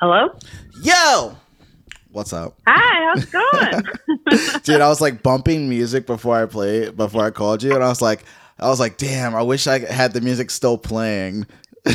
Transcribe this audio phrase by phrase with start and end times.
[0.00, 0.28] Hello?
[0.82, 1.36] Yo!
[2.10, 2.58] What's up?
[2.66, 3.82] Hi, how's it going?
[4.64, 7.88] Dude, I was like bumping music before I played before I called you and I
[7.88, 8.24] was like
[8.58, 11.46] I was like, damn, I wish I had the music still playing.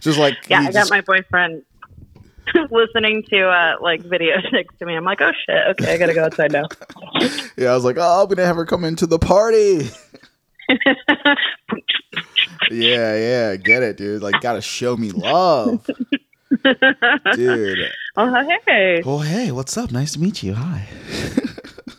[0.00, 1.62] just like yeah, I got just- my boyfriend
[2.70, 4.94] listening to uh like videos next to me.
[4.96, 6.66] I'm like, oh shit, okay, I gotta go outside now.
[7.56, 9.88] Yeah, I was like, oh, I'm gonna have her come into the party.
[12.70, 14.22] yeah, yeah, get it, dude.
[14.22, 15.86] Like, gotta show me love,
[17.34, 17.78] dude.
[18.16, 19.02] oh hey.
[19.04, 19.90] Well, hey, what's up?
[19.92, 20.54] Nice to meet you.
[20.54, 20.86] Hi.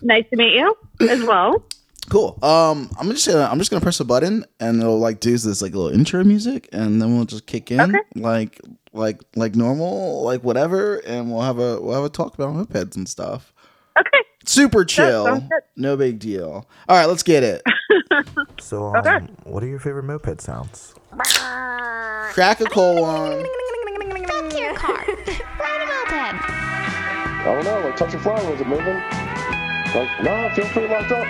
[0.04, 0.76] Nice to meet you
[1.08, 1.64] as well.
[2.10, 2.40] Cool.
[2.42, 5.62] Um, I'm just gonna I'm just gonna press a button and it'll like do this
[5.62, 8.00] like little intro music and then we'll just kick in Okay.
[8.16, 8.60] like
[8.94, 12.96] like like normal like whatever and we'll have a we'll have a talk about mopeds
[12.96, 13.54] and stuff.
[14.00, 14.24] Okay.
[14.44, 15.48] Super chill.
[15.76, 16.68] No big deal.
[16.90, 17.62] All right, let's get it.
[18.60, 19.18] So, um, Okay.
[19.44, 20.94] what are your favorite moped sounds?
[22.34, 23.46] Crack a cold one.
[24.32, 25.04] Back your car.
[25.60, 26.40] Ride a moped.
[26.44, 26.46] I
[27.44, 29.02] don't know, like touch a flower, was it moving?
[29.94, 31.28] Like, no, it feels pretty locked up.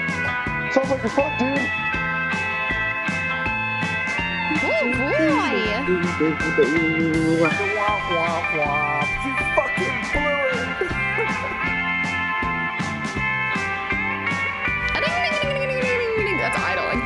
[0.71, 1.57] Sounds like you're fucked, dude.
[4.63, 5.09] Oh boy.
[5.88, 5.95] You
[9.55, 10.59] fucking blew it!
[16.38, 17.02] That's idling.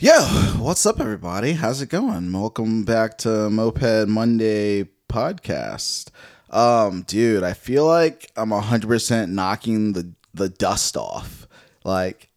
[0.00, 0.12] Yo,
[0.58, 1.54] what's up, everybody?
[1.54, 2.32] How's it going?
[2.32, 6.10] Welcome back to Moped Monday podcast.
[6.50, 11.48] Um, dude, I feel like I'm hundred percent knocking the the dust off.
[11.82, 12.30] Like,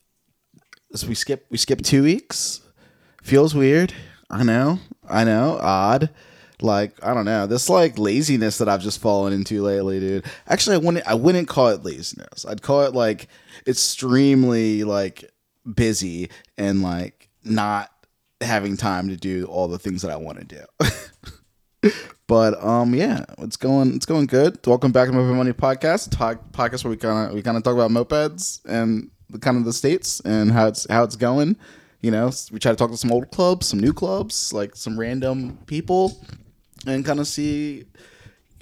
[0.96, 2.62] so we skip we skip two weeks.
[3.22, 3.94] Feels weird.
[4.28, 4.80] I know.
[5.08, 5.60] I know.
[5.62, 6.10] Odd.
[6.64, 7.46] Like I don't know.
[7.46, 10.26] This like laziness that I've just fallen into lately, dude.
[10.48, 11.06] Actually, I wouldn't.
[11.08, 12.44] I wouldn't call it laziness.
[12.44, 13.28] I'd call it like
[13.68, 15.32] extremely like
[15.76, 17.92] busy and like not
[18.40, 21.92] having time to do all the things that I want to do.
[22.28, 24.60] but um, yeah, it's going it's going good.
[24.66, 27.64] Welcome back to Moped Monday Podcast, talk, podcast where we kind of we kind of
[27.64, 31.56] talk about mopeds and the kind of the states and how it's how it's going.
[32.02, 35.00] You know, we try to talk to some old clubs, some new clubs, like some
[35.00, 36.26] random people,
[36.88, 37.86] and kind of see,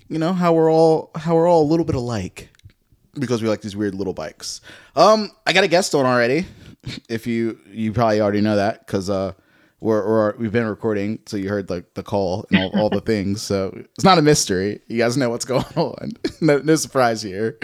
[0.10, 2.50] you know, how we're all how we're all a little bit alike
[3.14, 4.62] because we like these weird little bikes.
[4.96, 6.46] Um, I got a guest on already.
[7.10, 9.34] If you you probably already know that because uh
[9.82, 13.02] we're, we're we've been recording, so you heard like the call and all, all the
[13.06, 13.42] things.
[13.42, 14.82] So it's not a mystery.
[14.88, 16.12] You guys know what's going on.
[16.42, 17.58] no, no surprise here.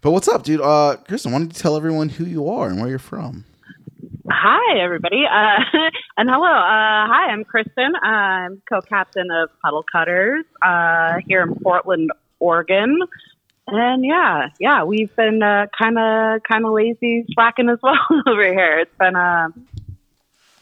[0.00, 0.60] But what's up, dude?
[0.60, 3.44] Uh, Kristin, why don't you tell everyone who you are and where you're from?
[4.30, 5.24] Hi everybody.
[5.30, 5.58] Uh
[6.16, 6.46] and hello.
[6.46, 7.90] Uh hi, I'm Kristin.
[8.02, 12.98] I'm co-captain of Puddle Cutters uh here in Portland, Oregon.
[13.68, 17.96] And yeah, yeah, we've been kind of kind of lazy slacking as well
[18.26, 18.80] over here.
[18.80, 19.48] It's been a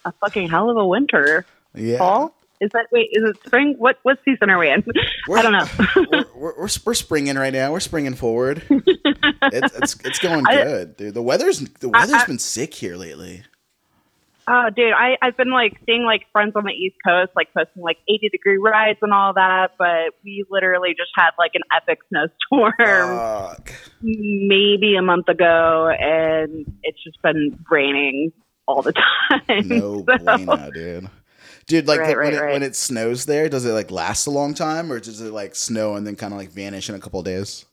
[0.05, 1.44] a fucking hell of a winter.
[1.75, 2.34] Yeah, Fall?
[2.61, 3.09] Is that wait?
[3.12, 3.75] Is it spring?
[3.78, 4.84] What what season are we in?
[5.33, 5.66] I don't know.
[6.11, 7.72] we're, we're, we're, we're springing right now.
[7.72, 8.62] We're springing forward.
[8.71, 11.15] it's, it's it's going I- good, dude.
[11.15, 13.44] The weather's the I- weather's I- been sick here lately.
[14.53, 17.83] Oh, dude, I I've been like seeing like friends on the East Coast like posting
[17.83, 22.00] like 80 degree rides and all that, but we literally just had like an epic
[22.09, 23.72] snowstorm Fuck.
[24.03, 28.33] maybe a month ago, and it's just been raining
[28.66, 28.93] all the
[29.49, 29.69] time.
[29.69, 31.09] No So- bueno, dude.
[31.67, 32.53] Dude, like Right, when, right, it, right.
[32.55, 35.55] when it snows there, does it like last a long time, or does it like
[35.55, 37.65] snow and then kind of like vanish in a couple of days?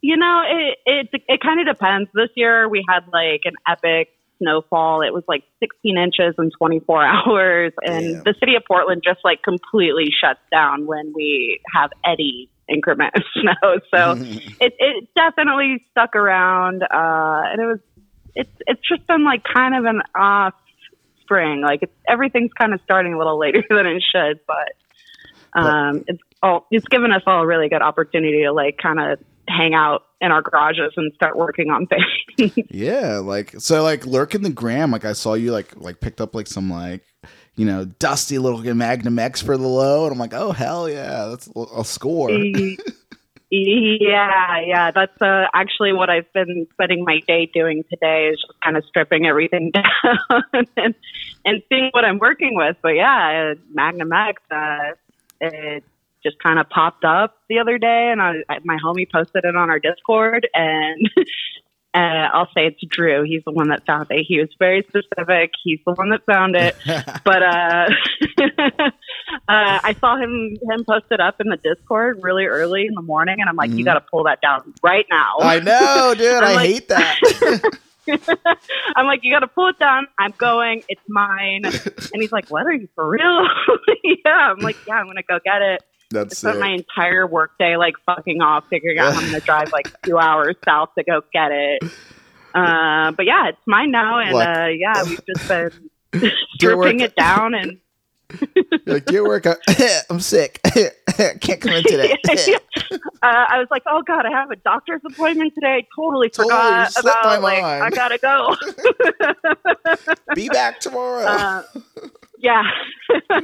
[0.00, 2.08] You know, it it it kind of depends.
[2.14, 4.08] This year we had like an epic
[4.40, 5.02] snowfall.
[5.02, 8.22] It was like 16 inches in 24 hours, and Damn.
[8.24, 13.22] the city of Portland just like completely shuts down when we have any increment of
[13.40, 13.80] snow.
[13.90, 14.12] So
[14.60, 17.80] it it definitely stuck around, uh, and it was
[18.34, 20.54] it's it's just been like kind of an off
[21.22, 21.60] spring.
[21.62, 24.72] Like it's everything's kind of starting a little later than it should, but
[25.52, 29.18] um, it's all it's given us all a really good opportunity to like kind of
[29.48, 32.52] hang out in our garages and start working on things.
[32.70, 34.90] yeah, like so, like lurking the gram.
[34.90, 37.02] Like I saw you like like picked up like some like
[37.56, 41.26] you know dusty little Magnum X for the low, and I'm like, oh hell yeah,
[41.26, 42.30] that's a score.
[43.50, 48.60] yeah, yeah, that's uh, actually what I've been spending my day doing today is just
[48.62, 50.44] kind of stripping everything down
[50.76, 50.94] and,
[51.44, 52.76] and seeing what I'm working with.
[52.82, 54.92] But yeah, Magnum X, uh,
[55.40, 55.84] it
[56.22, 59.56] just kind of popped up the other day, and I, I, my homie posted it
[59.56, 61.10] on our Discord, and
[61.94, 63.24] uh, I'll say it's Drew.
[63.24, 64.24] He's the one that found it.
[64.26, 65.52] He was very specific.
[65.64, 66.76] He's the one that found it.
[67.24, 67.88] but uh,
[69.48, 73.02] uh, I saw him him post it up in the Discord really early in the
[73.02, 75.36] morning, and I'm like, you got to pull that down right now.
[75.40, 76.42] I know, dude.
[76.42, 77.70] I like- hate that.
[78.96, 80.06] I'm like, you got to pull it down.
[80.18, 80.82] I'm going.
[80.88, 81.64] It's mine.
[81.64, 83.46] And he's like, what are you for real?
[84.24, 84.52] yeah.
[84.52, 85.82] I'm like, yeah, I'm gonna go get it.
[86.12, 89.70] I That's spent my entire workday like fucking off, figuring out how I'm gonna drive
[89.72, 91.82] like two hours south to go get it.
[92.52, 95.48] Uh, but yeah, it's mine now, and Like- uh, yeah, we've just
[96.12, 97.78] been stripping it down and
[98.86, 99.44] like, your work.
[100.10, 100.60] I'm sick.
[100.64, 102.16] Can't come in today.
[102.26, 105.78] uh, I was like, oh god, I have a doctor's appointment today.
[105.78, 107.62] I totally Totally forgot about like.
[107.62, 108.56] I gotta go.
[110.34, 111.64] Be back tomorrow.
[112.40, 112.62] Yeah.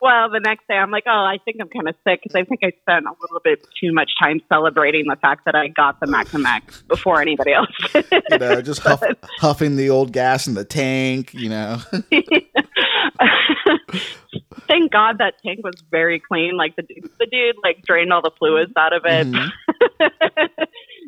[0.00, 2.44] well, the next day I'm like, oh, I think I'm kind of sick because I
[2.44, 5.98] think I spent a little bit too much time celebrating the fact that I got
[5.98, 7.68] the Magnum X before anybody else.
[8.30, 9.02] you know, just huff,
[9.38, 11.34] huffing the old gas in the tank.
[11.34, 11.78] You know.
[14.68, 16.56] Thank God that tank was very clean.
[16.56, 19.26] Like the dude, the dude like drained all the fluids out of it.
[19.26, 19.48] Mhm.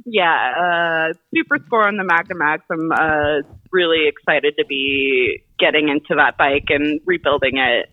[0.04, 2.64] Yeah, uh, super score on the Magnum X.
[2.70, 3.42] I'm uh,
[3.72, 7.88] really excited to be getting into that bike and rebuilding it.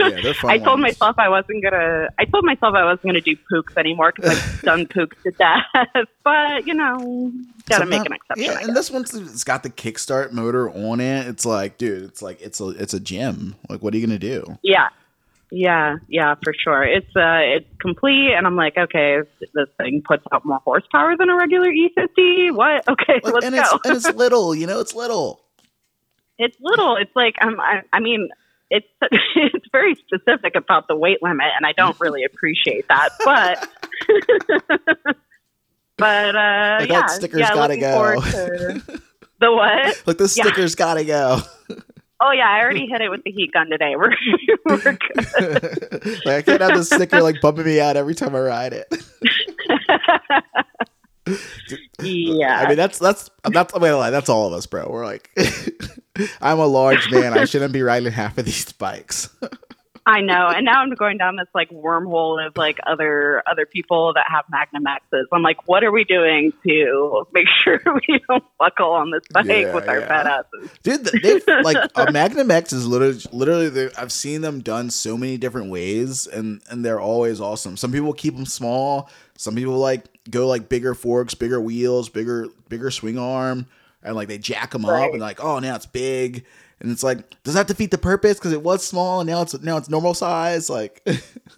[0.00, 0.82] Yeah, I told ones.
[0.82, 2.08] myself I wasn't gonna.
[2.18, 6.06] I told myself I wasn't gonna do Puchs anymore because I've done Puchs to death.
[6.22, 7.32] But you know,
[7.68, 8.44] gotta make an exception.
[8.44, 11.26] Yeah, and this one's it's got the kickstart motor on it.
[11.26, 13.56] It's like, dude, it's like it's a it's a gym.
[13.68, 14.58] Like, what are you gonna do?
[14.62, 14.88] Yeah.
[15.52, 16.84] Yeah, yeah, for sure.
[16.84, 19.18] It's uh it's complete and I'm like, okay,
[19.54, 22.54] this thing puts out more horsepower than a regular E50.
[22.54, 22.84] What?
[22.88, 23.60] Okay, Like, let's and go.
[23.62, 24.54] it's and it's little.
[24.54, 25.40] You know, it's little.
[26.38, 26.96] it's little.
[26.96, 28.28] It's like um, I, I mean,
[28.70, 28.86] it's
[29.34, 33.08] it's very specific about the weight limit, and I don't really appreciate that.
[33.24, 33.68] But
[35.98, 38.20] but uh, Like, that yeah, sticker's yeah, gotta go.
[39.40, 40.02] the what?
[40.06, 40.44] Like the Yeah.
[40.44, 41.40] sticker's gotta go.
[42.22, 43.94] Oh yeah, I already hit it with the heat gun today.
[43.96, 44.12] We're
[44.66, 46.18] we're good.
[46.26, 48.86] like I can't have the sticker like bumping me out every time I ride it.
[52.00, 52.60] yeah.
[52.60, 54.86] I mean, that's that's that's wait, lie, that's all of us, bro.
[54.90, 55.30] We're like,
[56.42, 57.36] I'm a large man.
[57.36, 59.30] I shouldn't be riding half of these bikes.
[60.06, 64.12] I know, and now I'm going down this like wormhole of like other other people
[64.14, 65.26] that have Magnum X's.
[65.32, 69.46] I'm like, what are we doing to make sure we don't buckle on this bike
[69.46, 70.08] Yeah, with our yeah.
[70.08, 70.70] fat asses?
[70.82, 75.36] Dude, they like a Magnum X is literally literally I've seen them done so many
[75.36, 77.76] different ways and and they're always awesome.
[77.76, 82.48] Some people keep them small, some people like go like bigger forks, bigger wheels, bigger
[82.68, 83.66] bigger swing arm
[84.02, 86.44] and like they jack them up and like, "Oh, now it's big."
[86.80, 89.60] And it's like, does that defeat the purpose cuz it was small and now it's
[89.60, 91.02] now it's normal size like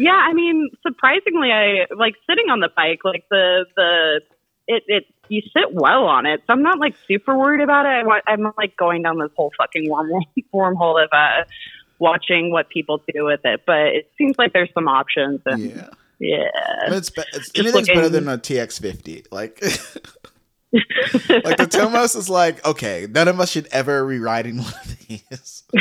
[0.00, 3.00] Yeah, I mean, surprisingly, I like sitting on the bike.
[3.04, 4.20] Like the the
[4.66, 7.90] it it you sit well on it, so I'm not like super worried about it.
[7.90, 10.22] I want, I'm like going down this whole fucking wormhole
[10.54, 11.44] wormhole of uh
[11.98, 13.62] watching what people do with it.
[13.66, 15.40] But it seems like there's some options.
[15.44, 15.90] And, yeah.
[16.18, 16.48] yeah.
[16.86, 19.26] I mean, it's, it's anything's better than a TX50.
[19.30, 19.62] Like,
[20.72, 24.98] like the Tomos is like, okay, none of us should ever be riding one of
[25.08, 25.64] these.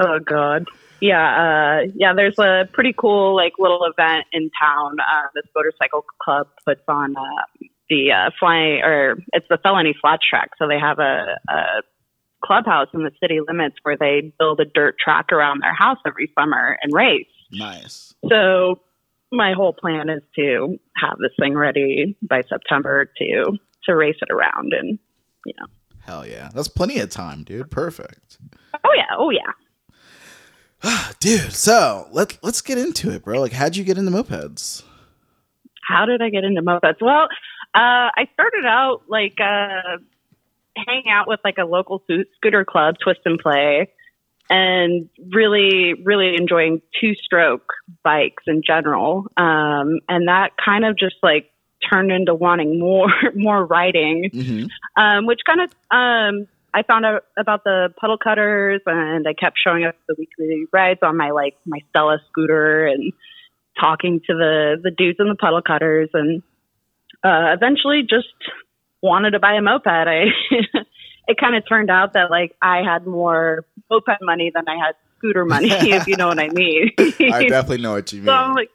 [0.00, 0.64] oh god
[1.00, 6.04] yeah uh yeah there's a pretty cool like little event in town uh this motorcycle
[6.22, 7.22] club puts on uh
[7.90, 11.82] the uh flying or it's the felony flat track so they have a, a
[12.44, 16.30] clubhouse in the city limits where they build a dirt track around their house every
[16.38, 18.14] summer and race Nice.
[18.28, 18.80] so
[19.32, 24.30] my whole plan is to have this thing ready by september to to race it
[24.32, 24.98] around and
[25.46, 25.66] you know
[26.02, 26.48] Hell yeah.
[26.54, 27.70] That's plenty of time, dude.
[27.70, 28.38] Perfect.
[28.74, 29.52] oh yeah oh yeah
[31.20, 33.40] Dude, so let let's get into it, bro.
[33.40, 34.82] Like how'd you get into mopeds?
[35.86, 37.00] how did I get into mopeds?
[37.00, 37.24] Well,
[37.74, 39.98] uh, I started out like uh,
[40.76, 43.90] hanging out with like a local sco- scooter club, Twist and Play,
[44.50, 49.26] and really, really enjoying two stroke bikes in general.
[49.36, 51.50] Um, and that kind of just like
[51.88, 55.02] turned into wanting more, more riding Mm-hmm.
[55.02, 59.58] um, which kind of um, I found out about the puddle cutters, and I kept
[59.62, 63.12] showing up the weekly rides on my like my Stella scooter and
[63.80, 66.42] talking to the the dudes in the puddle cutters, and
[67.24, 68.28] uh, eventually just
[69.02, 69.86] wanted to buy a moped.
[69.86, 70.26] I
[71.28, 74.94] it kind of turned out that like I had more moped money than I had
[75.18, 76.90] scooter money, if you know what I mean.
[76.98, 78.26] I definitely know what you mean.
[78.30, 78.70] So I'm like,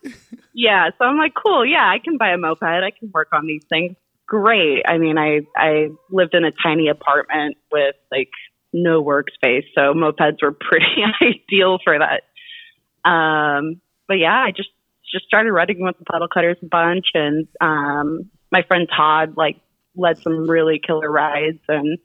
[0.53, 0.89] yeah.
[0.97, 1.65] So I'm like, cool.
[1.65, 2.63] Yeah, I can buy a moped.
[2.63, 3.95] I can work on these things.
[4.27, 4.83] Great.
[4.87, 8.29] I mean, I I lived in a tiny apartment with like
[8.73, 12.23] no workspace, so mopeds were pretty ideal for that.
[13.09, 14.69] Um, but yeah, I just
[15.11, 19.57] just started riding with the puddle cutters a bunch, and um, my friend Todd like
[19.95, 21.99] led some really killer rides, and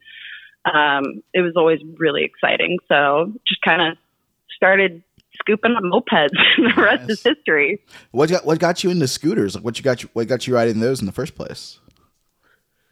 [0.65, 2.77] um, it was always really exciting.
[2.87, 3.97] So just kind of
[4.55, 5.03] started
[5.39, 7.09] scooping up mopeds, and the rest Nice.
[7.11, 7.79] is history.
[8.11, 9.55] what got what got you into scooters?
[9.55, 11.79] Like what you got you what got you riding those in the first place?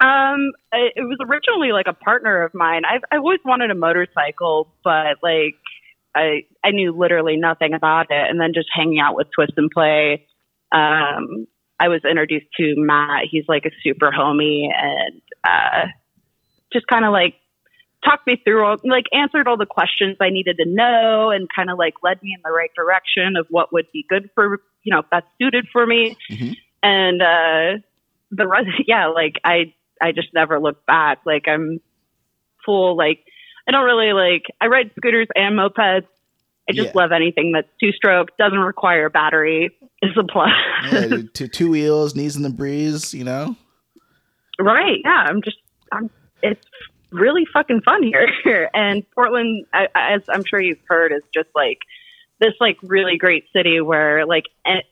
[0.01, 2.83] Um, I- it was originally like a partner of mine.
[2.85, 5.55] I've I always wanted a motorcycle, but like
[6.15, 8.29] I I knew literally nothing about it.
[8.29, 10.25] And then just hanging out with Twist and Play,
[10.71, 11.47] um,
[11.81, 13.25] I was introduced to Matt.
[13.29, 15.87] He's like a super homie, and uh,
[16.71, 17.35] just kind of like
[18.03, 21.69] talked me through all like answered all the questions I needed to know, and kind
[21.69, 24.93] of like led me in the right direction of what would be good for you
[24.95, 26.15] know best suited for me.
[26.31, 26.55] Mhm.
[26.81, 27.81] And uh,
[28.31, 31.19] the rest, yeah, like I I just never looked back.
[31.25, 31.79] Like I'm
[32.65, 33.19] full like
[33.67, 36.05] I don't really like I ride scooters and mopeds.
[36.69, 37.01] I just Yeah.
[37.01, 39.71] love anything that's two stroke, doesn't require a battery.
[40.03, 40.49] Is a plus.
[40.91, 43.55] Yeah, two, two wheels, knees in the breeze, you know?
[44.59, 44.99] right.
[45.03, 45.25] Yeah.
[45.27, 45.57] I'm just
[45.91, 46.09] I'm
[46.41, 46.63] it's
[47.11, 48.69] really fucking fun here.
[48.73, 51.79] and Portland as I'm sure you've heard is just like
[52.39, 54.45] this like really great city where like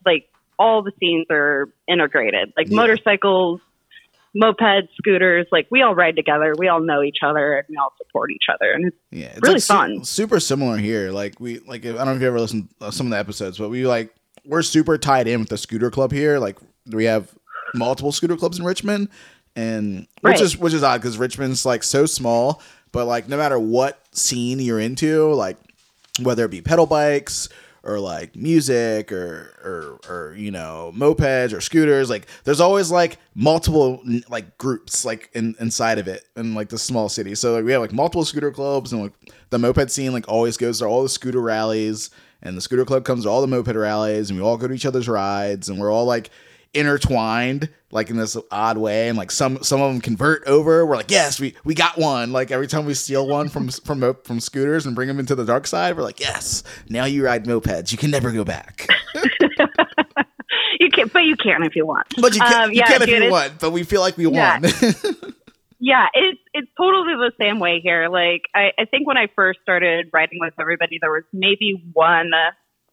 [0.05, 0.27] like
[0.59, 2.51] all the scenes are integrated.
[2.57, 2.75] Like Yeah.
[2.77, 3.61] motorcycles,
[4.35, 6.53] mopeds, scooters, like we all ride together.
[6.57, 8.71] We all know each other and we all support each other.
[8.71, 10.03] And it's Yeah, it's Really like su- fun.
[10.03, 11.11] super similar here.
[11.11, 13.57] Like we like I don't know if you ever listened to some of the episodes,
[13.57, 14.13] but we like
[14.45, 16.39] we're super tied in with the scooter club here.
[16.39, 16.57] Like
[16.91, 17.33] we have
[17.75, 19.09] multiple scooter clubs in Richmond,
[19.57, 22.61] and which is which is odd because Richmond's like so small.
[22.91, 25.57] But like no matter what scene you're into, like
[26.21, 27.49] whether it be pedal bikes
[27.83, 33.17] or like music or or or you know mopeds or scooters like there's always like
[33.33, 37.63] multiple like groups like in, inside of it in like the small city so like
[37.63, 39.13] we have like multiple scooter clubs and like
[39.51, 42.09] the moped scene like always goes to all the scooter rallies
[42.41, 44.73] and the scooter club comes to all the moped rallies and we all go to
[44.73, 46.29] each other's rides and we're all like
[46.73, 50.95] intertwined like in this odd way and like some some of them convert over we're
[50.97, 54.39] like yes we we got one like every time we steal one from from from
[54.39, 57.91] scooters and bring them into the dark side we're like yes now you ride mopeds
[57.91, 58.87] you can never go back
[60.79, 62.07] you can but you can if you want.
[62.21, 64.01] but you can Um, you yeah, can if dude, you it's- want but we feel
[64.01, 64.59] like we Yeah.
[64.59, 64.71] won
[65.79, 68.09] Yeah, it's it's totally the same way here.
[68.09, 72.31] Like I, I think when I first started riding with everybody, there was maybe one
[72.33, 72.49] uh,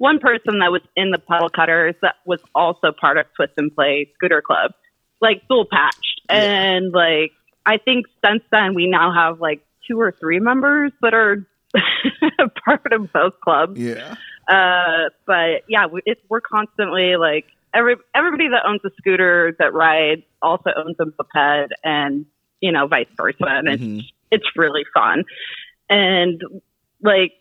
[0.09, 3.75] one person that was in the puddle cutters that was also part of Twist and
[3.75, 4.73] Play Scooter Club,
[5.21, 6.21] like dual patched.
[6.29, 6.37] Yeah.
[6.37, 7.33] And like
[7.65, 11.47] I think since then we now have like two or three members that are
[12.65, 13.81] part of both clubs.
[13.81, 14.15] yeah
[14.49, 19.73] Uh, but yeah, we, it's, we're constantly like every everybody that owns a scooter that
[19.73, 22.27] rides also owns a moped, and
[22.61, 24.03] you know vice versa, and it's Mhm.
[24.31, 25.25] it's really fun.
[25.89, 26.41] And
[27.03, 27.33] like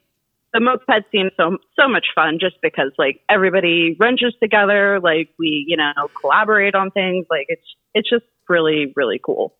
[0.53, 5.65] the moped scene so so much fun just because like everybody wrenches together, like we
[5.67, 9.55] you know collaborate on things, like it's it's just really really cool.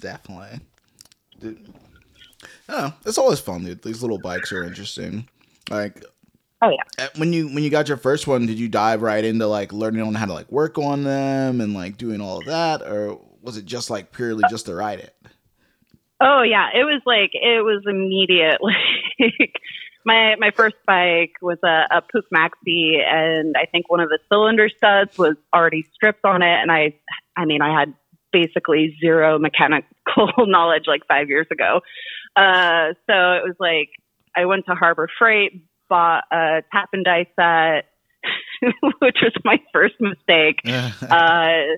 [0.00, 0.60] definitely
[1.40, 1.72] Dude.
[2.68, 5.28] oh it's always fun dude these little bikes are interesting
[5.70, 6.04] like
[6.60, 7.04] Oh yeah.
[7.04, 9.72] uh, when you when you got your first one did you dive right into like
[9.72, 13.20] learning on how to like work on them and like doing all of that or
[13.40, 15.14] was it just like purely just to ride it
[16.20, 18.58] Oh yeah, it was like it was immediate.
[19.20, 19.54] Like
[20.08, 24.18] my my first bike was a, a Puch Maxi, and I think one of the
[24.28, 26.58] cylinder studs was already stripped on it.
[26.62, 26.94] And I,
[27.36, 27.94] I mean, I had
[28.32, 29.84] basically zero mechanical
[30.38, 31.80] knowledge like five years ago.
[32.34, 33.90] Uh, so it was like
[34.34, 37.86] I went to Harbor Freight, bought a tap and die set,
[39.00, 40.60] which was my first mistake
[41.10, 41.76] uh,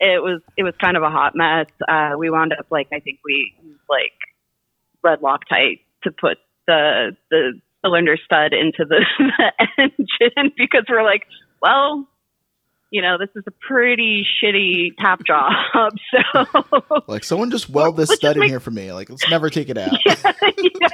[0.00, 1.66] it was it was kind of a hot mess.
[1.86, 4.12] Uh, we wound up like I think we used like
[5.02, 11.22] red Loctite to put the the cylinder stud into the, the engine because we're like,
[11.60, 12.08] well,
[12.90, 15.52] you know, this is a pretty shitty tap job.
[16.34, 19.28] So like someone just weld this Let's stud in make- here for me like let's
[19.28, 20.88] never take it out yeah,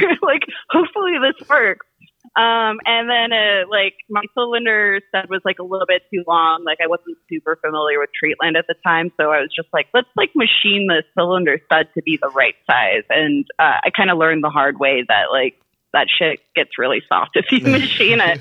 [0.00, 1.86] we're like, hopefully this works.
[2.36, 6.62] Um, and then, uh, like, my cylinder stud was like a little bit too long.
[6.64, 9.86] Like, I wasn't super familiar with Treatland at the time, so I was just like,
[9.94, 13.02] let's like machine the cylinder stud to be the right size.
[13.08, 15.58] And uh, I kind of learned the hard way that like
[15.92, 18.40] that shit gets really soft if you machine it.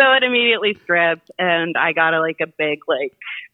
[0.00, 3.12] So it immediately stripped, and I got a, like a big like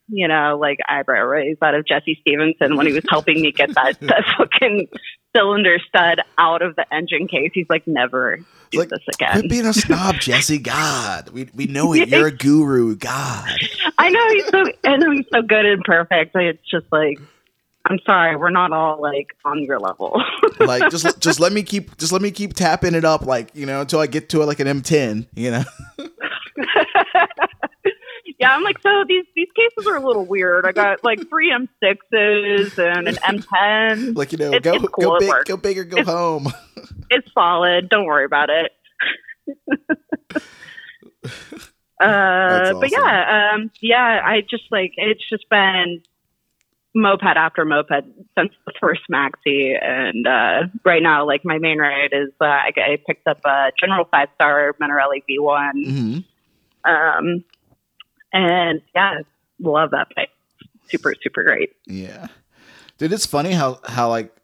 [0.08, 3.74] you know like eyebrow raise out of Jesse Stevenson when he was helping me get
[3.74, 4.88] that that fucking
[5.34, 7.50] cylinder stud out of the engine case.
[7.54, 8.38] He's like, never
[8.70, 9.48] do Like, this Quit again.
[9.48, 10.58] being a snob, Jesse.
[10.58, 12.10] God, we we know it.
[12.10, 12.94] You're a guru.
[12.94, 13.48] God,
[13.96, 16.36] I know he's so I know he's so good and perfect.
[16.36, 17.18] It's just like.
[17.86, 20.22] I'm sorry, we're not all like on your level.
[20.60, 23.66] like just just let me keep just let me keep tapping it up, like you
[23.66, 25.26] know, until I get to like an M10.
[25.34, 25.64] You know,
[28.38, 30.64] yeah, I'm like, so these these cases are a little weird.
[30.66, 34.16] I got like three M6s and an M10.
[34.16, 36.48] like you know, It's- go it's cool, go big, go big or go It's- home.
[37.10, 37.90] It's solid.
[37.90, 38.72] Don't worry about it.
[42.00, 46.02] uh, That's But yeah, um, yeah, I just like it's just been
[46.94, 48.04] moped after moped
[48.38, 52.72] since the first maxi, and uh, right now, like my main ride is uh, I,
[52.76, 56.18] I picked up a General Five Star Minarelli V1, hmm
[56.88, 57.44] um,
[58.32, 59.20] and yeah,
[59.58, 60.30] love that bike.
[60.88, 61.70] Super, super great.
[61.86, 62.26] Yeah,
[62.98, 64.34] dude, it's funny how how like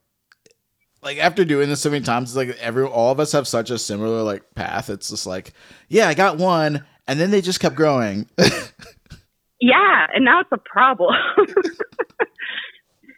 [1.03, 3.71] like after doing this so many times, it's like every all of us have such
[3.71, 4.91] a similar like path.
[4.91, 5.53] It's just like,
[5.89, 8.29] yeah, I got one, and then they just kept growing.
[9.61, 11.15] Yeah, and now it's a problem.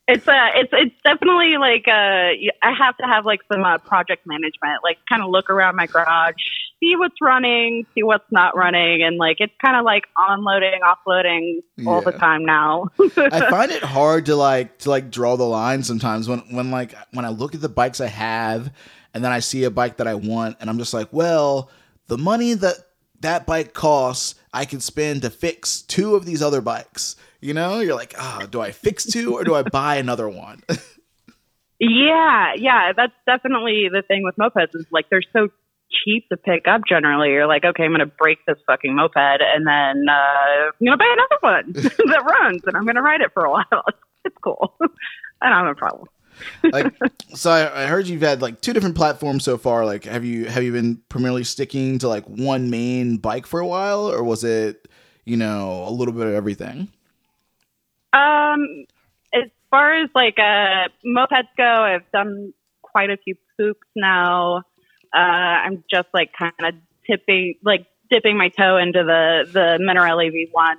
[0.09, 4.27] it's uh it's it's definitely like uh I have to have like some uh, project
[4.27, 6.35] management, like kind of look around my garage,
[6.81, 11.61] see what's running, see what's not running, and like it's kind of like onloading, offloading
[11.87, 12.89] all the time now.
[13.17, 16.95] I find it hard to like to like draw the line sometimes when when like
[17.13, 18.73] when I look at the bikes I have
[19.15, 21.71] and then I see a bike that I want and I'm just like, well,
[22.09, 22.75] the money that
[23.21, 27.17] that bike costs, I can spend to fix two of these other bikes.
[27.43, 30.63] You know, you're like, ah, do I fix two or do I buy another one?
[31.81, 35.49] yeah, yeah, that's definitely the thing with mopeds is like they're so
[35.91, 37.31] cheap to pick up generally.
[37.31, 41.17] You're like, okay, I'm gonna break this fucking moped and then uh, I'm gonna buy
[41.17, 41.73] another one
[42.13, 43.65] that runs and I'm gonna ride it for a while.
[44.25, 44.79] It's cool.
[45.41, 46.07] I don't have a problem.
[46.63, 46.95] like,
[47.35, 49.85] so I, I heard you've had like two different platforms so far.
[49.85, 53.67] Like, have you have you been primarily sticking to like one main bike for a
[53.67, 54.87] while, or was it,
[55.25, 56.93] you know, a little bit of everything?
[58.13, 58.85] Um,
[59.35, 62.53] as far as like uh, mopeds go, I've done
[62.83, 64.59] quite a few poops now.
[65.15, 66.75] Uh, I'm just like kind of
[67.07, 70.77] tipping, like dipping my toe into the the Minarelli V1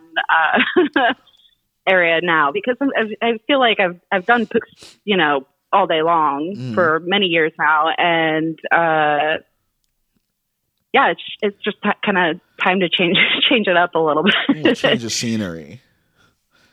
[0.96, 1.14] uh,
[1.88, 5.88] area now because I'm, I I feel like I've I've done poops, you know, all
[5.88, 6.74] day long Mm.
[6.76, 9.42] for many years now, and uh,
[10.94, 13.18] yeah, it's it's just t- kind of time to change
[13.50, 14.78] change it up a little bit.
[14.78, 15.82] Change the scenery.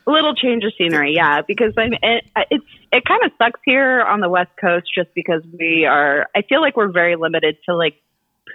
[0.07, 3.59] A little change of scenery, yeah, because I mean, it, it's it kind of sucks
[3.63, 6.27] here on the West Coast just because we are.
[6.35, 8.01] I feel like we're very limited to like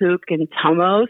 [0.01, 1.09] Puch and Tomos,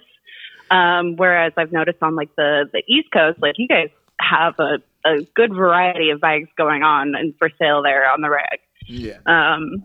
[0.70, 3.88] um, whereas I've noticed on like the the East Coast, like you guys
[4.20, 8.31] have a a good variety of bikes going on and for sale there on the
[8.31, 8.61] reg.
[8.87, 9.18] Yeah.
[9.27, 9.85] Um,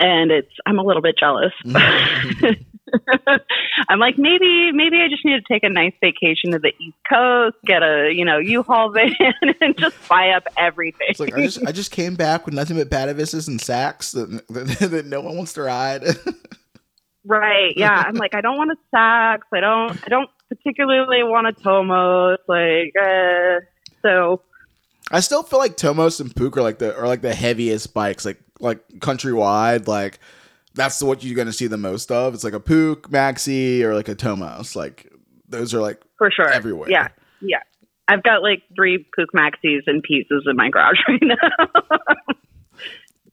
[0.00, 1.52] and it's I'm a little bit jealous.
[3.88, 6.96] I'm like maybe maybe I just need to take a nice vacation to the East
[7.08, 9.12] Coast, get a you know U-Haul van,
[9.60, 11.08] and just buy up everything.
[11.10, 14.46] It's like I just I just came back with nothing but Batavuses and Sachs that,
[14.48, 16.04] that, that no one wants to ride.
[17.24, 17.72] right?
[17.76, 19.46] Yeah, I'm like I don't want a Sachs.
[19.52, 22.38] I don't I don't particularly want a Tomos.
[22.48, 23.60] Like uh,
[24.02, 24.42] so
[25.10, 28.24] I still feel like Tomos and Puch are like the are like the heaviest bikes,
[28.24, 29.86] like like countrywide.
[29.86, 30.18] Like
[30.78, 32.34] that's what you're gonna see the most of.
[32.34, 34.76] It's like a Puch Maxi or like a Tomos.
[34.76, 35.12] Like
[35.48, 36.88] those are like for sure Everywhere.
[36.90, 37.08] Yeah,
[37.42, 37.62] yeah.
[38.06, 41.82] I've got like three Puch Maxis and pieces in my garage right now.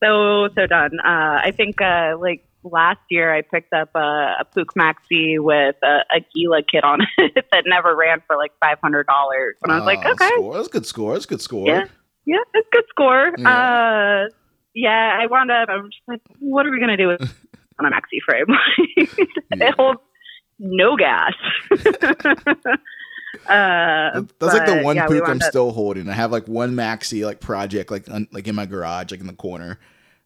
[0.04, 1.00] so so done.
[1.00, 5.76] Uh, I think uh, like last year I picked up a, a Puch Maxi with
[5.84, 9.72] a, a Gila kit on it that never ran for like five hundred dollars, and
[9.72, 10.56] I was like, uh, okay, score.
[10.56, 11.14] that's a good score.
[11.14, 11.68] That's a good score.
[11.68, 11.86] Yeah.
[12.26, 13.32] yeah, it's a good score.
[13.38, 14.26] Yeah.
[14.28, 14.30] Uh,
[14.76, 15.70] yeah, I wound up.
[15.70, 17.22] I'm just like, what are we gonna do with
[17.80, 18.46] on a maxi frame?
[18.98, 19.06] Yeah.
[19.70, 20.00] it holds
[20.60, 21.34] no gas.
[21.72, 22.76] uh,
[23.48, 26.10] That- That's like the one yeah, I'm up- still holding.
[26.10, 29.28] I have like one Maxi like project like un, like in my garage, like in
[29.28, 29.80] the corner.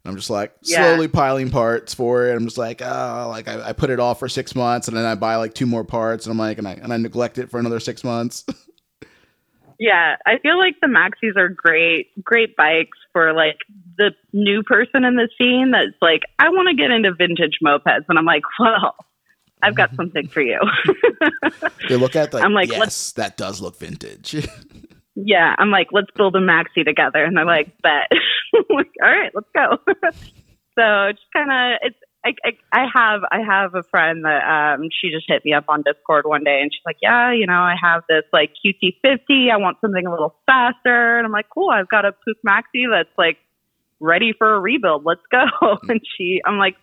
[0.03, 0.83] And I'm just like Yeah.
[0.93, 2.35] slowly piling parts for it.
[2.35, 5.05] I'm just like, oh, like I, I put it off for six months, and then
[5.05, 7.49] I buy like two more parts, and I'm like, and I and I neglect it
[7.49, 8.45] for another six months.
[9.79, 13.59] Yeah, I feel like the maxis are great, great bikes for like
[13.97, 18.03] the new person in the scene that's like, I want to get into vintage mopeds,
[18.09, 18.95] and I'm like, well,
[19.63, 19.95] I've got mm-hmm.
[19.95, 20.59] something for you.
[21.89, 24.35] they look at like, I'm like, yes, let's- that does look vintage.
[25.15, 28.11] yeah, I'm like, let's build a maxi together, and they're like, bet.
[28.71, 29.77] Like, all right, let's go.
[30.75, 31.95] so it's kind of it's.
[32.25, 35.65] I, I, I have I have a friend that um she just hit me up
[35.69, 39.49] on Discord one day and she's like yeah you know I have this like QT50
[39.51, 42.85] I want something a little faster and I'm like cool I've got a Puch Maxi
[42.91, 43.37] that's like
[44.01, 45.45] ready for a rebuild let's go
[45.87, 46.75] and she I'm like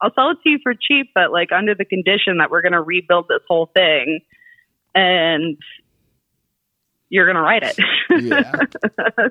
[0.00, 2.82] I'll sell it to you for cheap but like under the condition that we're gonna
[2.82, 4.20] rebuild this whole thing
[4.94, 5.56] and
[7.08, 7.78] you're gonna write it
[8.10, 8.52] yeah,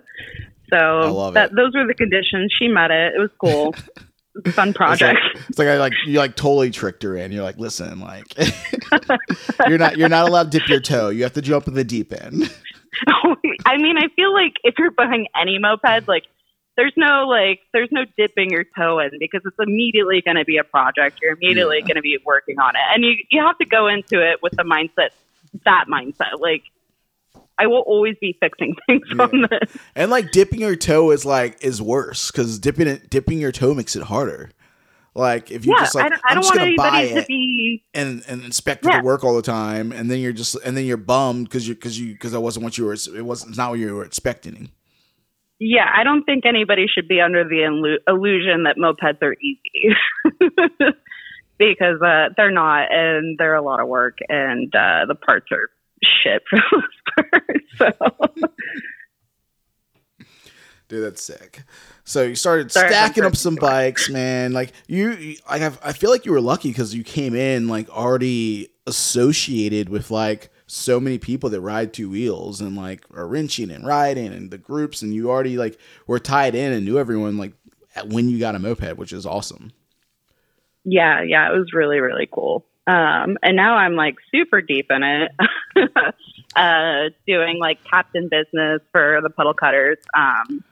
[0.69, 1.55] so that, it.
[1.55, 2.53] those were the conditions.
[2.57, 3.13] She met it.
[3.15, 3.75] It was cool.
[4.35, 5.19] It was a Fun it's like, project.
[5.49, 7.31] it's like I like you like totally tricked her in.
[7.31, 8.25] You're like, listen, like
[9.67, 11.09] you're not you're not allowed to dip your toe.
[11.09, 12.51] You have to jump in the deep end.
[13.65, 16.23] I mean, I feel like if you're buying any moped, like
[16.77, 20.57] there's no like there's no dipping your toe in because it's immediately going to be
[20.57, 21.19] a project.
[21.21, 21.85] You're immediately Yeah.
[21.87, 24.53] going to be working on it, and you you have to go into it with
[24.55, 25.09] the mindset
[25.65, 26.39] that mindset.
[26.39, 26.63] Like
[27.59, 29.77] I will always be fixing things on this.
[29.95, 33.73] And like dipping your toe is like is worse because dipping it dipping your toe
[33.73, 34.49] makes it harder.
[35.15, 37.15] Like if you Yeah, just like I don't, I I'm don't just want anybody to
[37.19, 37.83] it be.
[37.93, 38.99] and and inspect Yeah.
[38.99, 41.75] the work all the time, and then you're just and then you're bummed because you
[41.75, 44.05] because you because that wasn't what you were it wasn't it's not what you were
[44.05, 44.71] expecting.
[45.59, 49.95] Yeah, I don't think anybody should be under the illu- illusion that mopeds are easy.
[51.57, 55.69] because uh, they're not, and they're a lot of work, and uh, the parts are
[56.23, 57.43] shit for the most part.
[60.19, 60.25] So.
[60.89, 61.63] Dude, that's sick.
[62.03, 64.53] So you started Sorry, stacking up some bikes, man.
[64.53, 67.67] Like you, you I have, I feel like you were lucky because you came in
[67.67, 73.27] like already associated with like so many people that ride two wheels and like are
[73.27, 76.99] wrenching and riding and the groups, and you already like were tied in and knew
[76.99, 77.53] everyone like
[78.05, 79.71] when you got a moped, which is awesome.
[80.83, 82.65] yeah, yeah, it was really, really cool.
[82.85, 85.31] Um, and now I'm like super deep in it,
[86.55, 89.97] uh, doing like captain business for the puddle cutters.
[90.17, 90.63] Um,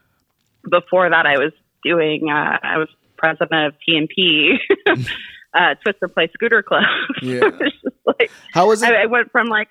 [0.70, 4.58] before that, I was doing, uh, I was president of TNP,
[5.54, 6.84] uh, Twist and Play Scooter Club.
[7.22, 7.50] Yeah.
[8.04, 8.90] Like, How was it?
[8.90, 9.68] I, I went from like,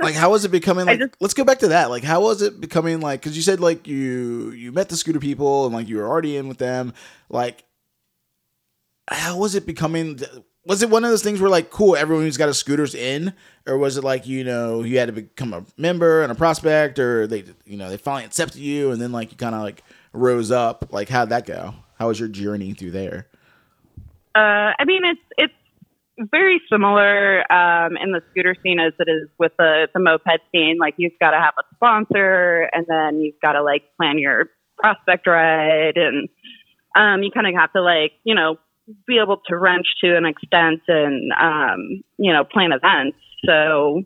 [0.00, 2.42] like how was it becoming like just- let's go back to that like how was
[2.42, 5.88] it becoming like because you said like you you met the scooter people and like
[5.88, 6.92] you were already in with them
[7.28, 7.64] like
[9.08, 10.18] how was it becoming
[10.66, 13.34] was it one of those things where like cool everyone who's got a scooter's in?
[13.66, 16.98] Or was it like you know you had to become a member and a prospect
[16.98, 19.82] or they you know they finally accepted you and then like you kind of like
[20.12, 20.92] rose up?
[20.92, 21.74] Like how'd that go?
[21.98, 23.28] How was your journey through there?
[24.34, 25.54] Uh, I mean, it's it's
[26.30, 30.78] very similar um, in the scooter scene as it is with the the moped scene.
[30.80, 34.50] Like you've got to have a sponsor, and then you've got to like plan your
[34.78, 36.28] prospect ride, and
[36.96, 38.56] um, you kind of have to like you know
[39.06, 43.18] be able to wrench to an extent, and um, you know plan events.
[43.44, 44.02] So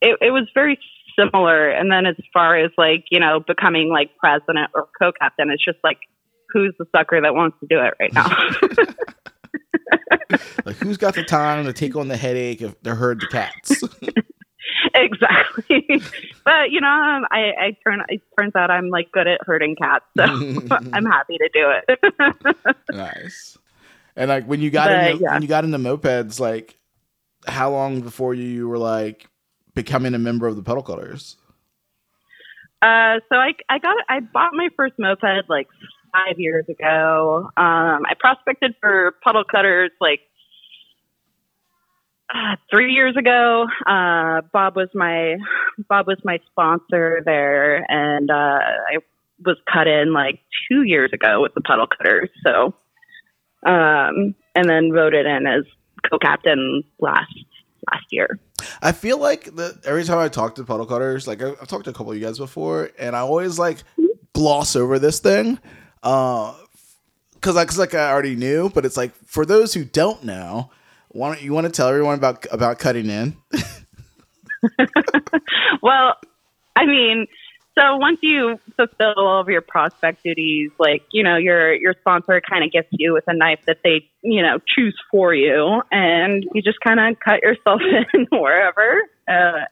[0.00, 0.78] it, it was very
[1.18, 1.68] similar.
[1.70, 5.78] And then as far as like you know becoming like president or co-captain, it's just
[5.82, 5.98] like
[6.50, 8.30] who's the sucker that wants to do it right now.
[10.64, 13.82] like who's got the time to take on the headache of the herd the cats
[14.94, 16.02] exactly.
[16.44, 18.02] but you know, um, I, I turn.
[18.08, 20.24] It turns out I'm like good at herding cats, so
[20.92, 22.66] I'm happy to do it.
[22.92, 23.58] Nice.
[24.16, 25.32] And like when you got But, into yeah.
[25.34, 26.76] when you got into mopeds, like
[27.46, 29.28] how long before you were like
[29.74, 31.36] becoming a member of the puddle cutters?
[32.82, 35.68] uh, so I I got I bought my first moped like
[36.12, 37.44] five years ago.
[37.56, 40.20] Um, I prospected for puddle cutters like.
[42.28, 45.36] Uh, three years ago, uh, Bob was my
[45.88, 48.96] Bob was my sponsor there, and uh, I
[49.44, 52.28] was cut in like two years ago with the puddle cutters.
[52.42, 52.74] So,
[53.66, 55.64] um, and then voted in as
[56.10, 57.32] co-captain last
[57.92, 58.38] last year.
[58.82, 61.84] I feel like that every time I talk to puddle cutters, like I- I've talked
[61.84, 63.78] to a couple of you guys before, and I always like
[64.32, 65.58] gloss over this thing,
[66.02, 66.54] uh,
[67.34, 70.70] because I, cause like I already knew, but it's like for those who don't know,
[71.08, 73.36] why don't you want to tell everyone about about cutting in?
[75.82, 76.14] Well,
[76.74, 77.26] I mean,
[77.78, 82.40] so once you fulfill all of your prospect duties, like you know, your your sponsor
[82.40, 86.46] kind of gets you with a knife that they you know choose for you, and
[86.54, 87.80] you just kind of cut yourself
[88.14, 89.02] in wherever.
[89.28, 89.64] Uh,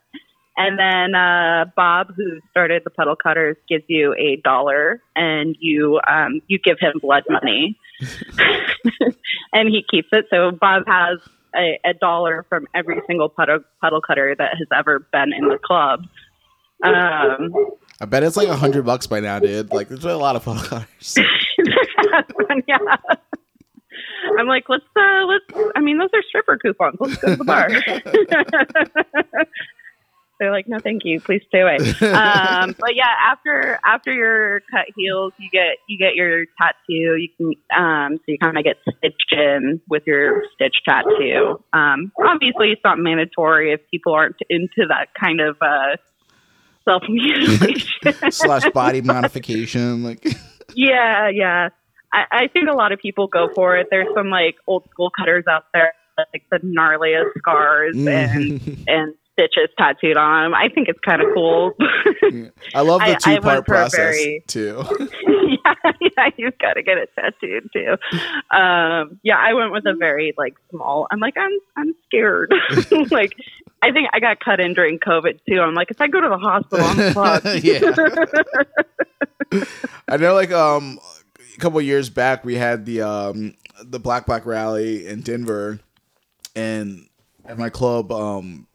[0.56, 6.00] and then uh, Bob, who started the puddle cutters, gives you a dollar, and you
[6.06, 7.78] um, you give him blood money,
[9.52, 10.26] and he keeps it.
[10.30, 11.18] So Bob has
[11.56, 15.58] a, a dollar from every single puddle, puddle cutter that has ever been in the
[15.58, 16.04] club.
[16.84, 17.52] Um,
[18.00, 19.72] I bet it's like a hundred bucks by now, dude.
[19.72, 21.16] Like there's a lot of puddle cutters.
[22.66, 22.78] yeah.
[24.38, 26.96] I'm like, let's uh let's I mean those are stripper coupons.
[27.00, 27.68] Let's go to the bar.
[30.40, 31.20] They're like, no, thank you.
[31.20, 31.76] Please stay away.
[32.12, 37.16] Um, but yeah, after after your cut heels, you get you get your tattoo.
[37.16, 41.62] You can um, so you kind of get stitched in with your stitch tattoo.
[41.72, 45.96] Um, obviously, it's not mandatory if people aren't into that kind of uh,
[46.84, 47.86] self mutilation.
[48.30, 50.02] slash body modification.
[50.02, 50.24] Like
[50.74, 51.68] Yeah, yeah.
[52.12, 53.88] I, I think a lot of people go for it.
[53.90, 59.68] There's some like old school cutters out there, like the gnarliest scars and and stitches
[59.76, 60.54] tattooed on them.
[60.54, 61.72] I think it's kind of cool.
[62.74, 64.84] I love the two part process very- too.
[65.30, 67.96] yeah, yeah, you've got to get it tattooed too.
[68.56, 71.08] Um, yeah, I went with a very like small.
[71.10, 72.52] I'm like, I'm I'm scared.
[73.10, 73.32] like,
[73.84, 75.60] I think I got cut in during COVID too.
[75.60, 77.62] I'm like, if I go to the hospital, I'm fucked.
[79.52, 79.64] yeah.
[80.08, 80.98] I know like um
[81.54, 85.80] a couple years back we had the um the Black Black rally in Denver
[86.56, 87.06] and
[87.44, 88.66] at my club um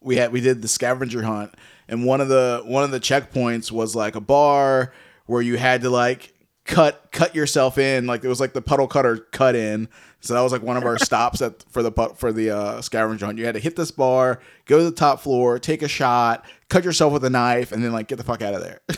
[0.00, 1.54] we had we did the scavenger hunt
[1.88, 4.92] and one of the one of the checkpoints was like a bar
[5.26, 6.34] where you had to like
[6.70, 9.88] cut cut yourself in, like it was like the puddle cutter cut in.
[10.20, 13.26] So that was like one of our stops at for the for the uh, scavenger
[13.26, 13.38] hunt.
[13.38, 16.84] You had to hit this bar, go to the top floor, take a shot, cut
[16.84, 18.80] yourself with a knife, and then like get the fuck out of there.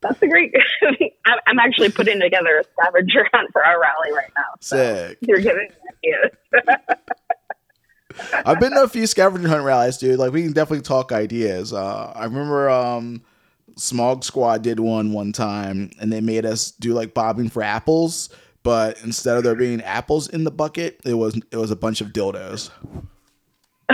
[0.00, 0.54] That's a great.
[1.26, 4.44] I'm- I'm actually putting together a scavenger hunt for our rally right now.
[4.60, 5.18] So Sick.
[5.22, 5.68] you're giving
[6.04, 6.12] me
[6.54, 6.78] ideas.
[8.46, 10.18] I've been to a few scavenger hunt rallies, dude.
[10.18, 11.72] Like we can definitely talk ideas.
[11.72, 13.22] Uh, I remember um,
[13.78, 18.28] Smog Squad did one one time, and they made us do like bobbing for apples.
[18.62, 22.00] But instead of there being apples in the bucket, it was it was a bunch
[22.00, 22.70] of dildos.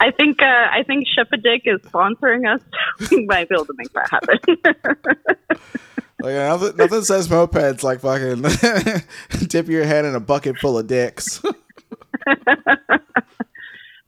[0.00, 2.60] I think uh, I think Shepadick is sponsoring us.
[3.10, 4.38] we might be able to make that happen.
[6.22, 10.86] Like nothing, nothing says mopeds like fucking dip your head in a bucket full of
[10.86, 11.42] dicks.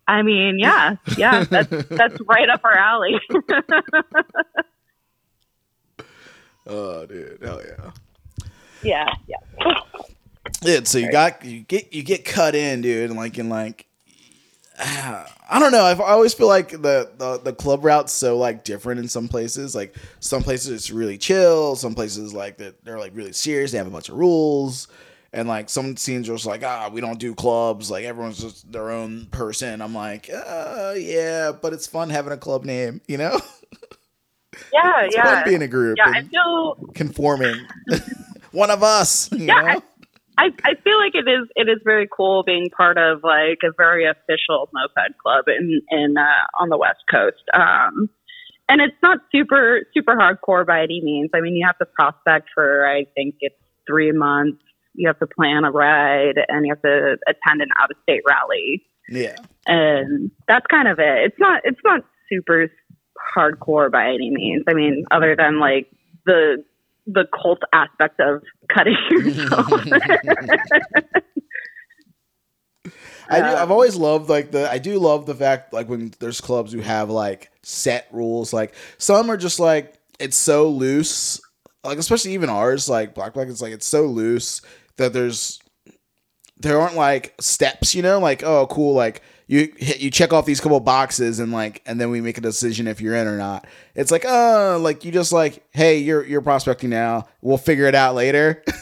[0.06, 3.18] I mean, yeah, yeah, that's that's right up our alley.
[6.66, 7.90] oh, dude, hell yeah.
[8.82, 9.38] yeah, yeah.
[10.62, 13.86] Yeah, so you got you get you get cut in, dude, and like in like
[14.78, 15.84] I don't know.
[15.84, 19.28] I've, I always feel like the, the the club route's so like different in some
[19.28, 19.74] places.
[19.74, 21.76] Like some places it's really chill.
[21.76, 23.70] Some places like that they're like really serious.
[23.70, 24.88] They have a bunch of rules,
[25.34, 27.90] and like some scenes are just like ah we don't do clubs.
[27.90, 29.82] Like everyone's just their own person.
[29.82, 33.40] I'm like uh yeah, but it's fun having a club name, you know.
[34.72, 35.06] Yeah, yeah.
[35.06, 35.22] it's yeah.
[35.22, 37.68] fun being a group yeah, I feel conforming.
[38.52, 39.82] One of us, you Yeah, know.
[40.38, 43.72] I, I feel like it is it is very cool being part of like a
[43.76, 47.42] very official moped club in in uh, on the West Coast.
[47.54, 48.10] Um,
[48.68, 51.30] and it's not super super hardcore by any means.
[51.34, 53.54] I mean, you have to prospect for I think it's
[53.86, 54.62] three months.
[54.94, 58.22] You have to plan a ride, and you have to attend an out of state
[58.26, 59.36] rally, yeah.
[59.66, 61.24] and that's kind of it.
[61.24, 62.68] It's not it's not super
[63.36, 64.64] hardcore by any means.
[64.68, 65.88] I mean, other than like
[66.26, 66.64] the
[67.06, 69.72] the cult aspect of cutting yourself.
[73.28, 76.12] I do, um, I've always loved like the I do love the fact like when
[76.20, 81.40] there's clubs who have like set rules like some are just like it's so loose
[81.82, 84.60] like especially even ours like Black Black it's like it's so loose
[84.96, 85.60] that there's
[86.58, 88.18] there aren't like steps you know?
[88.18, 92.00] Like oh cool like you hit you check off these couple boxes and like and
[92.00, 93.66] then we make a decision if you're in or not.
[93.94, 97.28] It's like uh like you just like hey you're you're prospecting now.
[97.42, 98.62] We'll figure it out later.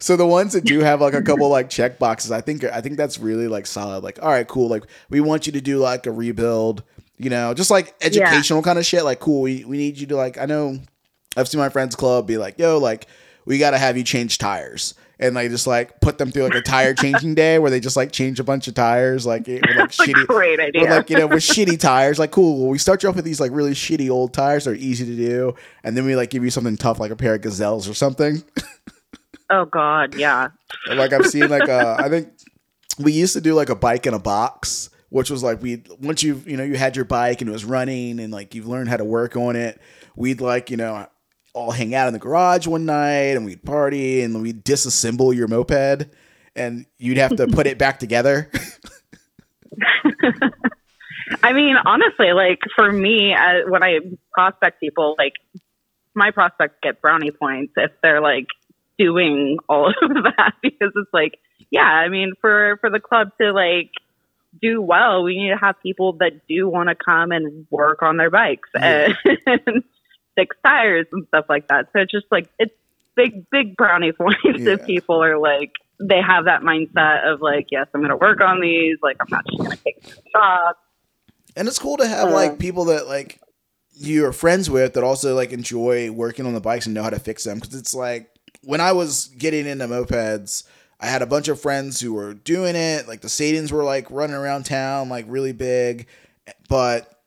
[0.00, 2.80] So the ones that do have like a couple like check boxes i think i
[2.80, 4.02] think that's really like solid.
[4.02, 6.82] Like all right cool like we want you to do like a rebuild
[7.18, 9.04] you know just like educational kind of shit.
[9.04, 10.76] Like cool we, we need you to like i know
[11.36, 13.06] i've seen my friends club be like yo like
[13.44, 16.54] we got to have you change tires and they just like put them through like
[16.54, 19.62] a tire changing day where they just like change a bunch of tires like with
[19.62, 20.82] like shitty great idea.
[20.82, 23.40] with, like you know with shitty tires like cool we start you off with these
[23.40, 25.54] like really shitty old tires that are easy to do
[25.84, 28.42] and then we like give you something tough like a pair of gazelles or something
[29.50, 30.48] oh God, yeah.
[30.88, 32.28] like I've seen like uh I think
[32.98, 36.22] we used to do like a bike in a box, which was like we once
[36.22, 38.88] you you know you had your bike and it was running and like you've learned
[38.88, 39.80] how to work on it,
[40.16, 41.06] we'd like you know
[41.52, 45.48] all hang out in the garage one night and we'd party and we'd disassemble your
[45.48, 46.06] moped
[46.54, 48.50] and you'd have to put it back together.
[51.42, 53.98] I mean, honestly, like for me, uh, when I
[54.32, 55.34] prospect people, like
[56.14, 58.46] my prospects get brownie points if they're like
[58.98, 61.38] doing all of that because it's like,
[61.70, 63.90] yeah, I mean, for for the club to like
[64.60, 68.16] do well, we need to have people that do want to come and work on
[68.16, 69.14] their bikes and
[70.40, 71.86] fix tires and stuff like that.
[71.92, 72.74] So it's just like it's
[73.16, 74.72] big, big brownie points Yeah.
[74.74, 75.72] if people are like
[76.02, 78.96] they have that mindset of like, yes, I'm going to work on these.
[79.02, 80.78] Like, I'm not just going to take the shop.
[81.56, 83.38] And it's cool to have Uh, like people that like
[83.92, 87.18] you're friends with that also like enjoy working on the bikes and know how to
[87.18, 87.58] fix them.
[87.58, 88.30] Because it's like
[88.62, 90.64] when I was getting into mopeds,
[91.00, 93.06] I had a bunch of friends who were doing it.
[93.06, 96.06] Like the Sadins were like running around town like really big,
[96.70, 97.19] but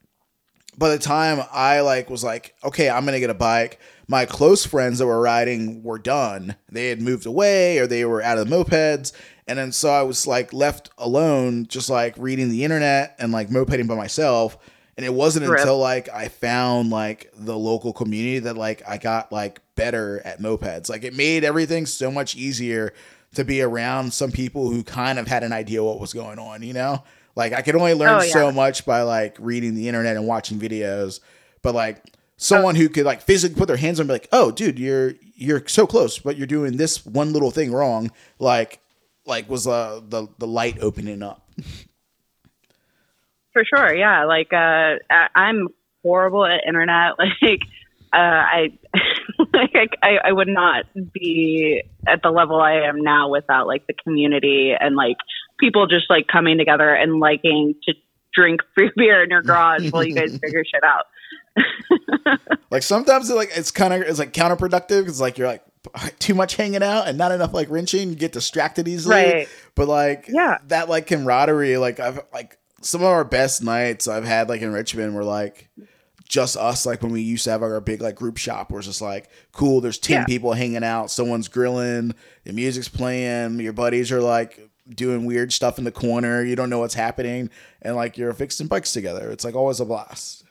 [0.77, 3.79] by the time I like was like, okay, I'm gonna get a bike.
[4.07, 6.55] My close friends that were riding were done.
[6.69, 9.13] They had moved away or they were out of the mopeds.
[9.47, 13.49] And then so I was like left alone, just like reading the internet and like
[13.49, 14.57] mopeding by myself.
[14.95, 15.59] And it wasn't Rip.
[15.59, 20.39] until like I found like the local community that like I got like better at
[20.39, 20.89] mopeds.
[20.89, 22.93] Like it made everything so much easier
[23.35, 26.61] to be around some people who kind of had an idea what was going on,
[26.61, 27.03] you know?
[27.35, 28.31] Like I could only learn Oh, yeah.
[28.33, 31.19] so much by like reading the internet and watching videos,
[31.61, 32.03] but like
[32.37, 35.13] someone who could like physically put their hands on and be like, "Oh, dude, you're
[35.35, 38.79] you're so close, but you're doing this one little thing wrong." Like
[39.25, 41.49] like was uh, the the light opening up.
[43.53, 43.93] for sure.
[43.95, 45.69] Yeah, like uh, I, I'm
[46.03, 47.13] horrible at internet.
[47.41, 47.61] Like
[48.13, 48.69] uh, I,
[49.53, 53.95] like I, I would not be at the level I am now without like the
[54.03, 55.17] community and like
[55.63, 57.93] people just like coming together and liking to
[58.33, 61.05] drink free beer in your garage while you guys figure shit out.
[62.71, 65.63] Like sometimes it, like it's kind of it's like counterproductive because like you're like
[66.17, 68.09] too much hanging out and not enough like wrenching.
[68.09, 69.13] You get distracted easily.
[69.15, 69.49] Right.
[69.75, 70.57] But like Yeah.
[70.69, 71.77] that like camaraderie.
[71.77, 75.69] Like I've like some of our best nights I've had like in Richmond were like
[76.27, 78.79] just us like when we used to have like, our big like group shop where
[78.79, 80.25] it's just like cool there's 10 Yeah.
[80.25, 85.77] people hanging out someone's grilling the music's playing your buddies are like doing weird stuff
[85.77, 87.49] in the corner you don't know what's happening
[87.81, 90.43] and like you're fixing bikes together it's like always a blast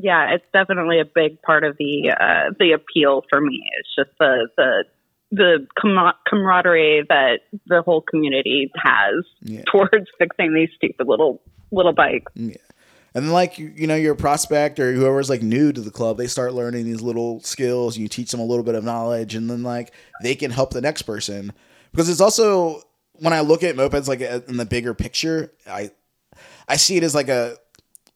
[0.00, 3.60] yeah, it's definitely a big part of the uh, the appeal for me.
[3.80, 4.84] It's just the the
[5.32, 9.62] the com- camaraderie that the whole community has Yeah.
[9.70, 11.42] towards fixing these stupid little
[11.72, 12.32] little bikes.
[12.36, 12.56] And
[13.26, 16.26] then, like, you, you know, your prospect or whoever's like new to the club, they
[16.28, 17.98] start learning these little skills.
[17.98, 19.92] You teach them a little bit of knowledge, and then, like,
[20.22, 21.52] they can help the next person.
[21.90, 22.82] Because it's also,
[23.18, 25.90] when I look at mopeds, like, uh, in the bigger picture, I,
[26.68, 27.56] I see it as like a,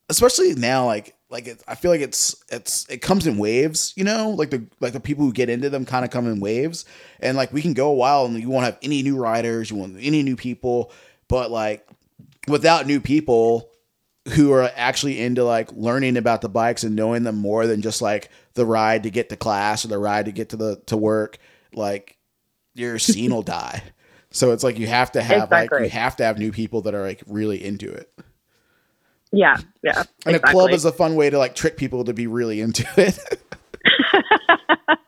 [0.08, 4.04] especially now, like, like it, I feel like it's it's it comes in waves, you
[4.04, 6.84] know, like the like the people who get into them kind of come in waves,
[7.20, 9.76] and like we can go a while and you won't have any new riders, you
[9.76, 10.92] won't any new people,
[11.28, 11.88] but like
[12.48, 13.72] without new people,
[14.28, 18.00] who are actually into like learning about the bikes and knowing them more than just
[18.00, 20.96] like the ride to get to class or the ride to get to the to
[20.96, 21.38] work
[21.74, 22.16] like
[22.74, 23.82] your scene will die
[24.32, 26.94] so it's like you have to have like you have to have new people that
[26.94, 28.12] are like really into it
[29.32, 30.02] Yeah, yeah.
[30.26, 30.50] and exactly.
[30.50, 33.18] a club is a fun way to like trick people to be really into it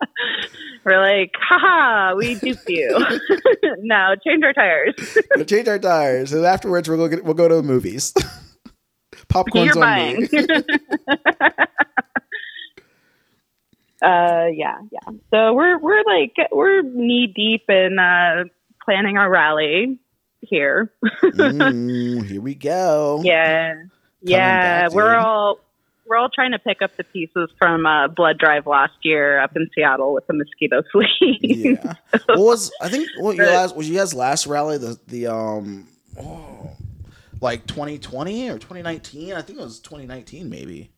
[0.85, 2.91] We're like, haha, we duped you.
[3.79, 4.93] now change our tires.
[5.35, 8.13] we'll change our tires and afterwards we'll go get, we'll go to the movies
[9.29, 10.21] popcorn's You're on buying.
[10.31, 10.47] me
[14.03, 15.13] uh, yeah, yeah.
[15.31, 18.45] So we're we're like we're knee deep in uh,
[18.85, 19.99] planning our rally
[20.41, 20.93] here.
[21.33, 23.75] Mm, here we go Yeah,
[24.23, 24.89] yeah.
[24.89, 25.59] back, we're all
[26.07, 29.57] we're all trying to pick up the pieces from uh, Blood Drive last year up
[29.57, 31.41] in Seattle with the mosquito sleep.
[31.41, 31.95] yeah.
[32.31, 35.89] What was I think what your last was you guys last rally the the um
[36.21, 36.73] oh,
[37.41, 39.33] like 2020 or 2019?
[39.33, 40.91] I think it was 2019 maybe.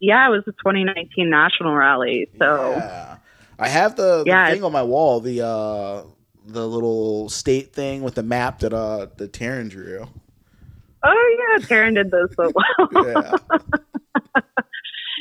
[0.00, 2.28] yeah, it was the 2019 national rally.
[2.38, 3.16] So Yeah.
[3.58, 6.02] I have the, the Yeah, thing on my wall, the uh
[6.44, 10.06] the little state thing with the map that uh the Taryn drew.
[11.02, 12.88] oh yeah, Taryn did those so well.
[13.06, 13.36] Yeah.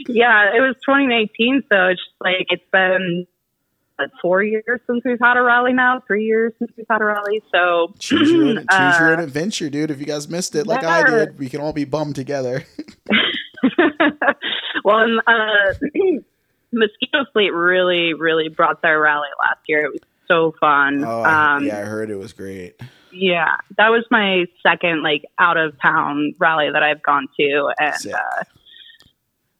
[0.07, 3.25] yeah, it was 2019, so it's just like it's been
[3.97, 7.05] what, four years since we've had a rally now, three years since we've had a
[7.05, 7.41] rally.
[7.51, 9.91] So choose your own, choose your own uh, adventure, dude.
[9.91, 12.63] If you guys missed it like I did, we can all be bummed together.
[14.83, 15.73] well, and, uh,
[16.73, 19.85] Mosquito Fleet really, really brought their rally last year.
[19.85, 21.03] It was so fun.
[21.05, 22.79] Oh, um, yeah, I heard it was great.
[23.11, 28.13] yeah, that was my second like out of town rally that I've gone to, and
[28.13, 28.43] uh,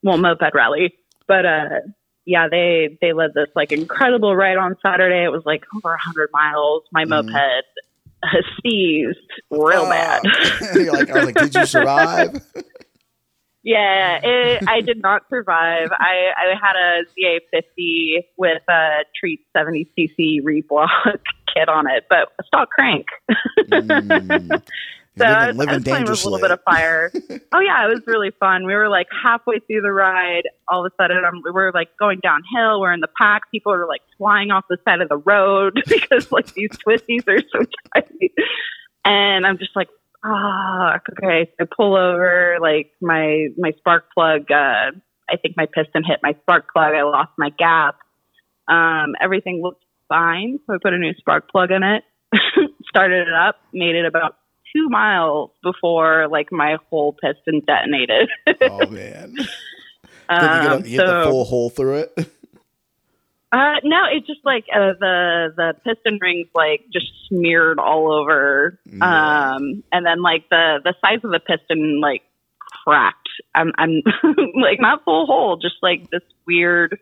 [0.02, 0.94] well, moped rally.
[1.26, 1.68] But uh,
[2.26, 5.24] yeah, they they led this like incredible ride on Saturday.
[5.24, 6.82] It was like over hundred miles.
[6.92, 7.26] My Mhm.
[7.32, 7.64] moped
[8.64, 9.18] seized
[9.50, 9.90] real Oh.
[9.90, 10.22] bad.
[10.74, 12.42] You're like, I was like, did you survive?
[13.64, 15.88] Yeah, it, I did not survive.
[15.90, 17.04] I, I had a
[17.56, 20.88] ZA50 with a Treat 70cc reblock
[21.54, 23.06] kit on it, but a stock crank.
[23.58, 24.62] Mm.
[25.16, 27.12] So I living, was, I was playing with a little bit of fire.
[27.52, 28.66] oh yeah, it was really fun.
[28.66, 30.42] We were like halfway through the ride.
[30.68, 32.80] All of a sudden, um, we were like going downhill.
[32.80, 33.42] We're in the pack.
[33.52, 37.40] People are like flying off the side of the road because like these twisties are
[37.52, 38.32] so tight.
[39.04, 39.88] And I'm just like,
[40.24, 41.50] ah, okay.
[41.58, 42.56] So I pull over.
[42.60, 44.50] Like my my spark plug.
[44.50, 44.92] Uh,
[45.28, 46.92] I think my piston hit my spark plug.
[46.94, 47.96] I lost my gap.
[48.68, 52.02] Um, everything looked fine, so I put a new spark plug in it.
[52.88, 53.56] started it up.
[53.72, 54.36] Made it about
[54.74, 58.28] two miles before like my whole piston detonated.
[58.62, 59.34] Oh man!
[59.34, 62.12] Did you Um, get, a, you hit the so- full hole through it?
[63.56, 68.80] Uh, no, it's just like uh, the the piston rings like just smeared all over,
[68.84, 69.52] Yeah.
[69.54, 72.22] um, and then like the the size of the piston like
[72.84, 73.28] cracked.
[73.54, 74.02] I'm I'm
[74.60, 76.98] like not full hole, just like this weird.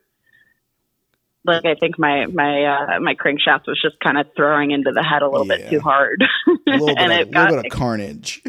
[1.44, 5.02] Like I think my my uh, my crankshaft was just kind of throwing into the
[5.02, 5.56] head a little Yeah.
[5.56, 8.42] bit too hard, A and of, it little got bit of carnage.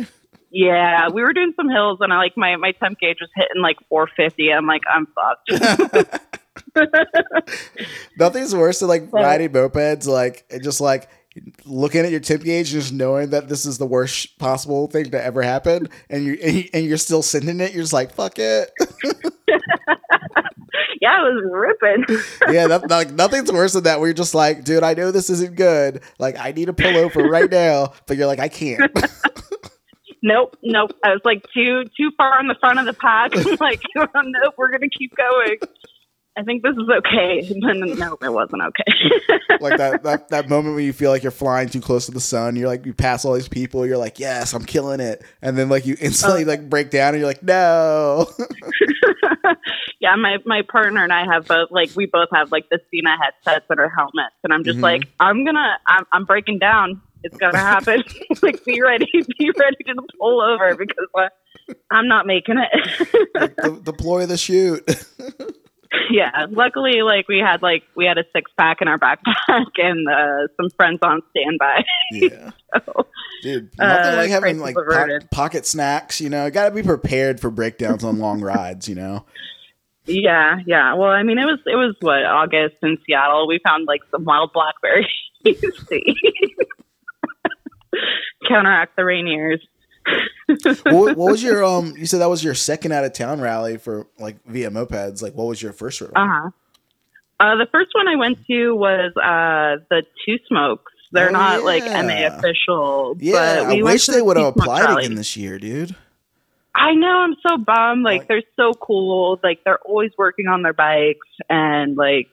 [0.51, 1.07] yeah.
[1.09, 3.77] We were doing some hills, and I like my my temp gauge was hitting like
[3.87, 4.51] 450.
[4.51, 6.11] I'm like I'm fucked.
[8.17, 11.09] Nothing's worse than like riding mopeds, like just like
[11.65, 15.09] looking at your tip gauge and just knowing that this is the worst possible thing
[15.11, 17.74] to ever happen, and you and, you, and you're still sending it.
[17.74, 18.71] You're just like, fuck it.
[21.03, 22.05] Yeah, it was ripping.
[22.53, 23.99] yeah, that, like nothing's worse than that.
[23.99, 26.01] Where you're just like, dude, I know this isn't good.
[26.17, 28.89] Like, I need a pullover right now, but you're like, I can't.
[30.24, 30.91] nope, nope.
[31.03, 33.36] I was like too too far on the front of the pack.
[33.59, 35.57] Like, nope, we're gonna keep going.
[36.36, 37.47] I think this is okay.
[37.63, 38.84] And then, no, it wasn't okay.
[39.61, 42.19] like that, that that moment when you feel like you're flying too close to the
[42.19, 42.55] sun.
[42.55, 43.86] You're like, you pass all these people.
[43.86, 45.23] You're like, yes, I'm killing it.
[45.41, 48.27] And then like you instantly like break down, and you're like, no.
[49.99, 53.15] yeah, my my partner and I have both like we both have like the Sena
[53.21, 54.84] headsets and our helmets, and I'm just Mhm.
[54.84, 57.01] like, I'm gonna, I'm, I'm breaking down.
[57.23, 58.03] It's gonna happen.
[58.41, 59.07] like, be ready,
[59.39, 61.29] be ready to pull over because uh,
[61.91, 63.55] I'm not making it.
[63.61, 64.84] De- deploy the chute.
[66.11, 70.07] yeah, luckily, like we had like we had a six pack in our backpack and
[70.07, 71.83] uh, some friends on standby.
[72.11, 72.51] yeah.
[72.85, 73.07] so,
[73.41, 76.21] Dude, nothing Uh, like having like po- pocket snacks.
[76.21, 78.87] You know, got to be prepared for breakdowns on long rides.
[78.87, 79.25] You know,
[80.05, 80.93] yeah, yeah.
[80.95, 83.47] Well, I mean, it was it was what August in Seattle.
[83.47, 85.07] We found like some wild blackberries
[88.47, 89.65] counteract the rain years.
[90.83, 91.93] What, what was your um?
[91.97, 95.21] You said that was your second out of town rally for like via mopeds.
[95.21, 96.11] Like, what was your first one?
[96.15, 96.49] Uh-huh.
[97.39, 100.91] Uh The first one I went to was uh the Two Smokes.
[101.11, 102.01] They're Oh, not like yeah.
[102.01, 103.15] MA official.
[103.19, 105.05] yeah, but we I wish they the would have applied rally.
[105.05, 105.95] again this year, dude.
[106.75, 107.07] I know.
[107.07, 108.03] I'm so bummed.
[108.03, 109.39] Like Like- they're so cool.
[109.43, 112.29] Like they're always working on their bikes, and like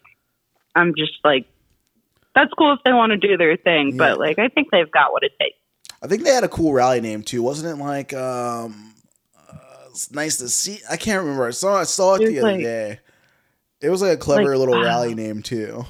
[0.74, 1.46] I'm just like,
[2.34, 3.90] that's cool if they want to do their thing.
[3.90, 3.96] Yeah.
[3.98, 5.56] But like, I think they've got what it takes.
[6.02, 7.82] I think they had a cool rally name too, wasn't it?
[7.82, 8.94] Like, um,
[9.48, 9.54] uh,
[9.90, 10.80] it's nice to see.
[10.90, 11.46] I can't remember.
[11.46, 13.00] I saw I saw it It the other like- day.
[13.82, 15.84] It was like a clever Like, little uh, rally name too.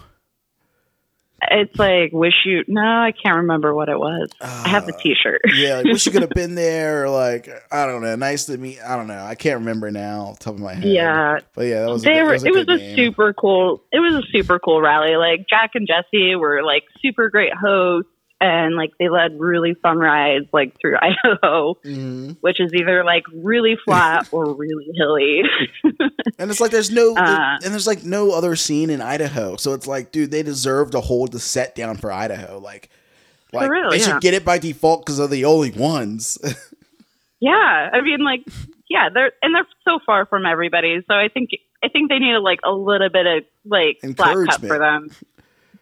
[1.50, 2.62] It's like wish you.
[2.68, 4.28] No, I can't remember what it was.
[4.42, 5.40] I have the Uh, T-shirt.
[5.54, 8.58] yeah, like wish you could have been there, or like I don't know, nice to
[8.58, 8.78] meet.
[8.86, 10.84] I don't know, I can't remember now, top of my head.
[10.84, 12.02] Yeah, but yeah, that was.
[12.02, 12.32] they a, were.
[12.32, 12.94] was it was a name.
[12.96, 13.82] super cool.
[13.90, 15.16] It was a super cool rally.
[15.16, 18.10] Like Jack and Jesse were like super great hosts,
[18.40, 22.36] and like they led really fun rides like through Idaho, Mhm.
[22.40, 25.42] which is either like really flat or really hilly.
[26.38, 29.74] And it's like there's no, Uh, and there's like no other scene in Idaho, so
[29.74, 32.58] it's like, dude, they deserve to hold the set down for Idaho.
[32.58, 32.88] Like,
[33.52, 34.04] like real, they yeah.
[34.06, 36.38] should get it by default because they're the only ones.
[37.40, 38.42] yeah, I mean, like,
[38.88, 41.00] yeah, they're and they're so far from everybody.
[41.08, 41.50] So I think
[41.84, 44.66] I think they need like a little bit of like cut Encouragement.
[44.66, 45.10] for them.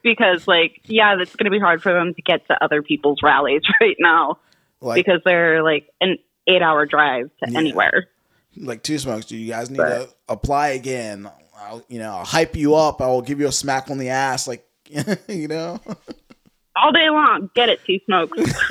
[0.03, 3.19] Because like yeah, it's going to be hard for them to get to other people's
[3.23, 4.39] rallies right now
[4.81, 7.59] like, because they're like an eight-hour drive to Yeah.
[7.59, 8.07] anywhere.
[8.57, 9.27] like two smokes.
[9.27, 11.31] Do you guys need But- to apply again?
[11.61, 13.01] I'll, you know, I'll hype you up.
[13.03, 14.65] I will give you a smack on the ass, like,
[15.29, 15.81] you know.
[16.77, 17.51] all day long.
[17.57, 18.39] Get it, two Smokes.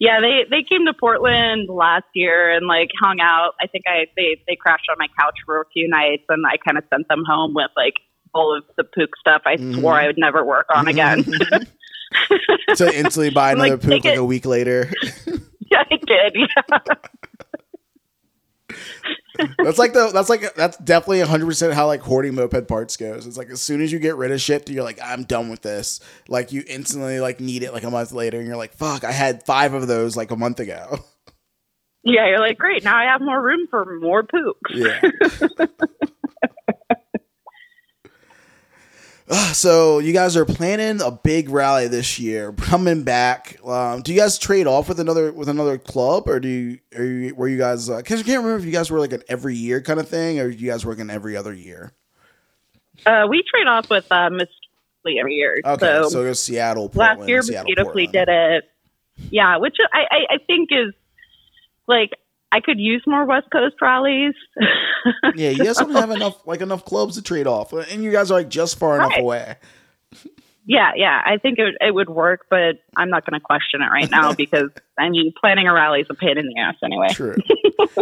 [0.00, 3.54] yeah, they they came to Portland last year and like hung out.
[3.60, 6.56] I think I they they crashed on my couch for a few nights and I
[6.56, 7.94] kind of sent them home with like
[8.34, 9.78] all of the Puch stuff I Mhm.
[9.80, 11.24] swore I would never work on again.
[12.76, 14.18] to instantly buy another like, poop like it.
[14.18, 14.90] a week later.
[15.70, 16.36] yeah, I did.
[16.36, 16.78] Yeah.
[19.64, 23.26] that's like the that's like that's definitely hundred percent how like hoarding moped parts goes.
[23.26, 25.62] It's like as soon as you get rid of shit, you're like, I'm done with
[25.62, 26.00] this.
[26.28, 29.12] Like you instantly like need it like a month later, and you're like, fuck, I
[29.12, 30.98] had five of those like a month ago.
[32.04, 34.56] yeah, you're like, great, now I have more room for more poop.
[34.74, 35.00] Yeah.
[39.32, 43.58] Ah, so you guys are planning a big rally this year, coming back.
[43.64, 47.04] Um, do you guys trade off with another with another club, or do you, are
[47.04, 47.88] you were you guys?
[47.88, 50.40] Because I can't remember if you guys were like an every year kind of thing,
[50.40, 51.92] or you guys working every other year.
[53.06, 54.50] Uh, we trade off with uh, Mosquito
[55.02, 55.60] Fleet every year.
[55.64, 56.88] Okay, so so, Seattle.
[56.88, 58.26] Portland, last year Seattle, mosquito fleet Portland.
[58.26, 58.70] did it
[59.30, 60.94] yeah which I, I i think is
[61.86, 62.12] like
[62.52, 64.34] i could use more west coast rallies
[65.34, 68.30] Yeah, you guys don't have enough like enough clubs to trade off, and you guys
[68.30, 69.56] are like just far enough away.
[70.66, 73.80] yeah yeah i think it, would- it would work but i'm not going to question
[73.82, 76.74] it right now because i mean planning a rally is a pain in the ass
[76.84, 77.36] anyway True.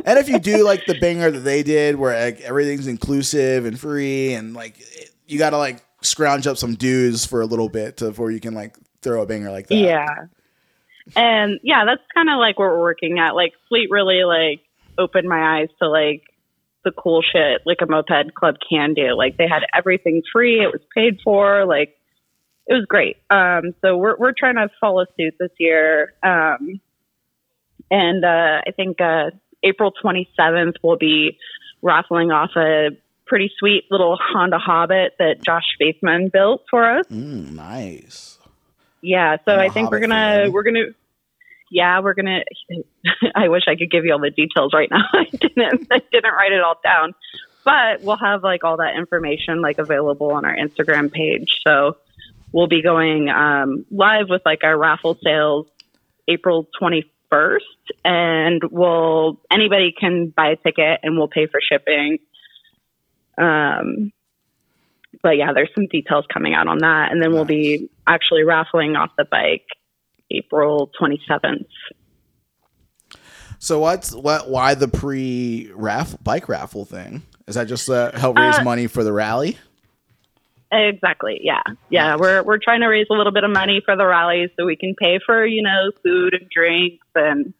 [0.04, 3.78] and if you do like the banger that they did, where like everything's inclusive and
[3.78, 7.68] free, and like it- you got to like scrounge up some dues for a little
[7.68, 9.74] bit to, before you can like throw a banger like that.
[9.76, 10.06] yeah
[11.16, 13.34] and yeah that's kind of like what we're working at.
[13.34, 14.60] Like fleet really like
[14.96, 16.22] opened my eyes to like
[16.84, 19.16] the cool shit like a moped club can do.
[19.16, 20.62] Like they had everything free.
[20.62, 21.64] It was paid for.
[21.66, 21.96] Like
[22.66, 23.16] it was great.
[23.30, 26.14] Um so we're we're trying to follow suit this year.
[26.22, 26.80] Um
[27.90, 29.30] and uh i think uh
[29.62, 31.38] april 27th we'll be
[31.82, 32.90] raffling off a
[33.26, 37.06] pretty sweet little honda hobbit that josh spaceman built for us.
[37.06, 38.37] Mm, nice.
[39.02, 39.36] Yeah.
[39.44, 40.52] So I think we're gonna fan.
[40.52, 40.86] we're gonna
[41.70, 42.40] yeah we're gonna.
[43.34, 45.04] I wish I could give you all the details right now.
[45.12, 45.88] I didn't.
[45.90, 47.14] I didn't write it all down,
[47.64, 51.58] but we'll have like all that information like available on our Instagram page.
[51.66, 51.96] So
[52.52, 55.66] we'll be going um, live with like our raffle sales
[56.26, 57.64] April twenty first,
[58.04, 62.18] and we'll anybody can buy a ticket and we'll pay for shipping.
[63.36, 64.12] Um,
[65.22, 68.96] but yeah, there's some details coming out on that, and then we'll be actually raffling
[68.96, 69.66] off the bike
[70.30, 71.66] April 27th.
[73.58, 74.48] So what's what?
[74.48, 77.22] Why the pre raffle bike raffle thing?
[77.46, 79.58] Is that just uh, help raise Uh, money for the rally?
[80.70, 81.40] Exactly.
[81.42, 81.62] Yeah.
[81.88, 82.16] Yeah.
[82.16, 84.76] We're we're trying to raise a little bit of money for the rallies so we
[84.76, 87.54] can pay for you know food and drinks and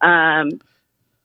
[0.00, 0.60] um,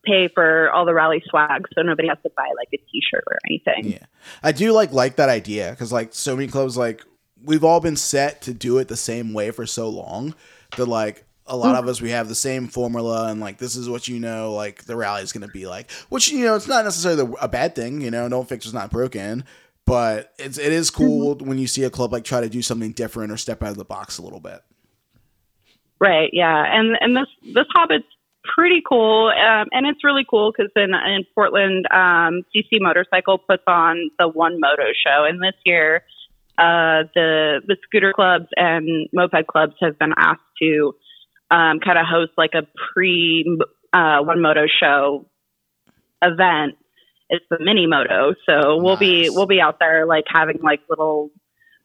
[0.06, 3.38] pay for all the rally swag so nobody has to buy like a T-shirt or
[3.48, 3.92] anything.
[3.92, 4.06] Yeah,
[4.42, 7.04] I do like like that idea because like so many clubs like
[7.44, 10.34] we've all been set to do it the same way for so long
[10.76, 11.78] that like a lot mm.
[11.78, 14.84] of us we have the same formula and like this is what you know like
[14.84, 17.74] the rally is going to be like which you know it's not necessarily a bad
[17.74, 19.44] thing you know don't fix what's not broken
[19.84, 21.46] but it's it is cool mm-hmm.
[21.46, 23.76] when you see a club like try to do something different or step out of
[23.76, 24.60] the box a little bit
[25.98, 26.30] Right.
[26.32, 26.64] Yeah.
[26.66, 28.04] And and this this Hobbit's
[28.54, 33.38] pretty cool, um, and it's really cool because in in Portland, um, See See Motorcycle
[33.38, 36.02] puts on the One Moto Show, and this year,
[36.58, 40.94] uh, the the scooter clubs and moped clubs have been asked to
[41.50, 43.44] um, kind of host like a pre
[43.92, 45.26] uh, One Moto Show
[46.22, 46.74] event.
[47.28, 51.30] It's the mini moto, so we'll be we'll be out there like having like little,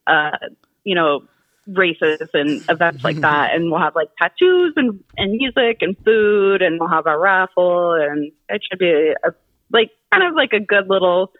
[0.06, 0.38] uh,
[0.84, 1.24] you know,
[1.66, 3.54] races and events like that.
[3.54, 7.92] And we'll have like tattoos and, and music and food and we'll have a raffle.
[7.92, 9.30] And it should be a,
[9.72, 11.32] like kind of like a good little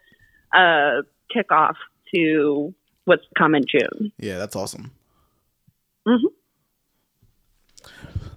[0.55, 1.03] uh
[1.35, 1.75] kickoff
[2.15, 4.13] to what's come in June.
[4.19, 4.91] yeah that's awesome.
[6.07, 6.21] Mhm.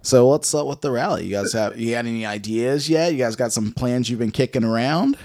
[0.01, 1.25] so what's up with the rally?
[1.25, 3.11] You guys have you got any ideas yet?
[3.11, 5.15] You guys got some plans you've been kicking around?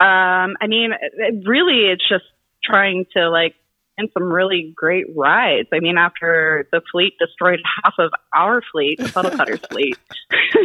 [0.00, 2.24] Um I mean it really it's just
[2.64, 3.54] trying to like
[3.98, 5.68] and some really great rides.
[5.72, 9.96] I mean, after the fleet destroyed half of our fleet, the puddle cutters fleet,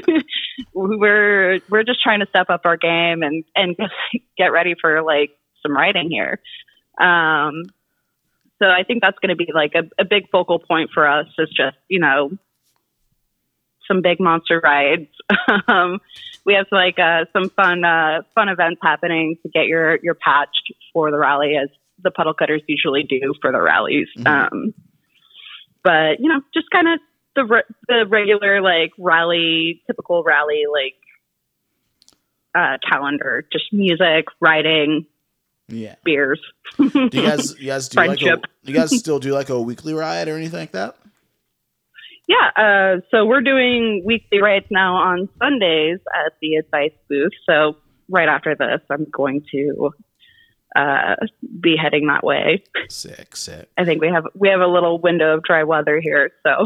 [0.73, 3.75] we're we're just trying to step up our game and and
[4.37, 6.39] get ready for like some riding here.
[6.99, 7.63] Um,
[8.61, 11.27] so I think that's going to be like a, a big focal point for us
[11.37, 12.31] is just you know
[13.87, 15.09] some big monster rides.
[15.67, 15.99] um,
[16.45, 20.73] we have like uh, some fun uh, fun events happening to get your your patched
[20.93, 21.69] for the rally as
[22.03, 24.07] the puddle cutters usually do for the rallies.
[24.25, 24.73] Um,
[25.83, 26.99] but you know, just kind of
[27.35, 30.95] the re- the regular like rally, typical rally like
[32.53, 35.05] uh, calendar, just music, riding,
[35.71, 36.41] yeah beers.
[36.77, 38.45] do you guys you guys do like a, Friendship.
[38.63, 40.95] you guys still do like a weekly ride or anything like that
[42.27, 47.33] Yeah, uh, so we're doing weekly rides now on Sundays at the advice booth.
[47.49, 47.77] So
[48.09, 49.91] right after this, I'm going to
[50.75, 51.15] uh,
[51.59, 52.63] be heading that way.
[52.89, 56.31] sick sick I think we have we have a little window of dry weather here,
[56.43, 56.65] so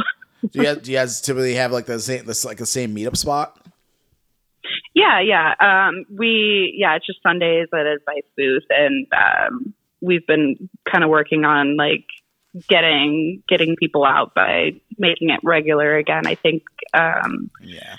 [0.51, 2.95] Do you guys, do you guys typically have like the same this like the same
[2.95, 3.57] meetup spot?
[4.93, 5.53] yeah, yeah.
[5.59, 11.09] Um, we yeah, it's just Sundays at advice booth, and um, we've been kind of
[11.09, 12.05] working on like
[12.69, 16.25] getting getting people out by making it regular again.
[16.25, 17.95] I think um, Yeah.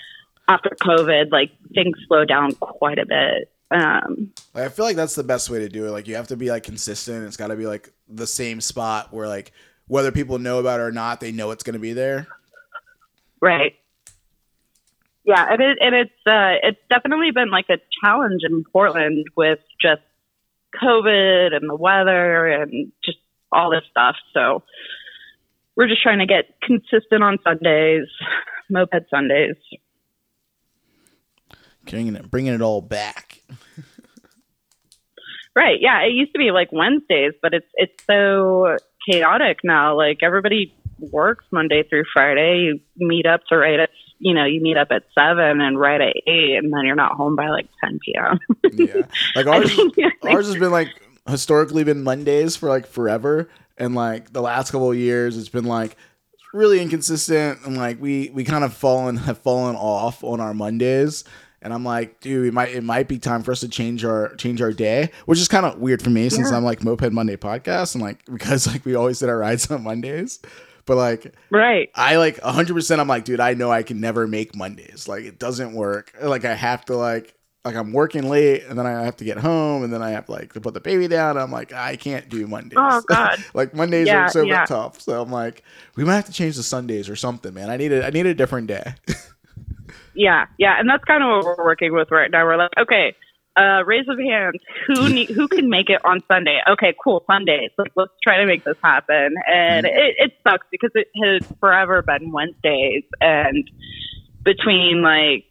[0.47, 3.51] after COVID, like things slowed down quite a bit.
[3.69, 5.91] Um, I feel like that's the best way to do it.
[5.91, 7.25] Like you have to be like consistent.
[7.25, 9.51] It's got to be like the same spot where like
[9.87, 12.27] whether people know about it or not, they know it's going to be there.
[13.41, 13.75] right.
[15.23, 19.59] Yeah, and it and it's uh, it's definitely been like a challenge in Portland with
[19.81, 20.01] just
[20.81, 23.17] COVID and the weather and just
[23.51, 24.15] all this stuff.
[24.33, 24.63] So
[25.75, 28.07] we're just trying to get consistent on Sundays,
[28.69, 29.57] moped Sundays.
[31.91, 33.41] Bringing it, bringing it all back.
[35.55, 35.79] Right.
[35.81, 36.03] Yeah.
[36.03, 38.77] It used to be like Wednesdays, but it's it's so
[39.09, 39.97] chaotic now.
[39.97, 42.79] Like everybody works Monday through Friday.
[42.97, 45.99] You meet up to right at you know, you meet up at seven and right
[45.99, 48.37] at eight and then you're not home by like ten PM.
[48.71, 49.07] Yeah.
[49.35, 50.89] Like ours, think- ours has been like
[51.27, 55.65] historically been Mondays for like forever, and like the last couple of years, it's been
[55.65, 55.95] like
[56.53, 61.23] really inconsistent, and like we we kind of fallen have fallen off on our Mondays.
[61.67, 64.33] And I'm like, dude, it might it might be time for us to change our
[64.35, 67.35] change our day, which is kind of weird for me since I'm like Moped Monday
[67.35, 70.39] podcast and like because like we always did our rides on Mondays.
[70.85, 71.89] But like right.
[71.93, 75.09] I like 100% I'm like, dude, I know I can never make Mondays.
[75.09, 76.13] Like it doesn't work.
[76.23, 77.33] Like I have to like
[77.65, 80.29] like I'm working late, and then I have to get home, and then I have
[80.29, 81.37] like to put the baby down.
[81.37, 82.79] I'm like, I can't do Mondays.
[82.81, 83.43] Oh, God.
[83.53, 84.63] like Mondays Yeah, are so yeah.
[84.63, 85.01] tough.
[85.01, 85.63] So I'm like,
[85.97, 87.69] we might have to change the Sundays or something, man.
[87.69, 88.93] I need a I need a different day.
[90.17, 92.43] Yeah, yeah, and that's kind of what we're working with right now.
[92.43, 93.15] We're like, okay,
[93.55, 94.59] uh, raise of hands.
[94.87, 96.59] Who need, who can make it on Sunday?
[96.67, 97.69] Okay, cool, Sundays.
[97.77, 99.35] Let's, let's try to make this happen.
[99.47, 103.69] And it, it sucks because it has forever been Wednesdays, and
[104.43, 105.45] between like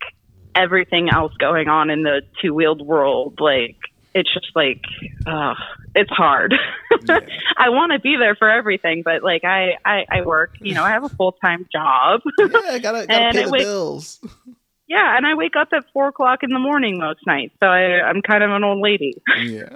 [0.57, 3.77] everything else going on in the two wheeled world, like
[4.17, 4.81] it's just like,
[5.27, 5.55] uh,
[5.95, 6.55] it's hard.
[7.59, 10.55] I want to be there for everything, but like I, I, I work.
[10.61, 12.21] You know, I have a full time job.
[12.39, 14.21] yeah, I gotta gotta And pay the wake- bills.
[14.89, 18.01] Yeah, and I wake up at four o'clock in the morning most nights, so I,
[18.09, 19.21] I'm kind of an old lady.
[19.41, 19.69] Yeah,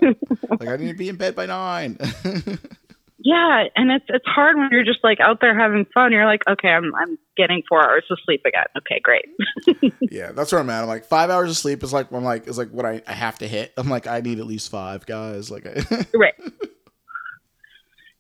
[0.61, 1.99] like I need to be in bed by nine.
[3.23, 6.11] Yeah, and it's it's hard when you're just like out there having fun.
[6.11, 8.65] You're like, okay, I'm I'm getting four hours of sleep again.
[8.79, 9.93] Okay, great.
[10.11, 10.83] yeah, that's where I'm at.
[10.83, 13.13] I'm like five hours of sleep is like I'm like is like what I, I
[13.13, 13.75] have to hit.
[13.77, 15.51] I'm like I need at least five guys.
[15.51, 16.35] Like I, right.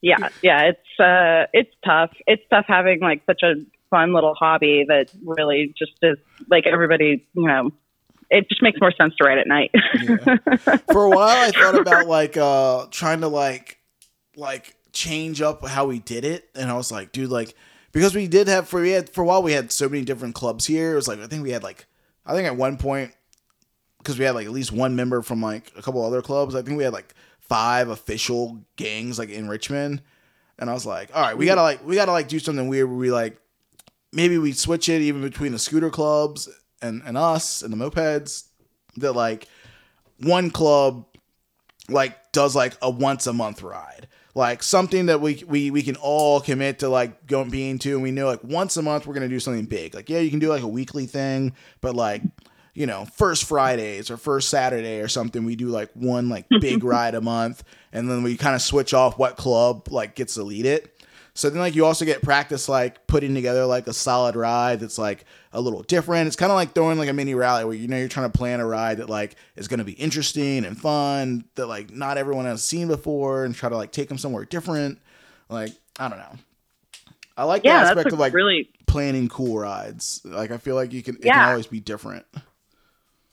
[0.02, 2.10] Yeah, yeah, it's uh, it's tough.
[2.26, 3.54] It's tough having like such a
[3.88, 6.18] fun little hobby that really just is
[6.50, 7.70] like everybody, you know,
[8.28, 9.70] it just makes more sense to write at night.
[10.02, 10.76] Yeah.
[10.92, 13.78] For a while, I thought about like uh trying to like
[14.36, 17.54] like change up how we did it, and I was like, dude, like
[17.92, 20.34] because we did have for we had for a while we had so many different
[20.34, 20.92] clubs here.
[20.92, 21.86] It was like I think we had like
[22.24, 23.12] I think at one point
[23.98, 26.54] because we had like at least one member from like a couple other clubs.
[26.54, 30.02] I think we had like five official gangs like in Richmond,
[30.58, 32.88] and I was like, all right, we gotta like we gotta like do something weird
[32.88, 33.40] where we like
[34.12, 36.48] maybe we switch it even between the scooter clubs
[36.82, 38.46] and and us and the mopeds
[38.96, 39.48] that like
[40.18, 41.06] one club
[41.88, 45.96] like does like a once a month ride like something that we we we can
[45.96, 49.14] all commit to like going being to and we know like once a month we're
[49.14, 49.94] gonna do something big.
[49.94, 52.22] Like yeah you can do like a weekly thing but like
[52.74, 56.84] you know first fridays or first saturday or something we do like one like big
[56.84, 60.44] ride a month and then we kind of switch off what club like gets to
[60.44, 60.99] lead it
[61.40, 64.98] so then like you also get practice like putting together like a solid ride that's
[64.98, 66.26] like a little different.
[66.26, 68.36] It's kind of like throwing like a mini rally where you know you're trying to
[68.38, 72.18] plan a ride that like is going to be interesting and fun that like not
[72.18, 74.98] everyone has seen before and try to like take them somewhere different.
[75.48, 76.36] Like I don't know.
[77.36, 80.20] I like yeah, the aspect of like really planning cool rides.
[80.24, 81.48] Like I feel like you can it can Yeah.
[81.48, 82.26] always be different.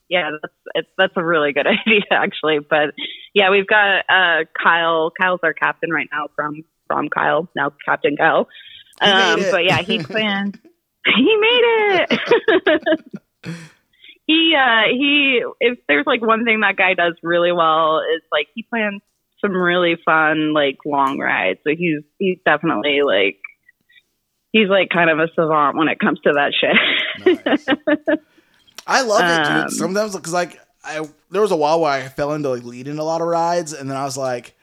[0.07, 0.29] yeah,
[0.73, 2.59] that's that's a really good idea actually.
[2.59, 2.93] But
[3.33, 5.11] yeah, we've got uh, Kyle.
[5.19, 8.47] Kyle's our captain right now from from Kyle now Captain Kyle.
[8.99, 10.59] Um, but yeah, he planned.
[11.05, 12.19] he made it.
[14.25, 18.47] he uh he if there's like one thing that guy does really well is like
[18.55, 19.01] he plans
[19.41, 21.59] some really fun like long rides.
[21.63, 23.39] So he's he's definitely like
[24.51, 27.45] he's like kind of a savant when it comes to that shit.
[27.45, 27.67] Nice.
[28.87, 29.63] I love it, dude.
[29.63, 32.97] Um, Sometimes because like I there was a while where I fell into like leading
[32.97, 34.55] a lot of rides, and then I was like,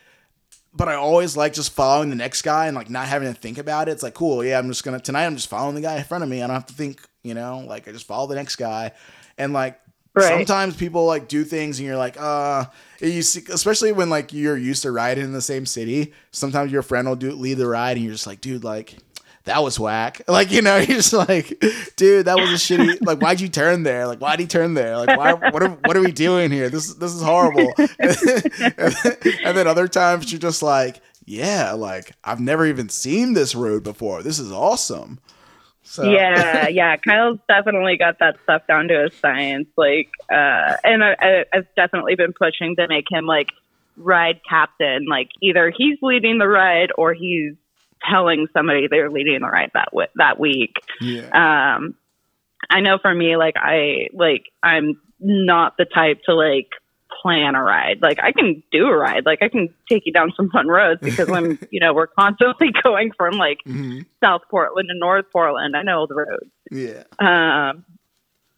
[0.75, 3.59] but I always like just following the next guy and like not having to think
[3.59, 3.93] about it.
[3.93, 4.59] It's like cool, yeah.
[4.59, 5.27] I'm just gonna tonight.
[5.27, 6.43] I'm just following the guy in front of me.
[6.43, 7.64] I don't have to think, you know.
[7.66, 8.93] Like I just follow the next guy,
[9.39, 9.81] and like
[10.16, 10.29] Right.
[10.29, 12.66] sometimes people like do things and you're like, uh,
[13.01, 16.12] you see, especially when like you're used to riding in the same city.
[16.31, 18.97] Sometimes your friend will do lead the ride, and you're just like, dude, like
[19.45, 20.23] that was whack.
[20.35, 21.63] Like, you know, you're just like,
[21.97, 22.99] dude, that was a shitty.
[23.03, 24.07] Like, why'd you turn there?
[24.07, 24.97] Like, why'd he turn there?
[24.97, 25.35] Like, why?
[25.35, 26.69] What are what are we doing here?
[26.69, 27.73] This this is horrible.
[27.79, 33.85] and then other times you're just like, yeah, like I've never even seen this road
[33.85, 34.23] before.
[34.23, 35.21] This is awesome.
[35.85, 36.97] So yeah, yeah.
[36.97, 39.69] Kyle's definitely got that stuff down to a science.
[39.77, 43.51] Like, uh, and I, I, I've definitely been pushing to make him like
[43.97, 45.07] ride captain.
[45.09, 47.55] Like, either he's leading the ride or he's
[48.11, 50.77] telling somebody they're leading the ride that w- that week.
[51.01, 51.77] yeah.
[51.77, 51.95] Um,
[52.71, 56.69] I know for me, like I like I'm not the type to like
[57.23, 58.01] plan a ride.
[58.03, 59.25] Like I can do a ride.
[59.27, 62.69] Like I can take you down some fun roads because I'm, you know, we're constantly
[62.83, 64.07] going from like Mhm.
[64.23, 65.77] South Portland to North Portland.
[65.77, 66.51] I know the roads.
[66.71, 67.05] Yeah.
[67.19, 67.85] Um,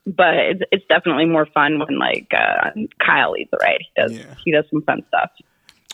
[0.07, 2.71] but it's, it's definitely more fun when like uh,
[3.05, 3.81] Kyle leads the ride.
[3.81, 4.35] He does Yeah.
[4.45, 5.31] he does some fun stuff.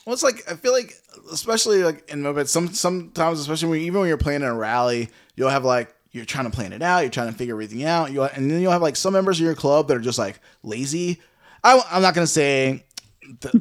[0.05, 0.95] Well, it's like I feel like,
[1.33, 5.11] especially like in mopeds, some sometimes, especially when even when you're playing in a rally,
[5.37, 8.13] you'll have like you're trying to plan it out, you're trying to figure everything out,
[8.13, 10.41] you and then you'll have like some members of your club that are just like
[10.63, 11.21] lazy.
[11.65, 12.85] I, I'm not gonna say,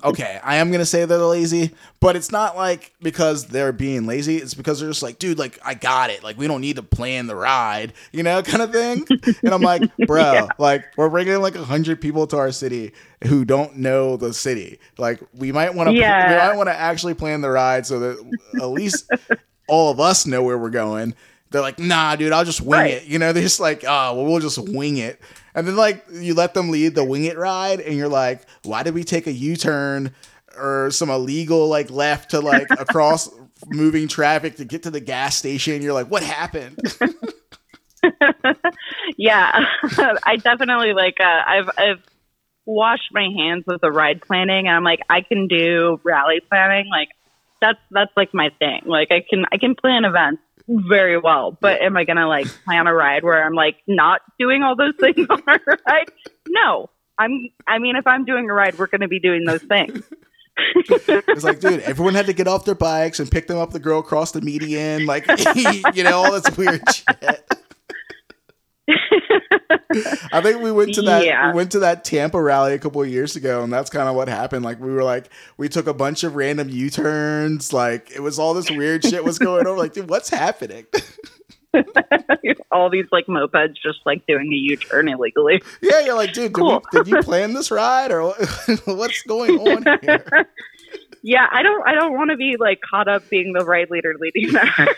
[0.03, 4.37] okay, I am gonna say they're lazy, but it's not like because they're being lazy.
[4.37, 6.23] It's because they're just like, dude, like I got it.
[6.23, 9.05] Like we don't need to plan the ride, you know, kind of thing.
[9.43, 12.93] And I'm like, bro, like we're bringing like a hundred people to our city
[13.25, 14.79] who don't know the city.
[14.97, 16.29] Like we might want to, Yeah.
[16.29, 19.09] we might want to actually plan the ride so that at least
[19.67, 21.13] all of us know where we're going.
[21.51, 22.93] They're like, nah, dude, I'll just wing Right.
[22.93, 23.03] it.
[23.03, 25.19] You know, they're just like, oh, well, we'll just wing it.
[25.53, 28.83] And then like you let them lead the wing it ride, and you're like, why
[28.83, 30.13] did we take a U turn
[30.57, 33.29] or some illegal like left to like across
[33.67, 35.81] moving traffic to get to the gas station?
[35.81, 36.79] You're like, what happened?
[39.17, 39.65] yeah,
[40.23, 41.15] I definitely like.
[41.19, 42.03] Uh, I've I've
[42.65, 46.87] washed my hands with the ride planning, and I'm like, I can do rally planning.
[46.89, 47.09] Like
[47.61, 48.83] that's that's like my thing.
[48.85, 50.41] Like I can I can plan events
[50.87, 54.63] very well, but am I gonna like plan a ride where I'm like not doing
[54.63, 56.11] all those things on a ride?
[56.47, 56.89] No.
[57.19, 60.03] I'm I mean if I'm doing a ride, we're gonna be doing those things.
[60.57, 63.79] It's like, dude, everyone had to get off their bikes and pick them up the
[63.79, 65.25] girl across the median, like
[65.95, 67.49] you know, all this weird shit.
[70.33, 71.51] I think we went to that Yeah.
[71.51, 74.15] we went to that Tampa rally a couple of years ago, and that's kind of
[74.15, 74.63] what happened.
[74.63, 78.39] Like we were like we took a bunch of random U turns, like it was
[78.39, 79.77] all this weird shit was going on.
[79.77, 80.85] Like, dude, what's happening?
[82.71, 85.61] all these like mopeds just like doing a U turn illegally.
[85.81, 86.81] yeah, you're like, dude, did, Cool.
[86.93, 88.31] we, did you plan this ride or
[88.85, 90.47] what's going on here?
[91.23, 94.15] Yeah, I don't I don't want to be like caught up being the ride leader
[94.19, 94.95] leading that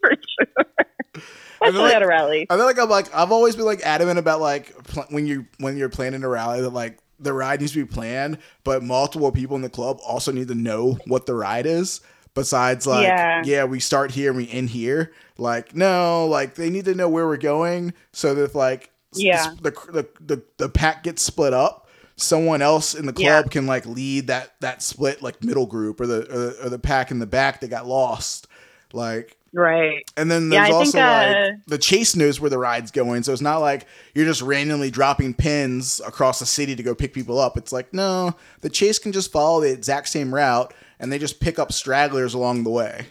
[0.00, 1.22] for sure.
[1.68, 2.46] Especially like- at a rally.
[2.50, 5.46] I feel like I'm like I've always been like adamant about like pl- when you
[5.58, 9.30] when you're planning a rally that like the ride needs to be planned, but multiple
[9.32, 12.00] people in the club also need to know what the ride is.
[12.34, 13.64] Besides, like, yeah, Yeah.
[13.64, 15.12] we start here and we end here.
[15.38, 19.52] Like, no, like they need to know where we're going so that if like Yeah.
[19.62, 23.50] the, the the the pack gets split up, someone else in the club Yeah.
[23.50, 26.78] can like lead that that split like middle group or the or the, or the
[26.80, 28.48] pack in the back that got lost.
[28.92, 30.10] Like, Right.
[30.16, 33.22] and then there's I also think, uh, like the chase knows where the ride's going,
[33.22, 37.12] so it's not like you're just randomly dropping pins across the city to go pick
[37.14, 37.56] people up.
[37.56, 41.38] It's like no, the chase can just follow the exact same route, and they just
[41.38, 43.06] pick up stragglers along the way.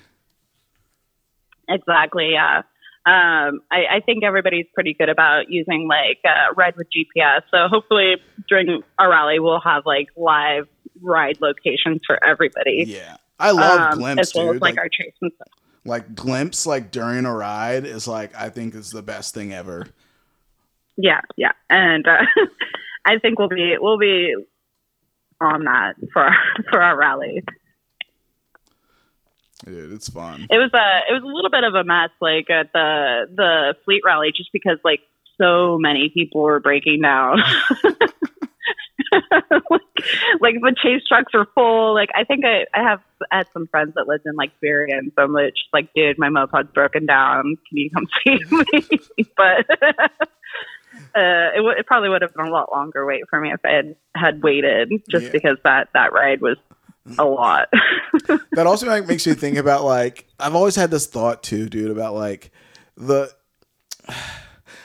[1.70, 2.32] Exactly.
[2.34, 2.64] Yeah.
[3.06, 7.42] Um, I, I think everybody's pretty good about using like uh, ride with GPS.
[7.52, 8.16] So hopefully
[8.48, 10.68] during our rally we'll have like live
[11.02, 12.86] ride locations for everybody.
[12.88, 14.56] Yeah, I love um, Glympse, as well dude.
[14.56, 15.48] as like, like, our chase and stuff.
[15.86, 19.88] Like Glympse, like during a ride is like I think is the best thing ever.
[20.96, 22.26] Yeah, yeah, and uh,
[23.06, 24.34] I think we'll be we'll be
[25.42, 26.30] on that for
[26.70, 27.44] for our rally.
[29.66, 30.48] Dude, it's fun.
[30.50, 33.76] It was a it was a little bit of a mess, like at the the
[33.86, 35.02] fleet rally, just because like
[35.38, 37.40] so many people were breaking down.
[39.70, 39.82] like,
[40.42, 41.94] like the chase trucks are full.
[41.94, 43.02] Like I think I, I have
[43.32, 45.94] I had some friends that lived in like Syria, and so I'm like, just like,
[45.94, 47.58] dude, my moped's broken down.
[47.70, 49.26] Can you come see me?
[49.38, 49.70] but
[51.16, 53.60] uh, it, w- it probably would have been a lot longer wait for me if
[53.66, 55.32] I had had waited, just Yeah.
[55.32, 56.58] because that that ride was
[57.18, 57.68] a lot.
[58.54, 61.92] that also like makes me think about like I've always had this thought too, dude,
[61.92, 62.52] about like
[62.98, 63.32] the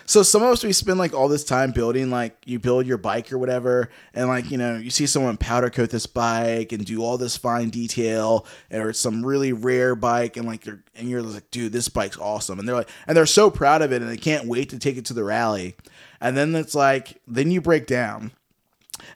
[0.09, 2.99] so some of us we spend like all this time building like you build your
[2.99, 6.85] bike or whatever and like you know you see someone powder coat this bike and
[6.85, 11.09] do all this fine detail or it's some really rare bike and like you're and
[11.09, 12.59] you're like dude this bike's awesome.
[12.59, 14.97] And they're like and they're so proud of it and they can't wait to take
[14.97, 15.77] it to the rally.
[16.21, 18.33] And then it's like then you break down.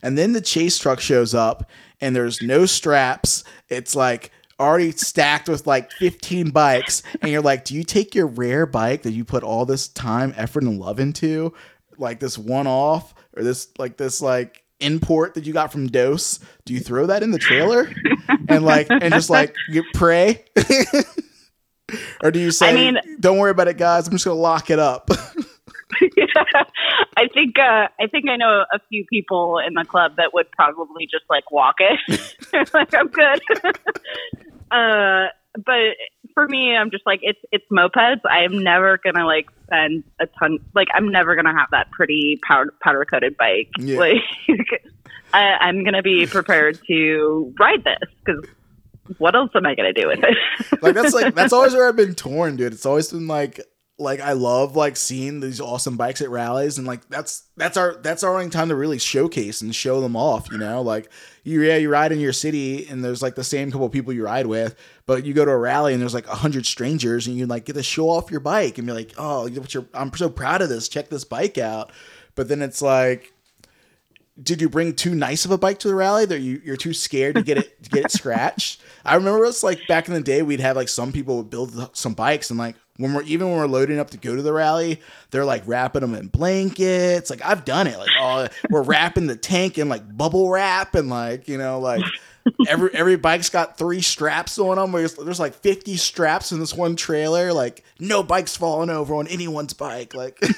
[0.01, 1.69] And then the chase truck shows up
[1.99, 3.43] and there's no straps.
[3.69, 4.31] It's like
[4.63, 7.03] already stacked with like 15 bikes.
[7.21, 10.33] And you're like, do you take your rare bike that you put all this time,
[10.35, 11.53] effort, and love into,
[11.97, 16.39] like this one off or this, like, this, like, import that you got from Dose?
[16.65, 17.91] Do you throw that in the trailer
[18.49, 20.43] and like, and just like you pray?
[22.23, 24.07] or do you say, I mean- don't worry about it, guys.
[24.07, 25.09] I'm just to lock it up?
[27.17, 30.51] I think uh, I think I know a few people in the club that would
[30.51, 32.73] probably just like walk it.
[32.73, 33.41] like I'm good.
[34.73, 35.95] Uh, but
[36.33, 38.21] for me, I'm just like it's it's mopeds.
[38.29, 40.59] I am never gonna like spend a ton.
[40.73, 43.69] Like I'm never gonna have that pretty powder powder coated bike.
[43.77, 43.99] Yeah.
[43.99, 44.21] Like
[45.33, 48.45] I, I'm gonna be prepared to ride this because
[49.17, 50.81] what else am I gonna do with it?
[50.81, 52.73] like that's like that's always where I've been torn, dude.
[52.73, 53.59] It's always been like
[53.99, 57.95] like I love like seeing these awesome bikes at rallies and like that's that's our
[58.01, 60.81] that's our only time to really showcase and show them off, you know?
[60.81, 61.11] Like
[61.43, 64.23] you yeah, you ride in your city and there's like the same couple people you
[64.23, 64.75] ride with,
[65.05, 67.65] but you go to a rally and there's like a hundred strangers and you like
[67.65, 70.69] get to show off your bike and be like, Oh, your I'm so proud of
[70.69, 71.91] this, check this bike out.
[72.35, 73.33] But then it's like
[74.41, 76.93] did you bring too nice of a bike to the rally that you, you're too
[76.93, 78.81] scared to get it to get it scratched?
[79.05, 81.95] I remember it's like back in the day we'd have like some people would build
[81.95, 84.53] some bikes and like when we're even when we're loading up to go to the
[84.53, 87.29] rally, they're like wrapping them in blankets.
[87.29, 87.97] Like I've done it.
[87.97, 92.03] Like oh, we're wrapping the tank in like bubble wrap and like you know like
[92.67, 94.91] every every bike's got three straps on them.
[94.91, 97.51] There's, there's like 50 straps in this one trailer.
[97.53, 100.13] Like no bike's falling over on anyone's bike.
[100.13, 100.37] Like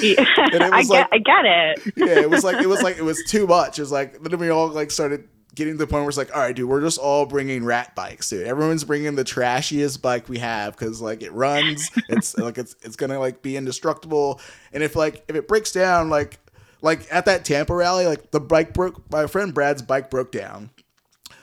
[0.00, 1.92] Yeah, I get, like- I get it.
[1.96, 3.78] yeah, it was like it was like it was too much.
[3.78, 6.34] It was like then we all like started getting to the point where it's like,
[6.34, 8.46] all right, dude, we're just all bringing rat bikes, dude.
[8.46, 11.90] Everyone's bringing the trashiest bike we have because like it runs.
[12.08, 14.40] It's like it's it's gonna like be indestructible,
[14.72, 16.38] and if like if it breaks down, like
[16.80, 19.10] like at that Tampa rally, like the bike broke.
[19.10, 20.70] My friend Brad's bike broke down.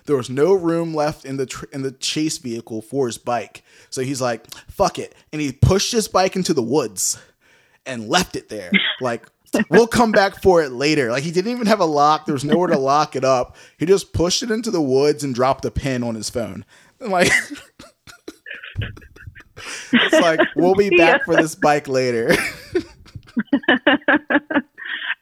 [0.05, 3.64] There was no room left in the tr- in the chase vehicle for his bike,
[3.91, 7.20] so he's like, "Fuck it," and he pushed his bike into the woods
[7.86, 8.72] and left it there.
[9.01, 9.28] Like,
[9.70, 11.12] we'll come back for it later.
[11.12, 12.26] Like, he didn't even have a lock.
[12.26, 13.56] There was nowhere to lock it up.
[13.78, 16.66] He just pushed it into the woods and dropped a pin on his phone.
[17.00, 17.32] And like,
[19.91, 22.36] it's like, we'll be back for this bike later.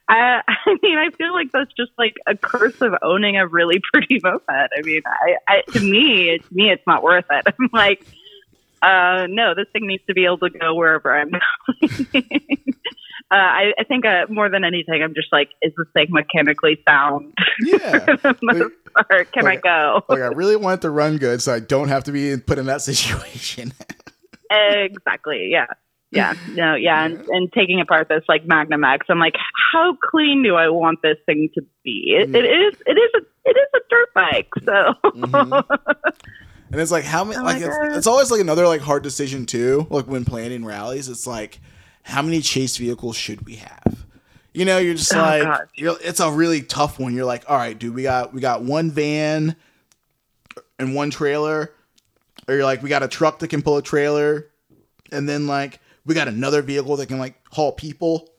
[0.09, 3.82] I, I mean, I feel like that's just like a curse of owning a really
[3.93, 4.49] pretty moped.
[4.49, 7.45] I mean, I, I to me, to me, it's not worth it.
[7.47, 8.05] I'm like,
[8.82, 12.23] uh, no, this thing needs to be able to go wherever I'm going.
[13.30, 16.82] Uh, I, I think uh, more than anything, I'm just like, is this thing mechanically
[16.88, 17.34] sound?
[17.61, 18.05] yeah.
[18.23, 20.01] or can I go?
[20.07, 22.57] Like, I really want it to run good so I don't have to be put
[22.57, 23.73] in that situation.
[24.49, 25.49] exactly.
[25.51, 25.67] Yeah.
[26.09, 26.36] Yeah.
[26.53, 26.75] No.
[26.75, 27.03] Yeah.
[27.03, 29.36] And, and taking apart this like Magnum X, I'm like,
[29.73, 32.15] how clean do I want this thing to be?
[32.17, 32.82] It, it is.
[32.86, 33.49] It is a.
[33.49, 34.49] It is a dirt bike.
[34.63, 35.11] So.
[35.11, 35.63] Mhm.
[36.71, 39.45] And it's like how many Oh like it's, it's always like another like hard decision
[39.45, 39.88] too.
[39.89, 41.59] Like when planning rallies, it's like
[42.08, 44.05] how many chase vehicles should we have?
[44.53, 47.14] You know, you're just Oh, like you're, it's a really tough one.
[47.14, 49.55] You're like, all right, dude, we got we got one van
[50.80, 51.74] and one trailer,
[52.47, 54.47] or you're like, we got a truck that can pull a trailer,
[55.12, 58.30] and then like we got another vehicle that can like haul people.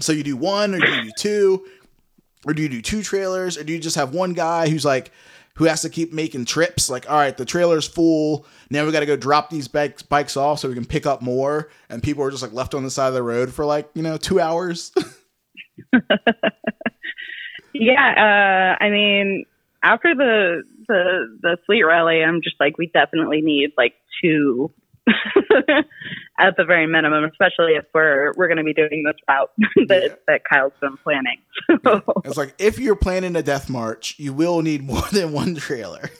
[0.00, 1.66] So you do one, or do you do two,
[2.46, 5.12] or do you do two trailers, or do you just have one guy who's like
[5.56, 6.88] who has to keep making trips?
[6.88, 8.46] Like, all right, the trailer's full.
[8.70, 11.22] Now we got to go drop these bikes bikes off so we can pick up
[11.22, 13.90] more, and people are just like left on the side of the road for like
[13.94, 14.92] you know two hours.
[17.74, 19.44] Yeah, uh, I mean,
[19.82, 24.72] after the the the fleet rally, I'm just like, we definitely need like two
[26.42, 29.50] at the very minimum, especially if we're we're going to be doing this route
[29.88, 30.14] that Yeah.
[30.26, 31.38] that Kyle's been planning.
[31.84, 35.54] So, it's like if you're planning a death march, you will need more than one
[35.54, 36.10] trailer.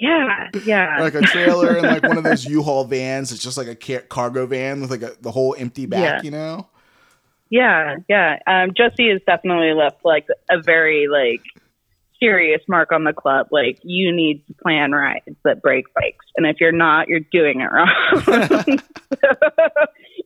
[0.00, 3.32] yeah, yeah, like a trailer and like one of those U-Haul vans.
[3.32, 6.00] It's just like a ca- cargo van with like a, the whole empty back.
[6.00, 6.22] Yeah.
[6.22, 6.68] You know.
[7.50, 8.38] yeah, yeah.
[8.46, 11.42] Um, Jesse has definitely left like a very like
[12.18, 13.48] serious mark on the club.
[13.50, 17.60] Like you need to plan rides that break bikes, and if you're not, you're doing
[17.60, 17.88] it wrong.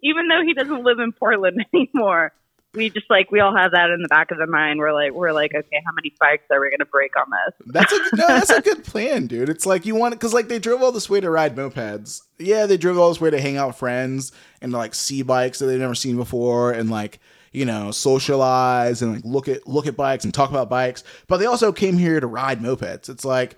[0.02, 2.32] Even though he doesn't live in Portland anymore,
[2.74, 4.78] we just like we all have that in the back of the mind.
[4.78, 7.66] We're like, we're like, okay, how many bikes are we going to break on this?
[7.66, 9.48] That's a no, that's a good plan, dude.
[9.48, 12.22] It's like you want because like they drove all this way to ride mopeds.
[12.38, 15.58] Yeah, they drove all this way to hang out with friends and like see bikes
[15.58, 17.18] that they've never seen before and like
[17.52, 21.04] you know socialize and like look at look at bikes and talk about bikes.
[21.26, 23.08] But they also came here to ride mopeds.
[23.08, 23.56] It's like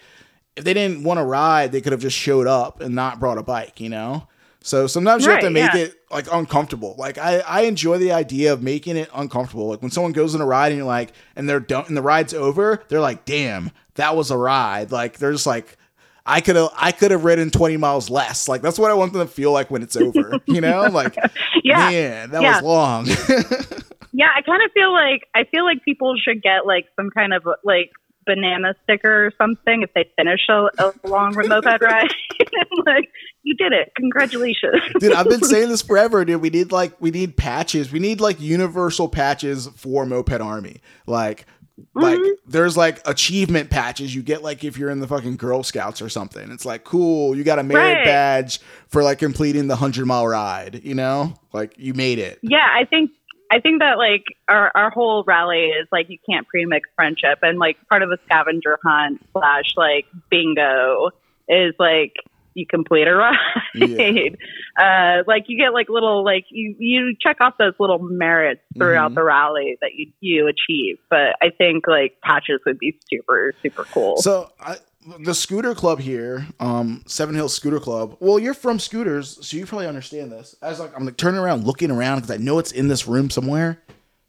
[0.57, 3.39] if they didn't want to ride, they could have just showed up and not brought
[3.39, 3.81] a bike.
[3.81, 4.29] You know.
[4.65, 5.81] So sometimes you have to make yeah.
[5.81, 6.95] it like uncomfortable.
[6.97, 9.67] Like I, I enjoy the idea of making it uncomfortable.
[9.69, 12.03] Like when someone goes on a ride and you're like, and they're done, and the
[12.03, 15.77] ride's over, they're like, "Damn, that was a ride." Like they're just like,
[16.25, 18.49] I could have, I could have ridden 20 miles less.
[18.49, 20.39] Like that's what I want them to feel like when it's over.
[20.47, 21.17] You know, like,
[21.65, 22.55] Yeah, man, that Yeah.
[22.55, 23.07] was long.
[24.13, 24.29] yeah.
[24.37, 27.47] I kind of feel like I feel like people should get like some kind of
[27.65, 27.91] like
[28.25, 32.09] banana sticker or something if they finish a, a long moped ride.
[32.87, 33.11] like
[33.43, 34.81] you did it, congratulations.
[35.01, 38.21] dude i've been saying this forever dude we need like we need patches we need
[38.21, 41.47] like universal patches for moped army like
[41.95, 42.33] like Mhm.
[42.47, 46.09] there's like achievement patches you get like if you're in the fucking girl scouts or
[46.09, 48.05] something it's like cool you got a merit Right.
[48.05, 52.67] badge for like completing the 100 mile ride you know like you made it Yeah,
[52.71, 53.11] I think
[53.51, 57.59] I think that like our our whole rally is like you can't premix friendship, and
[57.59, 61.11] like part of the scavenger hunt slash like bingo
[61.49, 62.15] is like
[62.55, 63.37] you complete a ride.
[63.75, 64.29] Yeah.
[64.81, 69.11] Uh, like you get like little like you you check off those little merits throughout
[69.13, 69.17] Mhm.
[69.17, 70.97] the rally that you you achieve.
[71.11, 74.17] But I think like patches would be super super cool.
[74.17, 74.77] so I,
[75.21, 79.67] the scooter club here um seven hills scooter club well you're from scooters so you
[79.67, 82.71] probably understand this as like i'm like turning around looking around because i know it's
[82.73, 83.83] in this room somewhere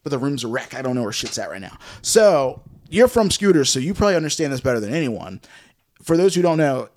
[0.04, 2.60] but the room's a wreck i don't know where shit's at right now so
[2.90, 5.40] you're from scooters so you probably understand this better than anyone
[6.02, 6.90] for those who don't know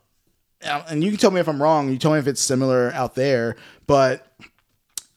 [0.89, 3.15] and you can tell me if i'm wrong you tell me if it's similar out
[3.15, 3.57] there
[3.87, 4.27] but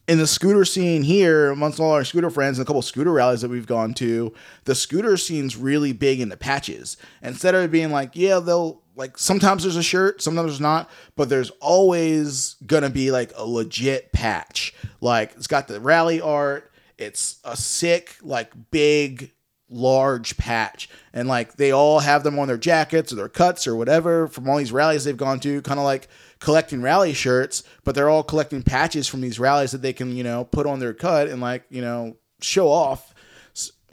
[0.10, 3.42] in the scooter scene here, amongst all our scooter friends and a couple scooter rallies
[3.42, 4.34] that we've gone to,
[4.64, 6.98] the scooter scene's really big in the patches.
[7.22, 11.30] Instead of being like, yeah, they'll like sometimes there's a shirt, sometimes there's not, but
[11.30, 14.74] there's always gonna be like a legit patch.
[15.00, 19.32] Like it's got the rally art, it's a sick, like big,
[19.70, 23.76] large patch, and like they all have them on their jackets or their cuts or
[23.76, 26.08] whatever from all these rallies they've gone to, kind of like
[26.40, 30.24] collecting rally shirts, but they're all collecting patches from these rallies that they can you
[30.24, 33.14] know put on their cut and like you know show off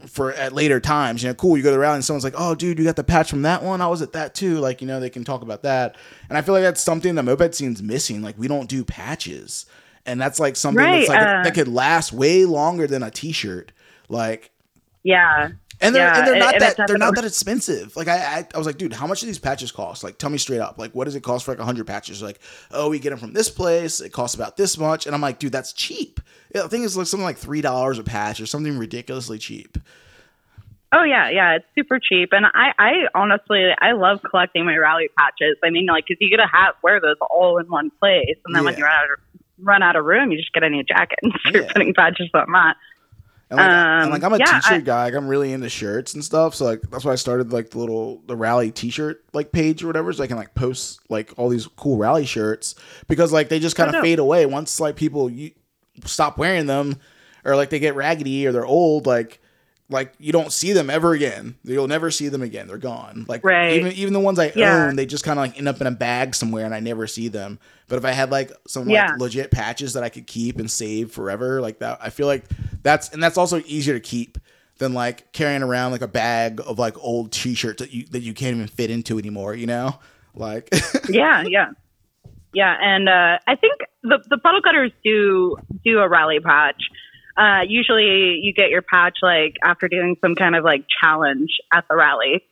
[0.07, 1.23] for at later times.
[1.23, 1.57] You know, cool.
[1.57, 3.43] You go to the rally and someone's like, "Oh, dude, you got the patch from
[3.43, 3.81] that one.
[3.81, 5.97] I was at that too." Like, you know, they can talk about that.
[6.29, 8.23] And I feel like that's something the moped scene's missing.
[8.23, 9.67] Like, we don't do patches,
[10.05, 13.73] and that's like something that's like uh, that could last way longer than a T-shirt.
[14.09, 14.51] Like,
[15.07, 15.51] Yeah.
[15.81, 17.95] and they're Yeah, and they're not and that they're not that expensive.
[17.97, 20.03] Like I, I I was like, dude, how much do these patches cost?
[20.03, 20.79] Like, tell me straight up.
[20.79, 22.23] Like, what does it cost for like hundred patches?
[22.23, 22.41] Like,
[22.73, 24.01] oh, we get them from this place.
[24.01, 26.21] It costs about this much, and I'm like, dude, that's cheap.
[26.55, 29.79] Yeah, I think it's like something like three dollars a patch or something ridiculously cheap.
[30.93, 35.09] Oh yeah, yeah, it's super cheap, and I, I honestly, I love collecting my rally
[35.19, 35.57] patches.
[35.63, 38.55] I mean, like, because you get to have wear those all in one place, and
[38.55, 39.19] then when you run out of
[39.59, 41.73] run out of room, you just get a new jacket and start Yeah.
[41.73, 42.77] putting patches on that.
[43.49, 45.05] And like, and Um, like I'm a yeah, t-shirt I- guy.
[45.05, 46.55] Like I'm really into shirts and stuff.
[46.57, 49.87] So like that's why I started like the little the rally t-shirt like page or
[49.87, 52.75] whatever, so I can like post like all these cool rally shirts
[53.07, 55.53] because like they just kind of fade away once like people you
[56.05, 56.97] stop wearing them
[57.45, 59.07] or like they get raggedy or they're old.
[59.07, 59.41] Like
[59.89, 61.55] like you don't see them ever again.
[61.63, 62.67] You'll never see them again.
[62.67, 63.27] They're gone.
[63.29, 63.75] Like Right.
[63.75, 64.87] even even the ones I Yeah.
[64.89, 67.07] own, they just kind of like end up in a bag somewhere and I never
[67.07, 67.61] see them.
[67.89, 69.11] But if I had like some Yeah.
[69.13, 72.45] like legit patches that I could keep and save forever, like that, I feel like
[72.83, 74.39] that's and that's also easier to keep
[74.79, 78.35] than like carrying around like a bag of like old t-shirts that you that you
[78.35, 79.55] can't even fit into anymore.
[79.55, 79.99] You know,
[80.35, 80.69] like
[81.09, 81.69] yeah, yeah,
[82.53, 82.77] yeah.
[82.81, 86.83] And uh, I think the the puddle cutters do do a rally patch.
[87.39, 91.85] Uh, usually, you get your patch like after doing some kind of like challenge at
[91.89, 92.43] the rally.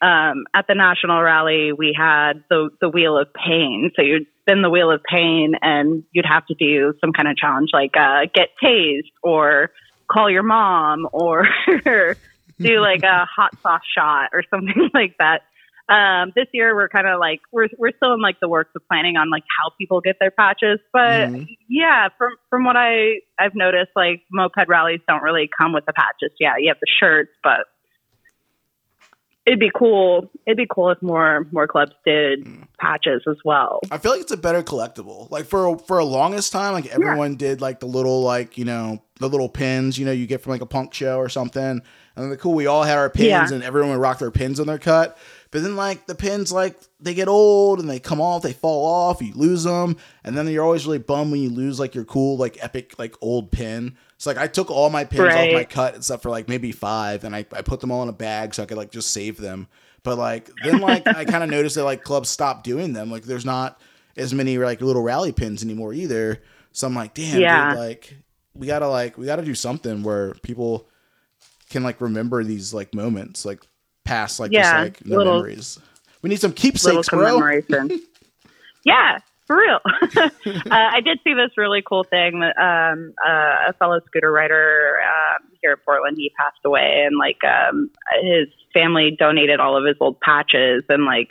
[0.00, 3.90] Um, at the national rally, we had the the wheel of pain.
[3.96, 7.36] So you'd spin the wheel of pain, and you'd have to do some kind of
[7.36, 9.70] challenge like uh, get tased or
[10.10, 11.46] call your mom or
[12.62, 15.42] do like a hot sauce shot or something like that.
[15.92, 18.82] Um, this year we're kind of like we're we're still in like the works of
[18.88, 21.00] planning on like how people get their patches, but
[21.32, 21.46] Mhm.
[21.68, 25.94] yeah, from from what I I've noticed, like moped rallies don't really come with the
[25.94, 26.30] patches.
[26.38, 27.64] Yeah, you have the shirts, but
[29.48, 30.30] it'd be cool.
[30.46, 32.62] It'd be cool if more more clubs did hmm.
[32.78, 33.80] patches as well.
[33.90, 35.30] I feel like it's a better collectible.
[35.30, 39.02] Like for for a longest time, like everyone did like the little like you know
[39.18, 41.62] the little pins you know you get from like a punk show or something.
[41.62, 43.52] And then the cool, we all had our pins, Yeah.
[43.52, 45.16] and everyone would rock their pins on their cut.
[45.50, 48.84] But then like the pins like they get old and they come off, they fall
[48.84, 52.04] off, you lose them, and then you're always really bummed when you lose like your
[52.04, 53.96] cool like epic like old pin.
[54.18, 57.24] So like I took all my pins off my cut except for like maybe five,
[57.24, 59.36] and I I put them all in a bag so I could like just save
[59.38, 59.68] them.
[60.02, 63.10] But like then like I kind of noticed that like clubs stopped doing them.
[63.10, 63.80] Like there's not
[64.16, 66.42] as many like little rally pins anymore either.
[66.72, 67.70] So I'm like, damn, Yeah.
[67.70, 68.16] dude, like
[68.54, 70.88] we gotta like we gotta do something where people
[71.70, 73.62] can like remember these like moments, like
[74.04, 75.78] past like Yeah, just like little- memories.
[76.22, 77.38] We need some keepsakes, bro.
[78.84, 79.18] yeah,
[79.48, 79.80] for real.
[80.70, 84.98] uh, I did see this really cool thing that um, uh, a fellow scooter rider
[85.02, 86.16] um, here in Portland.
[86.18, 87.90] He passed away, and like um,
[88.22, 91.28] his family donated all of his old patches, and like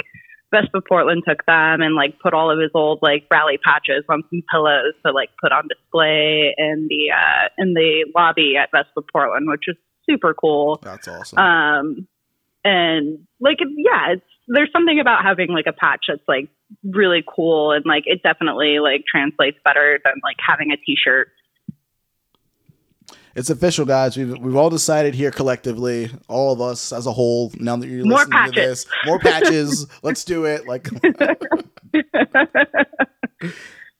[0.51, 4.23] Vespa Portland took them and like put all of his old like rally patches on
[4.29, 9.01] some pillows to like put on display in the uh, in the lobby at Vespa
[9.13, 9.77] Portland, which is
[10.09, 10.79] super cool.
[10.81, 11.37] That's awesome.
[11.37, 12.07] Um,
[12.63, 16.49] and like, yeah, it's there's something about having like a patch that's like
[16.83, 21.29] really cool and like it definitely like translates better than like having a t-shirt.
[23.35, 24.17] it's official, guys.
[24.17, 27.51] We've we've all decided here collectively, all of us as a whole.
[27.59, 29.85] Now that you're More listening to this, more patches.
[30.01, 30.67] Let's do it.
[30.67, 30.89] Like,
[31.93, 32.05] like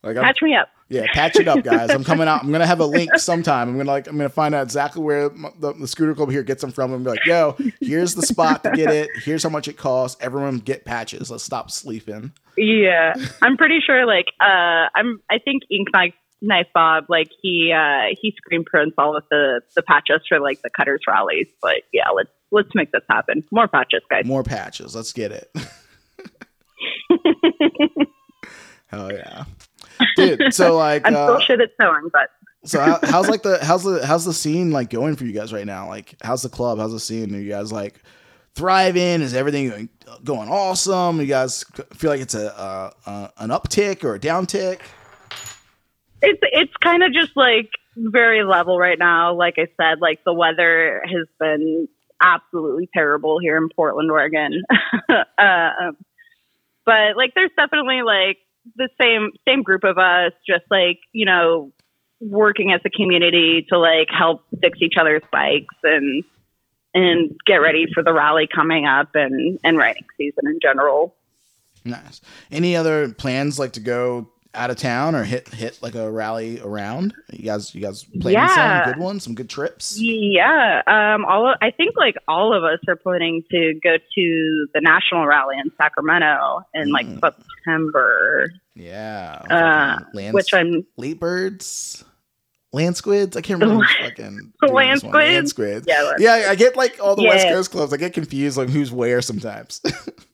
[0.04, 0.70] I'm, Patch me up.
[0.90, 1.90] Yeah, patch it up, guys.
[1.90, 2.44] I'm coming out.
[2.44, 3.70] I'm gonna have a link sometime.
[3.70, 4.08] I'm gonna like.
[4.08, 6.94] I'm gonna find out exactly where the, the scooter club here gets them from.
[6.94, 9.10] and be like, yo, here's the spot to get it.
[9.24, 10.22] Here's how much it costs.
[10.22, 11.30] Everyone get patches.
[11.30, 12.32] Let's stop sleeping.
[12.58, 14.06] Yeah, I'm pretty sure.
[14.06, 15.22] Like, uh, I'm.
[15.30, 19.62] I think Ink Knife, Knife Bob, like he uh he screen prints all of the
[19.76, 21.48] the patches for like the cutters rallies.
[21.62, 23.44] But yeah, let's let's make this happen.
[23.52, 24.26] More patches, guys.
[24.26, 24.96] More patches.
[24.96, 25.52] Let's get it.
[28.88, 29.44] Hell yeah,
[30.16, 30.54] dude.
[30.54, 32.30] So like, I'm uh, still shit at sewing, but
[32.66, 35.54] so how, how's like the how's the how's the scene like going for you guys
[35.54, 35.88] right now?
[35.88, 36.80] Like, how's the club?
[36.80, 37.34] How's the scene?
[37.36, 38.02] Are you guys like
[38.56, 39.22] thriving?
[39.22, 39.90] Is everything going,
[40.24, 41.20] going awesome?
[41.20, 44.80] You guys feel like it's a uh, uh, an uptick or a downtick?
[46.22, 49.34] it's it's kind of just like very level right now.
[49.34, 51.88] Like I said, like the weather has been
[52.22, 54.64] absolutely terrible here in Portland, Oregon.
[55.10, 55.92] uh,
[56.86, 58.38] but like, there's definitely like
[58.76, 61.72] the same same group of us, just like you know,
[62.20, 66.24] working as a community to like help fix each other's bikes and
[66.94, 71.16] and get ready for the rally coming up and and riding season in general.
[71.86, 72.22] Nice.
[72.52, 76.60] Any other plans like to go out of town or hit hit like a rally
[76.60, 77.14] around?
[77.32, 78.84] You guys, you guys planning Yeah.
[78.84, 79.98] some good ones, some good trips?
[80.00, 84.68] Yeah, um, all of, I think like all of us are planning to go to
[84.74, 87.20] the national rally in Sacramento in like Mm.
[87.22, 89.42] September, Yeah.
[89.50, 90.00] uh,
[90.32, 92.04] which I'm late birds,
[92.78, 93.36] land squids.
[93.36, 93.82] I can't remember.
[93.82, 95.14] which fucking land one.
[95.14, 95.50] Land squids?
[95.50, 95.86] squids.
[95.88, 96.48] Yeah, land yeah.
[96.50, 97.92] I get like all the West Coast clubs.
[97.92, 99.82] I get confused like who's where sometimes.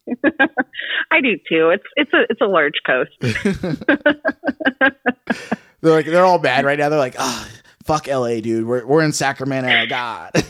[1.11, 1.69] I do too.
[1.69, 3.11] It's it's a it's a large coast.
[5.81, 6.89] they're like they're all bad right now.
[6.89, 7.49] They're like, ah,
[7.85, 8.67] fuck LA, dude.
[8.67, 9.85] We're we're in Sacramento.
[9.87, 10.31] God.
[10.35, 10.41] uh,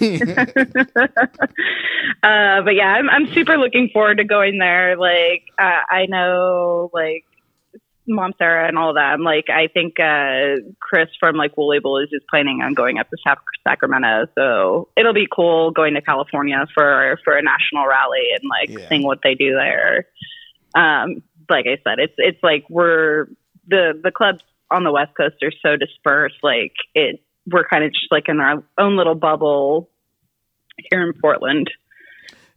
[2.61, 4.97] but yeah, I'm I'm super looking forward to going there.
[4.97, 7.25] Like uh, I know like
[8.07, 9.13] Mom Sarah and all that.
[9.13, 12.97] I'm like I think uh, Chris from like Wool Label is just planning on going
[12.99, 13.35] up to
[13.67, 18.77] Sacramento, so it'll be cool going to California for for a national rally and like
[18.77, 18.89] Yeah.
[18.89, 20.07] seeing what they do there.
[20.75, 23.27] Um, like I said, it's it's like we're
[23.67, 24.41] the the clubs
[24.71, 26.37] on the West Coast are so dispersed.
[26.43, 29.89] Like it, we're kind of just like in our own little bubble
[30.89, 31.69] here in Portland.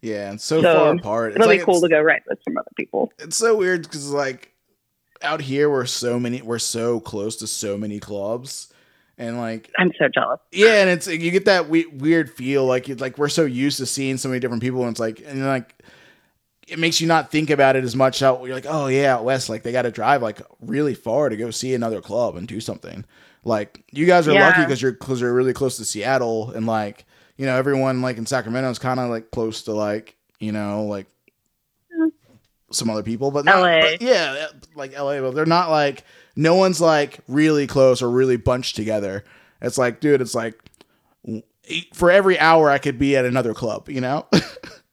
[0.01, 1.31] yeah, and so, So, far apart.
[1.33, 3.13] It's It'll like be cool to go ride with some other people.
[3.19, 4.53] it's so weird because like
[5.23, 8.73] out here we're so many we're so close to so many clubs
[9.19, 10.41] and like I'm so jealous.
[10.53, 13.79] yeah and it's you get that we- weird feel like you like we're so used
[13.79, 15.75] to seeing so many different people and it's like and like
[16.69, 19.25] it makes you not think about it as much out you're like oh yeah out
[19.25, 22.47] west like they got to drive like really far to go see another club and
[22.49, 23.05] do something
[23.45, 24.49] like you guys are Yeah.
[24.49, 27.05] lucky because you're because you're really close to seattle and like
[27.37, 30.85] you know everyone like in sacramento is kind of like close to like you know
[30.85, 31.07] like
[32.77, 33.81] some other people, but not, LA.
[33.81, 36.05] but yeah, like LA, but they're not like
[36.37, 39.25] no one's like really close or really bunched together.
[39.61, 40.61] It's like, dude, it's like
[41.95, 44.27] for every hour I could be at another club, you know?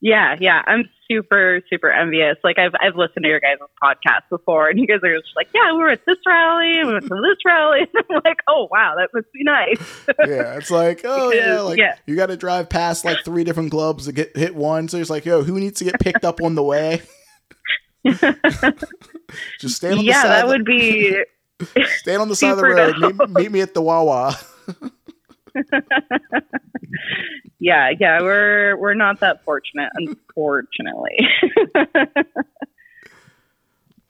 [0.00, 0.62] Yeah, yeah.
[0.66, 2.36] I'm super, super envious.
[2.44, 5.48] Like I've I've listened to your guys' podcast before and you guys are just like,
[5.54, 8.68] Yeah, we were at this rally, we went to this rally and I'm like, Oh
[8.70, 10.06] wow, that must be nice.
[10.28, 11.96] yeah, it's like, oh yeah, like yeah.
[12.06, 14.88] you got to drive past like three different clubs to get hit one.
[14.88, 17.02] So it's like, yo, who needs to get picked up on the way?
[18.04, 20.22] Just stand on the side.
[20.22, 21.16] yeah, that would be
[21.98, 22.98] stand on the side of the road.
[22.98, 24.38] Meet, meet me at the Wawa.
[27.58, 31.18] yeah, yeah, we're we're not that fortunate, unfortunately.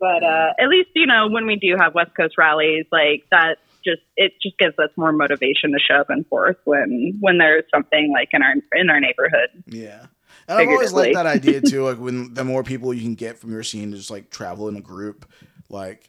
[0.00, 3.58] but uh, at least you know when we do have West Coast rallies, like that,
[3.84, 7.64] just it just gives us more motivation to show up and force when when there's
[7.72, 9.50] something like in our in our neighborhood.
[9.66, 10.06] Yeah.
[10.48, 11.84] And I've always liked that idea too.
[11.84, 14.68] Like when the more people you can get from your scene to just like travel
[14.68, 15.30] in a group.
[15.68, 16.08] Like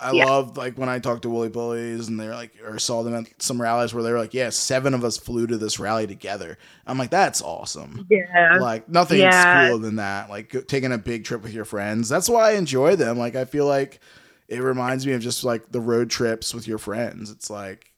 [0.00, 0.24] I Yeah.
[0.24, 3.40] loved like when I talked to Woolly Bullies and they're like or saw them at
[3.42, 6.58] some rallies where they were like, Yeah, seven of us flew to this rally together.
[6.86, 8.06] I'm like, that's awesome.
[8.10, 9.68] Yeah, Like nothing's Yeah.
[9.68, 10.28] cooler than that.
[10.30, 12.08] Like go- taking a big trip with your friends.
[12.08, 13.18] That's why I enjoy them.
[13.18, 14.00] Like I feel like
[14.48, 17.30] it reminds me of just like the road trips with your friends.
[17.30, 17.92] It's like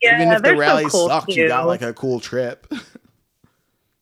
[0.00, 2.66] yeah, even if the they're so rally cool, sucked, you got like a cool trip.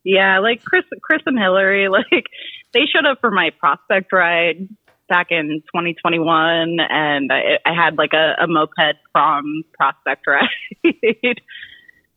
[0.04, 2.26] Yeah, like Chris, Chris and Hillary, like
[2.72, 4.68] they showed up for my prospect ride
[5.08, 10.48] back in 2021, and I, I had like a, a moped prom prospect ride,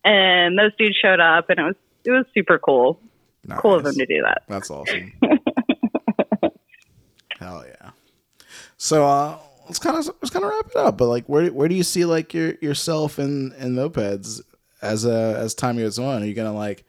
[0.04, 1.76] and those dudes showed up, and it was
[2.06, 3.00] it was super cool,
[3.58, 4.44] cool of them to do that.
[4.48, 5.14] That's awesome.
[7.40, 7.92] Hell yeah.
[8.78, 10.98] So uh let's kind of let's kind of wrap it up.
[10.98, 14.42] But like, where where do you see like your yourself in in mopeds
[14.82, 16.24] as uh as time goes on?
[16.24, 16.86] Are you gonna like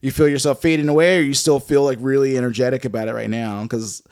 [0.00, 3.30] you feel yourself fading away, or you still feel like really energetic about it right
[3.30, 3.62] now?
[3.62, 4.02] Because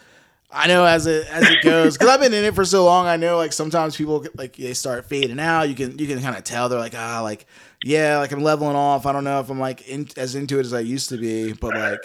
[0.55, 3.07] I know as it as it goes, because I've been in it for so long.
[3.07, 5.65] I know like sometimes people get, like they start fading out.
[5.69, 7.47] You can you can kind of tell they're like ah like
[7.83, 9.07] yeah like I'm leveling off.
[9.07, 11.53] I don't know if I'm like in, as into it as I used to be,
[11.53, 12.01] but like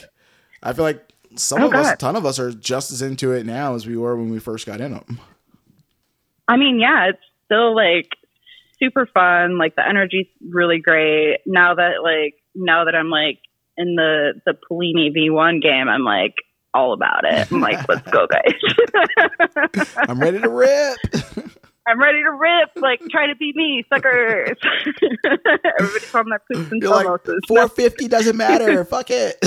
[0.64, 1.06] I feel like
[1.36, 3.86] some Oh, of us, a ton of us, are just as into it now as
[3.86, 5.20] we were when we first got in them.
[6.48, 8.10] I mean, yeah, it's still like
[8.82, 9.58] super fun.
[9.58, 11.40] Like the energy's really great.
[11.46, 13.40] Now that like now that I'm like
[13.78, 16.34] in the the Polini V1 game, I'm like
[16.74, 17.52] all about it.
[17.52, 19.86] I'm like, let's go, guys.
[19.98, 20.98] I'm ready to rip.
[21.88, 22.70] I'm ready to rip.
[22.76, 24.58] Like, try to beat me, suckers.
[25.80, 28.86] Everybody from that poops and You're like 450 doesn't matter.
[28.86, 29.38] Fuck it.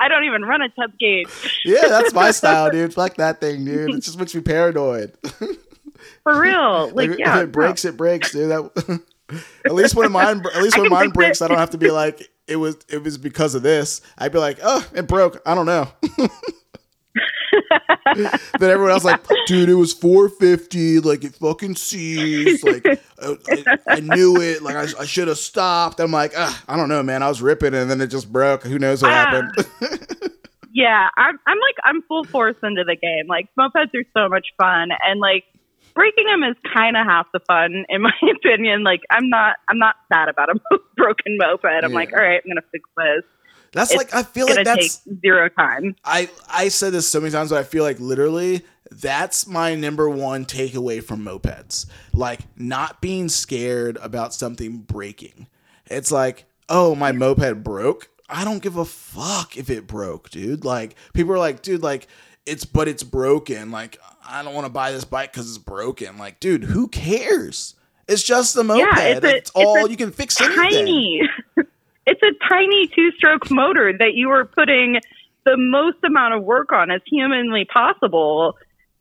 [0.00, 1.60] I don't even run a tub gauge.
[1.64, 2.92] yeah, that's my style, dude.
[2.92, 3.94] Fuck that thing, dude.
[3.94, 5.16] It just makes me paranoid.
[6.24, 6.90] For real.
[6.92, 7.38] Like, if, yeah.
[7.38, 8.50] if it breaks, it breaks, dude.
[8.50, 9.00] That,
[9.64, 11.44] at least when mine, at least when mine breaks, it.
[11.44, 12.76] I don't have to be like it was.
[12.88, 14.00] It was because of this.
[14.18, 15.40] I'd be like, oh, it broke.
[15.46, 15.88] I don't know.
[18.14, 21.00] then everyone else like, dude, it was 450.
[21.00, 22.64] Like it fucking seized.
[22.66, 22.98] Like I,
[23.50, 24.62] I, I knew it.
[24.62, 26.00] Like I, I should have stopped.
[26.00, 27.22] I'm like, I don't know, man.
[27.22, 28.62] I was ripping and then it just broke.
[28.64, 29.50] Who knows what Ah.
[29.80, 30.32] happened?
[30.78, 33.26] Yeah, I'm I'm like I'm full force into the game.
[33.28, 35.44] Like mopeds are so much fun, and like
[35.96, 38.84] breaking them is kind of half the fun, in my opinion.
[38.84, 40.60] Like I'm not I'm not sad about a
[40.96, 41.64] broken moped.
[41.64, 43.24] I'm like, all right, I'm gonna fix this.
[43.72, 45.96] That's It's like I feel like that's zero time.
[46.04, 48.62] I I said this so many times, but I feel like literally
[48.92, 51.86] that's my number one takeaway from mopeds.
[52.12, 55.48] Like not being scared about something breaking.
[55.86, 58.08] It's like, oh, my moped broke.
[58.28, 60.64] I don't give a fuck if it broke, dude.
[60.64, 62.06] Like people are like, dude, like
[62.44, 63.70] it's but it's broken.
[63.70, 66.18] Like I don't want to buy this bike because it's broken.
[66.18, 67.74] Like, dude, who cares?
[68.08, 68.78] It's just a moped.
[68.80, 70.56] Yeah, it's a- it's all it's you can fix anything.
[70.86, 71.22] Tiny.
[72.06, 75.00] it's a tiny two-stroke motor that you are putting
[75.44, 78.56] the most amount of work on as humanly possible.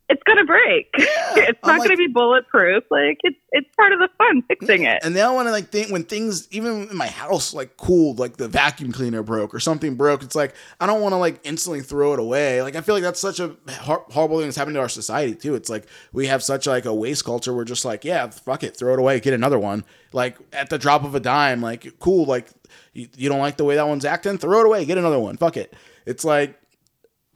[0.07, 0.90] It's gonna break.
[0.98, 2.84] it's I'm not like- gonna be bulletproof.
[2.91, 4.99] Like it's it's part of the fun fixing it.
[5.03, 8.48] And when I like think when things even in my house like cool like the
[8.48, 12.14] vacuum cleaner broke or something broke, it's like I don't want to like instantly throw
[12.14, 12.61] it away.
[12.61, 15.34] Like I feel like that's such a hor- horrible thing that's happening to our society
[15.34, 15.56] too.
[15.56, 17.53] It's like we have such like a waste culture.
[17.53, 19.84] We're just like yeah, fuck it, throw it away, get another one.
[20.14, 22.26] Like at the drop of a dime, like cool.
[22.26, 22.48] Like
[22.94, 25.38] you, you don't like the way that one's acting, throw it away, get another one.
[25.38, 25.73] Fuck it.
[26.06, 26.60] It's like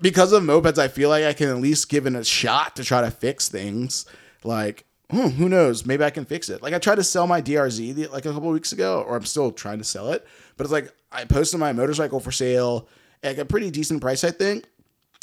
[0.02, 2.84] because of mopeds, I feel like I can at least give it a shot to
[2.84, 4.06] try to fix things.
[4.44, 5.86] Like, hmm, who knows?
[5.86, 6.62] Maybe I can fix it.
[6.62, 9.26] Like, I tried to sell my DRZ the, like a couple weeks ago, or I'm
[9.26, 10.26] still trying to sell it.
[10.58, 12.88] But it's like I posted my motorcycle for sale
[13.24, 14.66] at a pretty decent price, I think.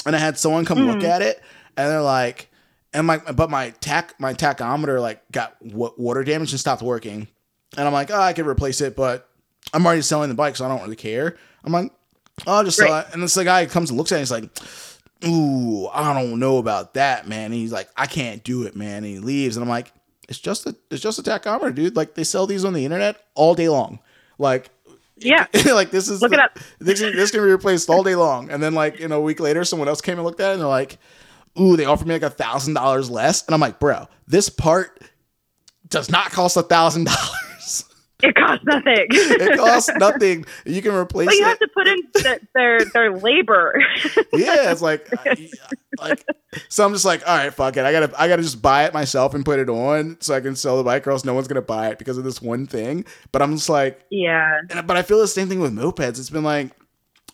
[0.04, 1.42] And I had someone come look at it,
[1.76, 2.48] and they're like,
[2.94, 7.26] and my but my tack my tachometer like got wa- water damage and stopped working.
[7.76, 9.28] And I'm like, oh, I could replace it, but
[9.74, 11.36] I'm already selling the bike, so I don't really care.
[11.64, 11.90] I'm like,
[12.46, 13.06] oh, just Right.
[13.06, 13.14] it.
[13.14, 14.50] And this the guy comes and looks at it, he's like,
[15.24, 17.46] ooh, I don't know about that, man.
[17.46, 19.04] And he's like, I can't do it, man.
[19.04, 19.92] And he leaves, and I'm like,
[20.28, 21.96] it's just a it's just a tachometer, dude.
[21.96, 24.00] Like they sell these on the internet all day long.
[24.38, 24.70] Like
[25.16, 25.46] Yeah.
[25.66, 26.58] like this is Look it up.
[26.80, 28.50] This, this can be replaced all day long.
[28.50, 30.60] And then like in a week later, someone else came and looked at it and
[30.62, 30.98] they're like,
[31.60, 35.00] "Ooh, they offered me like a thousand dollars less." And I'm like, "Bro, this part
[35.88, 37.30] does not cost a thousand dollars.
[38.22, 39.06] It costs nothing.
[39.10, 40.46] It costs nothing.
[40.64, 43.78] You can replace But you it." have to put in th- their their labor.
[44.32, 45.08] yeah, it's like,
[46.00, 46.24] like,
[46.68, 47.84] so I'm just like, all right, fuck it.
[47.84, 50.56] I gotta, I gotta just buy it myself and put it on so I can
[50.56, 53.04] sell the bike, or else no one's gonna buy it because of this one thing.
[53.32, 54.60] But I'm just like, yeah.
[54.70, 56.18] and, but I feel the same thing with mopeds.
[56.18, 56.70] It's been like,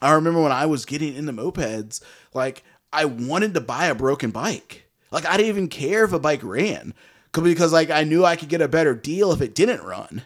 [0.00, 2.02] I remember when I was getting into mopeds,
[2.34, 4.88] like I wanted to buy a broken bike.
[5.12, 6.94] Like I didn't even care if a bike ran
[7.32, 10.22] because like I knew I could get a better deal if it didn't run.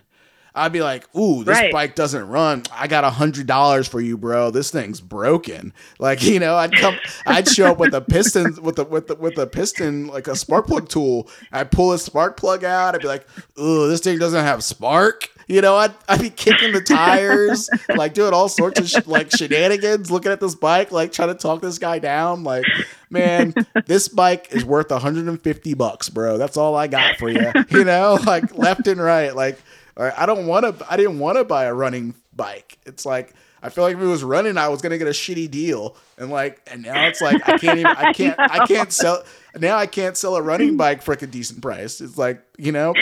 [0.56, 1.72] I'd be like, "Ooh, this Right.
[1.72, 2.62] bike doesn't run.
[2.72, 4.50] I got a hundred dollars for you, bro.
[4.50, 6.96] This thing's broken." Like you know, I'd come,
[7.26, 10.34] I'd show up with a piston, with the with the with a piston, like a
[10.36, 11.28] spark plug tool.
[11.52, 12.94] I'd pull a spark plug out.
[12.94, 13.26] I'd be like,
[13.60, 18.14] "Ooh, this thing doesn't have spark." You know, I'd I'd be kicking the tires, like
[18.14, 21.62] doing all sorts of sh- like shenanigans, looking at this bike, like trying to talk
[21.62, 22.42] this guy down.
[22.42, 22.64] Like,
[23.10, 23.54] man,
[23.86, 26.36] this bike is worth 150 bucks, bro.
[26.38, 27.52] That's all I got for you.
[27.70, 29.58] You know, like left and right, like.
[29.98, 30.92] I don't want to.
[30.92, 32.76] I didn't want to buy a running bike.
[32.84, 33.32] It's like
[33.62, 36.30] I feel like if it was running, I was gonna get a shitty deal, and
[36.30, 37.86] like, and now it's like I can't even.
[37.86, 38.38] I can't.
[38.38, 39.24] I can't sell.
[39.58, 42.00] Now I can't sell a running bike for like a decent price.
[42.00, 42.94] It's like you know,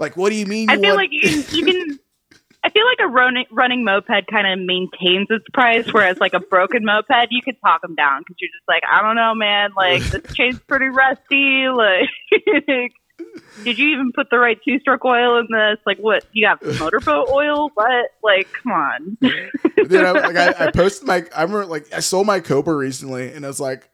[0.00, 0.68] like what do you mean?
[0.68, 2.00] You I feel want, like you can, you can.
[2.64, 6.40] I feel like a running running moped kind of maintains its price, whereas like a
[6.40, 9.70] broken moped, you could talk them down because you're just like, I don't know, man.
[9.76, 11.68] Like this chain's pretty rusty.
[11.68, 12.08] Like,
[13.64, 15.78] did you even put the right two stroke oil in this?
[15.86, 16.24] Like, what?
[16.32, 17.70] You have motorboat oil?
[17.74, 18.06] What?
[18.22, 19.18] Like, come on.
[19.20, 21.26] Dude, I, like I, I posted my.
[21.36, 23.90] I remember like I sold my Cobra recently, and it's like,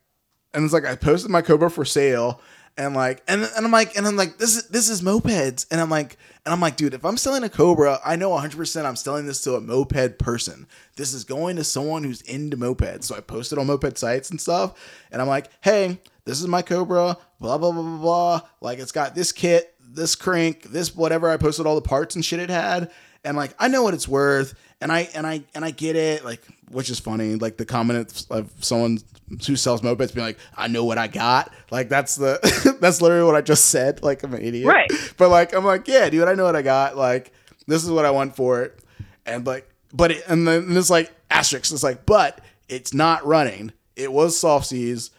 [0.54, 2.40] and it's like I posted my Cobra for sale,
[2.76, 5.80] and like, and and I'm like, and I'm like, this is this is mopeds, and
[5.80, 8.86] I'm like, and I'm like, dude, if I'm selling a Cobra, I know 100 percent
[8.86, 10.66] I'm selling this to a moped person.
[10.96, 13.04] This is going to someone who's into mopeds.
[13.04, 14.74] So I posted on moped sites and stuff,
[15.10, 18.40] and I'm like, hey, this is my Cobra, blah blah blah blah blah.
[18.60, 21.30] Like it's got this kit, this crank, this whatever.
[21.30, 22.90] I posted all the parts and shit it had,
[23.24, 26.24] and like I know what it's worth, and I and I and I get it,
[26.24, 27.36] like which is funny.
[27.36, 28.98] Like the comment of someone
[29.46, 33.24] who sells mopeds being like, "I know what I got." Like that's the that's literally
[33.24, 34.02] what I just said.
[34.02, 34.90] Like I'm an idiot, Right.
[35.16, 36.96] But like I'm like, yeah, dude, I know what I got.
[36.96, 37.32] Like
[37.66, 38.78] this is what I want for it,
[39.24, 41.72] and like, but it, and then it's like asterisk.
[41.72, 43.72] It's like, but it's not running.
[43.96, 45.10] It was soft seize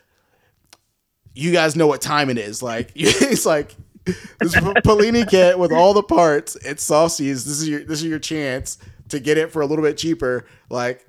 [1.38, 2.64] you guys know what time it is.
[2.64, 3.76] Like it's like
[4.06, 6.56] this Polini kit with all the parts.
[6.58, 7.46] It's soft seize.
[7.46, 8.78] This is your this is your chance
[9.10, 10.46] to get it for a little bit cheaper.
[10.70, 11.07] Like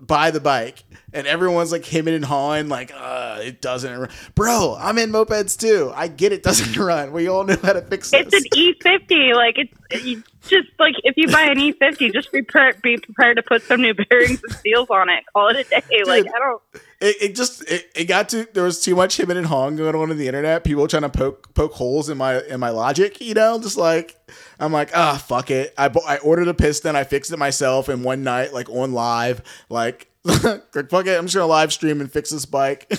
[0.00, 4.08] buy the bike, and everyone's like hemming and hawing, like, uh, it doesn't run.
[4.34, 5.92] Bro, I'm in mopeds too.
[5.94, 7.12] I get it doesn't run.
[7.12, 8.26] We all know how to fix this.
[8.26, 9.34] It's an E50.
[9.34, 13.42] Like it's just like if you buy an E50, just be prepared, be prepared to
[13.42, 15.24] put some new bearings and seals on it.
[15.32, 16.02] Call it a day.
[16.04, 16.62] Like I don't.
[17.00, 19.94] it, it just it, it got to there was too much hemming and hawing going
[19.94, 20.64] on in the internet.
[20.64, 24.16] People trying to poke poke holes in my in my logic, you know, just like
[24.60, 25.72] I'm like, ah, fuck it.
[25.78, 29.42] I I ordered a piston, I fixed it myself in one night, like on live,
[29.68, 31.18] like, like fuck it.
[31.18, 32.90] I'm just gonna live stream and fix this bike.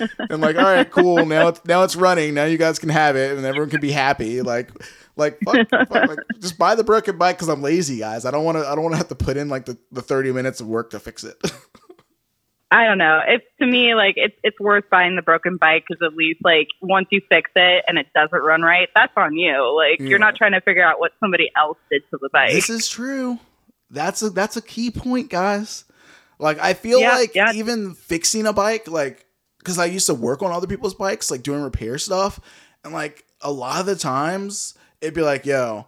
[0.30, 1.24] I'm like, all right, cool.
[1.26, 2.34] Now it's now it's running.
[2.34, 4.42] Now you guys can have it, and everyone can be happy.
[4.42, 4.70] Like,
[5.16, 8.24] like, fuck, fuck, like just buy the broken bike because I'm lazy, guys.
[8.24, 8.66] I don't want to.
[8.66, 10.90] I don't want to have to put in like the, the 30 minutes of work
[10.90, 11.36] to fix it.
[12.72, 13.20] I don't know.
[13.26, 16.68] It's to me like it's it's worth buying the broken bike because at least like
[16.80, 19.74] once you fix it and it doesn't run right, that's on you.
[19.76, 20.06] Like Yeah.
[20.06, 22.52] you're not trying to figure out what somebody else did to the bike.
[22.52, 23.38] This is true.
[23.90, 25.84] That's a that's a key point, guys.
[26.38, 27.52] Like I feel Yeah, like yeah.
[27.52, 29.26] even fixing a bike, like
[29.58, 32.38] because I used to work on other people's bikes, like doing repair stuff,
[32.84, 35.86] and like a lot of the times it'd be like, yo,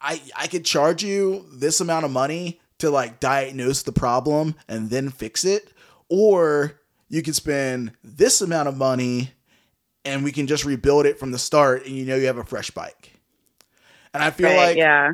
[0.00, 4.90] I I could charge you this amount of money to like diagnose the problem and
[4.90, 5.72] then fix it,
[6.08, 9.32] or you can spend this amount of money
[10.04, 12.44] and we can just rebuild it from the start and you know you have a
[12.44, 13.12] fresh bike.
[14.14, 15.12] And I feel Right, like yeah,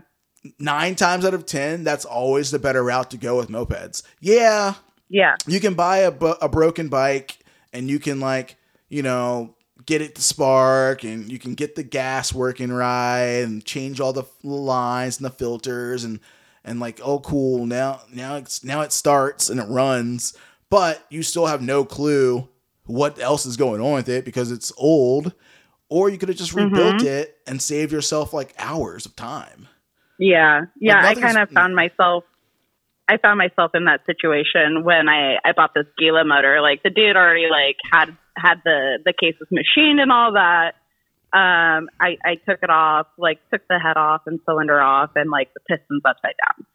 [0.58, 4.02] nine times out of ten, that's always the better route to go with mopeds.
[4.20, 4.74] Yeah,
[5.08, 7.38] yeah, you can buy a, a broken bike
[7.72, 8.56] and you can like
[8.88, 9.54] you know
[9.86, 14.12] get it to spark and you can get the gas working right and change all
[14.12, 16.20] the lines and the filters and
[16.64, 20.36] and like oh cool now now it's now it starts and it runs
[20.70, 22.48] but you still have no clue
[22.84, 25.32] what else is going on with it because it's old
[25.88, 27.06] or you could have just rebuilt mm-hmm.
[27.06, 29.68] it and saved yourself like hours of time
[30.22, 31.04] yeah, yeah.
[31.04, 32.24] I kind of found myself.
[33.08, 36.60] I found myself in that situation when I I bought this Gila motor.
[36.60, 40.74] Like the dude already like had had the the cases machined and all that.
[41.32, 45.30] Um, I I took it off, like took the head off and cylinder off, and
[45.30, 46.66] like the pistons upside down.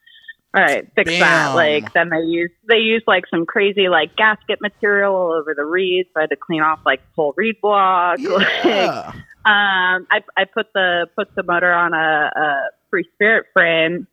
[0.55, 1.19] All right, fix Bam.
[1.19, 1.55] that.
[1.55, 5.65] Like then they use they use like some crazy like gasket material all over the
[5.65, 6.09] reeds.
[6.13, 8.19] So I had to clean off like whole reed block.
[8.27, 9.13] Like, yeah
[9.47, 14.05] um, I, I put the put the motor on a, a free spirit frame,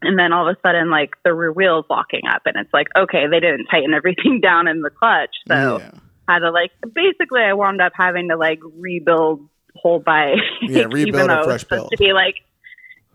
[0.00, 2.86] and then all of a sudden, like the rear wheel's locking up, and it's like,
[2.96, 5.90] okay, they didn't tighten everything down in the clutch, so yeah.
[6.26, 10.38] had to like basically, I wound up having to like rebuild whole bike.
[10.62, 11.90] Yeah, rebuild a though it was fresh build.
[11.92, 12.36] To be like,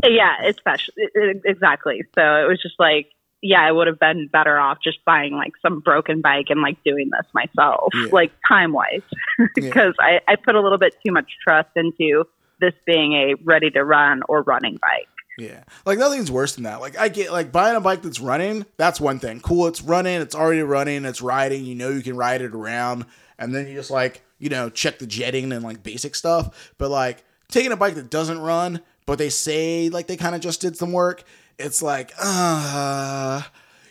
[0.04, 2.02] yeah, it's special, it- it- exactly.
[2.16, 3.08] So it was just like.
[3.48, 6.84] Yeah, I would have been better off just buying like some broken bike and like
[6.84, 8.08] doing this myself, Yeah.
[8.12, 9.04] like time wise
[9.54, 12.24] because I, I put a little bit too much trust into
[12.60, 15.08] this being a ready to run or running bike.
[15.38, 15.64] Yeah.
[15.86, 16.80] Like nothing's worse than that.
[16.82, 19.42] Like I get like buying a bike that's running, that's one thing.
[19.42, 23.06] Cool, it's running, it's already running, it's riding, you know you can ride it around,
[23.38, 26.74] and then you just like, you know, check the jetting and like basic stuff.
[26.78, 30.42] But like taking a bike that doesn't run, but they say like they kind of
[30.42, 31.24] just did some work,
[31.58, 33.42] it's like, uh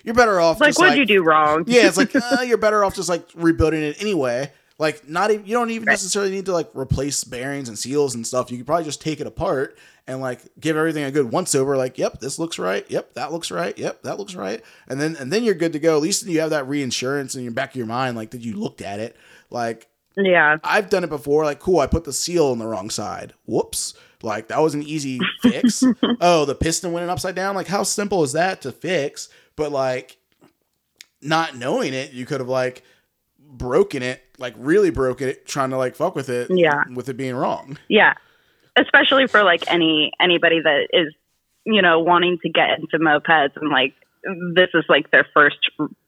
[0.05, 1.65] you're better off Like, just, what'd you do wrong?
[1.67, 4.53] yeah, it's like uh, you're better off just like rebuilding it anyway.
[4.79, 8.27] Like not even you don't even necessarily need to like replace bearings and seals and
[8.27, 8.51] stuff.
[8.51, 11.77] You could probably just take it apart and like give everything a good once over.
[11.77, 12.85] Like, yep, this looks right.
[12.91, 13.77] Yep, that looks right.
[13.79, 14.63] Yep, that looks right.
[14.89, 15.97] And then and then you're good to go.
[15.97, 18.17] At least you have that reinsurance in your back of your mind.
[18.17, 19.17] Like, did you looked at it?
[19.49, 20.57] Like yeah.
[20.63, 21.45] I've done it before.
[21.45, 23.35] Like, cool, I put the seal on the wrong side.
[23.47, 23.95] Whoops.
[24.23, 25.85] Like that was an easy fix.
[26.21, 27.55] oh, the piston went in upside down.
[27.55, 29.29] Like, how simple is that to fix?
[29.55, 30.17] But like,
[31.21, 32.83] not knowing it, you could have like
[33.39, 36.51] broken it, like really broken it, trying to like fuck with it.
[36.51, 36.85] Yeah.
[36.95, 37.79] With it being wrong.
[37.89, 38.15] Yeah.
[38.77, 41.15] Especially for like any anybody that is,
[41.65, 43.95] you know, wanting to get into mopeds and like
[44.55, 45.59] this is like their first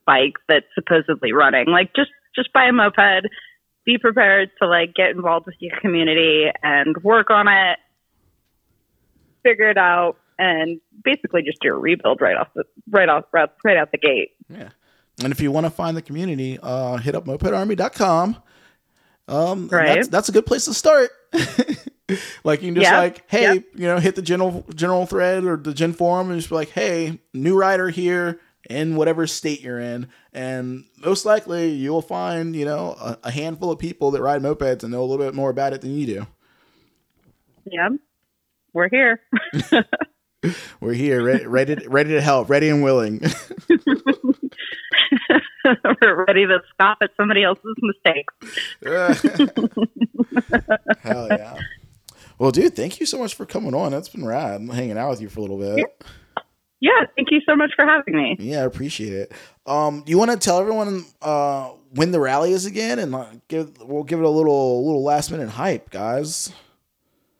[0.07, 1.67] bike that's supposedly running.
[1.69, 3.27] Like just just buy a moped,
[3.87, 7.79] be prepared to like get involved with your community and work on it,
[9.43, 13.49] figure it out and basically just do a rebuild right off the right off right,
[13.65, 14.33] right out the gate.
[14.51, 14.69] Yeah.
[15.23, 18.37] And if you want to find the community, uh, hit up mopedarmy.com.
[19.29, 19.95] Um, Right.
[19.95, 21.11] That's, that's a good place to start.
[22.45, 22.93] like you can just Yep.
[22.99, 23.65] like, hey, Yep.
[23.77, 26.69] you know, hit the general general thread or the gen forum and just be like,
[26.71, 32.55] hey, new rider here in whatever state you're in, and most likely you will find
[32.57, 35.35] you know a, a handful of people that ride mopeds and know a little bit
[35.35, 36.27] more about it than you do.
[37.65, 37.89] Yeah.
[38.73, 39.21] We're here.
[40.81, 43.23] We're here, ready, ready, to- ready to help, ready and willing.
[46.01, 48.33] We're ready to scoff at somebody else's mistakes.
[51.01, 51.59] Hell yeah.
[52.39, 53.91] Well, dude, thank you so much for coming on.
[53.93, 54.61] That's been rad.
[54.61, 55.79] I'm hanging out with you for a little bit.
[55.79, 55.85] Yeah,
[57.17, 58.37] thank you so much for having me.
[58.39, 59.33] Yeah, I appreciate it.
[59.67, 63.81] Um, you want to tell everyone uh when the rally is again, and uh, give
[63.81, 66.53] we'll give it a little little last minute hype, guys.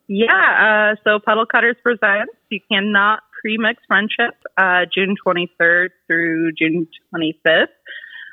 [0.07, 6.87] Yeah, uh, so Puddle Cutters presents You Cannot Premix Friendship, uh, June 23rd through June
[7.13, 7.67] 25th.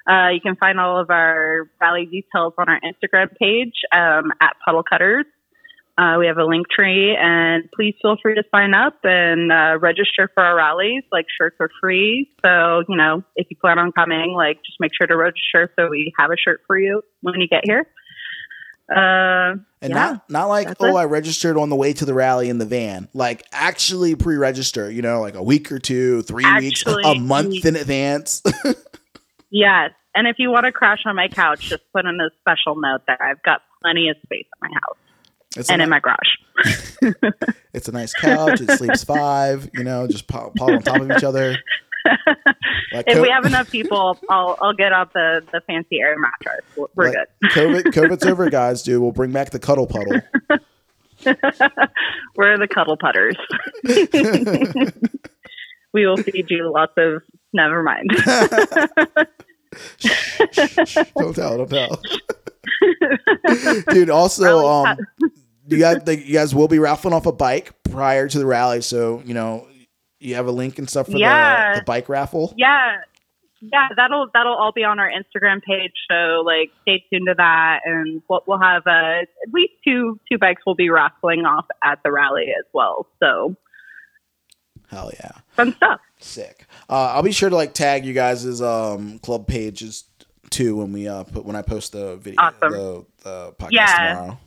[0.08, 4.54] Uh, you can find all of our rally details on our Instagram page um, at
[4.64, 5.24] Puddle Cutters.
[5.96, 9.78] Uh, we have a link tree, and please feel free to sign up and uh,
[9.78, 11.04] register for our rallies.
[11.12, 14.90] Like shirts are free, so you know if you plan on coming, like just make
[14.96, 17.86] sure to register so we have a shirt for you when you get here.
[18.90, 19.94] Uh, And yeah.
[19.94, 21.00] not not like oh it.
[21.00, 23.08] I registered on the way to the rally in the van.
[23.14, 24.90] Like actually pre-register.
[24.90, 28.42] You know, like a week or two, three weeks, a month in advance.
[29.50, 29.92] Yes.
[30.16, 33.02] And if you want to crash on my couch, just put in a special note
[33.06, 33.22] there.
[33.22, 34.98] I've got plenty of space in my house
[35.56, 37.14] It's and a, in my garage.
[37.72, 38.60] it's a nice couch.
[38.60, 39.70] It sleeps five.
[39.74, 41.56] You know, just pile, pile on top of each other.
[42.92, 46.16] Like if co- we have enough people, I'll I'll get out the, the fancy air
[46.18, 46.64] mattress.
[46.76, 47.50] We're we're like, good.
[47.50, 48.82] COVID, COVID's over, guys.
[48.82, 50.20] Dude, we'll bring back the cuddle puddle.
[52.36, 53.36] We're the cuddle putters.
[55.92, 57.22] we will feed you lots of.
[57.52, 58.10] Never mind.
[61.16, 62.02] don't tell, don't tell.
[63.90, 64.98] Dude, also, um,
[65.68, 69.22] you guys, you guys will be raffling off a bike prior to the rally, so
[69.24, 69.66] you know
[70.20, 71.74] you have a link and stuff for Yeah.
[71.74, 72.54] the, the bike raffle.
[72.56, 72.96] yeah,
[73.60, 75.92] yeah, that'll that'll all be on our Instagram page.
[76.10, 80.38] So like, stay tuned to that, and we'll, we'll have uh, at least two two
[80.38, 83.06] bikes will be raffling off at the rally as well.
[83.20, 83.56] So
[84.90, 86.00] Hell yeah, fun stuff.
[86.20, 86.66] sick.
[86.90, 90.04] Uh, I'll be sure to like tag you guys' um club pages
[90.50, 92.70] too when we uh put when I post the video Awesome.
[92.72, 94.08] the, the podcast Yeah.
[94.14, 94.38] tomorrow.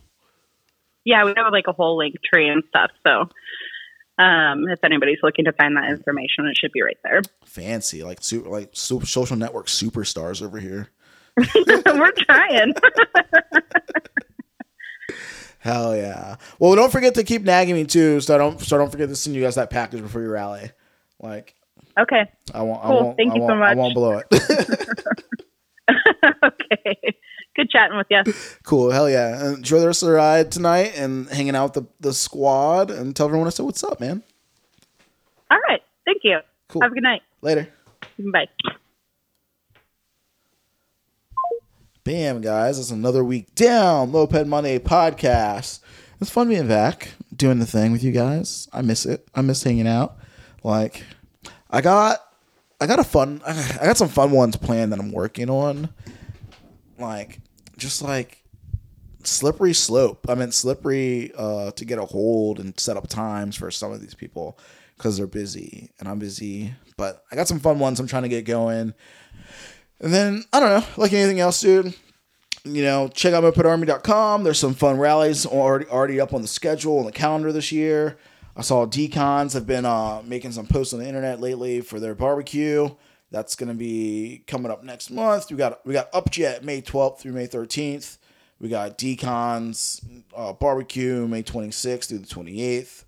[1.07, 2.91] Yeah, we have like a whole link tree and stuff.
[3.05, 3.29] So
[4.21, 7.21] um, if anybody's looking to find that information, it should be right there.
[7.45, 10.89] Fancy, like super, like super social network superstars over here.
[11.37, 12.73] We're trying.
[15.59, 16.35] Hell yeah.
[16.59, 19.09] Well, don't forget to keep nagging me too, so I don't so I don't forget
[19.09, 20.71] to send you guys that package before your rally.
[21.21, 21.55] Like
[21.97, 22.29] okay.
[22.53, 22.83] I won't.
[22.83, 23.03] I Cool.
[23.03, 23.17] won't.
[23.17, 23.77] Thank I you so won't, I much.
[23.77, 24.27] won't blow it.
[26.43, 27.17] okay.
[27.57, 28.21] Good chatting with you.
[28.63, 28.91] cool.
[28.91, 29.53] Hell yeah.
[29.53, 33.15] Enjoy the rest of the ride tonight and hanging out with the the squad and
[33.15, 34.21] tell everyone I said what's up, man.
[35.49, 35.81] All right.
[36.05, 36.39] Thank you.
[36.67, 36.83] Cool.
[36.83, 37.21] Have a good night.
[37.41, 37.67] Later.
[38.31, 38.47] Bye.
[42.03, 42.79] Bam, guys.
[42.79, 44.11] It's another week down.
[44.11, 45.79] Moped Monday podcast.
[46.21, 48.69] It's fun being back, doing the thing with you guys.
[48.71, 49.27] I miss it.
[49.35, 50.17] I miss hanging out.
[50.63, 51.03] Like,
[51.69, 52.19] I got,
[52.79, 55.89] I got a fun, I got some fun ones planned that I'm working on.
[56.97, 57.39] Like,
[57.77, 58.43] just like
[59.23, 60.25] slippery slope.
[60.29, 64.01] I mean, slippery uh, to get a hold and set up times for some of
[64.01, 64.57] these people
[64.97, 66.73] because they're busy and I'm busy.
[66.97, 68.93] But I got some fun ones I'm trying to get going.
[69.99, 71.93] And then I don't know, like anything else, dude.
[72.63, 74.43] You know, check out mopedarmy.com.
[74.43, 78.17] There's some fun rallies already already up on the schedule and the calendar this year.
[78.55, 82.15] I saw decons have been uh, making some posts on the internet lately for their
[82.15, 82.89] barbecue.
[83.31, 85.51] That's gonna be coming up next month.
[85.51, 88.17] We got we got Upjet May 12th through May 13th.
[88.59, 90.03] We got decons
[90.35, 93.03] uh, barbecue May 26th through the 28th.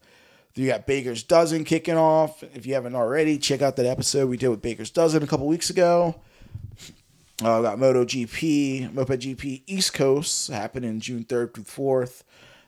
[0.56, 2.44] You got Baker's Dozen kicking off.
[2.54, 5.48] If you haven't already, check out that episode we did with Baker's Dozen a couple
[5.48, 6.16] weeks ago.
[7.42, 12.24] Uh, got MotoGP, Moped GP East Coast happening June 3rd through 4th.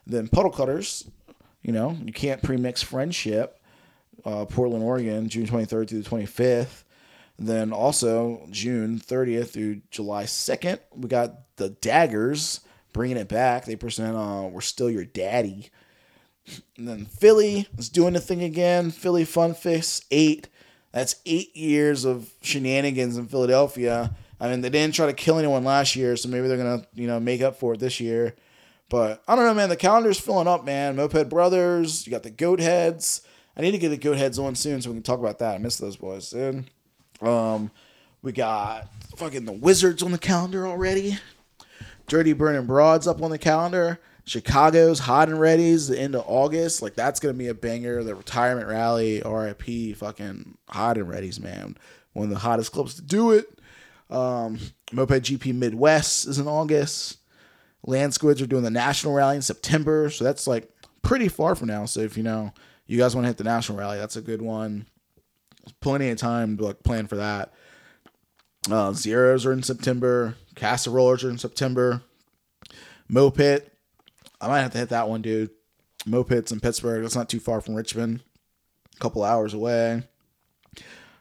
[0.06, 1.04] Then Puddle Cutters,
[1.60, 3.60] you know, you can't premix friendship,
[4.24, 6.84] uh, Portland, Oregon, June 23rd through the 25th.
[7.42, 12.60] Then also June 30th through July 2nd, we got the Daggers
[12.92, 13.64] bringing it back.
[13.64, 15.70] They present uh, We're Still Your Daddy.
[16.76, 18.90] And then Philly is doing the thing again.
[18.90, 20.48] Philly Fun Fix 8.
[20.92, 24.14] That's eight years of shenanigans in Philadelphia.
[24.38, 27.06] I mean, they didn't try to kill anyone last year, so maybe they're gonna, you
[27.06, 28.36] know, make up for it this year.
[28.88, 29.68] But I don't know, man.
[29.68, 30.96] The calendar's filling up, man.
[30.96, 33.22] Moped Brothers, you got the Goat Heads.
[33.56, 35.54] I need to get the Goat Heads on soon so we can talk about that.
[35.54, 36.66] I miss those boys, dude.
[37.22, 37.70] Um,
[38.22, 41.18] we got fucking the Wizards on the calendar already.
[42.08, 44.00] Dirty Burning Broads up on the calendar.
[44.24, 46.82] Chicago's Hot and Ready's the end of August.
[46.82, 48.02] Like that's gonna be a banger.
[48.02, 51.76] The retirement rally, RIP, fucking Hot and Ready's, man.
[52.12, 53.58] One of the hottest clubs to do it.
[54.10, 54.58] Um,
[54.92, 57.18] Moped GP Midwest is in August.
[57.84, 60.68] Land Squids are doing the national rally in September, so that's like
[61.02, 61.86] pretty far from now.
[61.86, 62.52] So if you know
[62.86, 64.86] you guys want to hit the national rally, that's a good one.
[65.80, 67.52] Plenty of time to like plan for that.
[68.70, 70.36] Uh, Zeros are in September.
[70.54, 72.02] Casserollers are in September.
[73.08, 73.68] Moped,
[74.40, 75.50] I might have to hit that one, dude.
[76.06, 77.02] Moped's in Pittsburgh.
[77.02, 78.22] That's not too far from Richmond.
[78.94, 80.02] A couple hours away.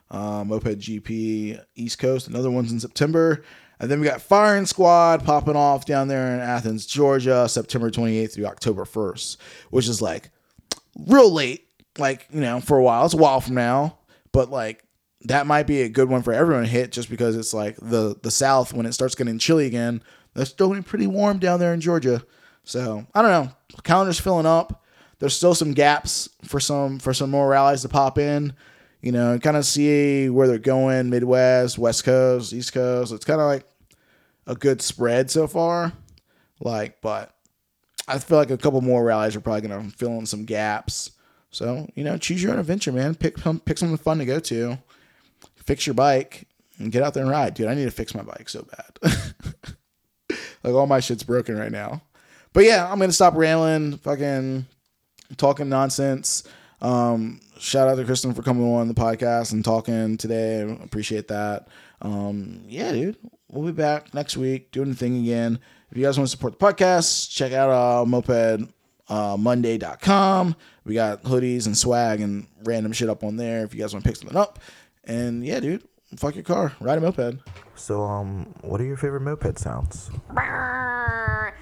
[0.09, 2.27] Uh, Moped GP East Coast.
[2.27, 3.43] Another one's in September.
[3.79, 8.33] And then we got Firing Squad popping off down there in Athens, Georgia, September 28th
[8.33, 9.37] through October 1st,
[9.71, 10.29] which is like
[11.07, 13.05] real late, like, you know, for a while.
[13.05, 13.97] It's a while from now,
[14.31, 14.83] but like
[15.25, 18.17] that might be a good one for everyone to hit just because it's like the
[18.21, 20.01] the South when it starts getting chilly again.
[20.35, 22.23] It's still pretty warm down there in Georgia.
[22.63, 23.51] So I don't know.
[23.83, 24.83] Calendar's filling up.
[25.19, 28.53] There's still some gaps for some for some more rallies to pop in.
[29.01, 31.09] You know, kind of see where they're going.
[31.09, 33.11] Midwest, West Coast, East Coast.
[33.11, 33.65] It's kind of like
[34.47, 35.93] a good spread so far.
[36.59, 37.35] Like, but
[38.07, 41.11] I feel like a couple more rallies are probably gonna fill in some gaps.
[41.51, 43.15] So you know, choose your own adventure, man.
[43.15, 44.77] Pick pick something fun to go to.
[45.57, 46.47] Fix your bike
[46.79, 47.67] and get out there and ride, dude.
[47.67, 49.13] I need to fix my bike so bad.
[50.63, 52.01] like all my shit's broken right now.
[52.53, 54.65] But yeah, I'm gonna stop rambling, fucking
[55.37, 56.43] talking nonsense.
[56.81, 60.61] Um, shout out to Kristin for coming on the podcast and talking today.
[60.83, 61.67] Appreciate that.
[62.01, 63.17] Um, yeah, dude,
[63.51, 65.59] we'll be back next week doing the thing again.
[65.91, 68.67] If you guys want to support the podcast, check out uh, moped
[69.11, 70.55] uh, monday.com.
[70.85, 74.05] We got hoodies and swag and random shit up on there if you guys want
[74.05, 74.57] to pick something up.
[75.03, 75.83] And yeah, dude,
[76.15, 77.39] fuck your car, ride a moped.
[77.75, 80.09] So, um, what are your favorite moped sounds?
[80.33, 81.55] Fuck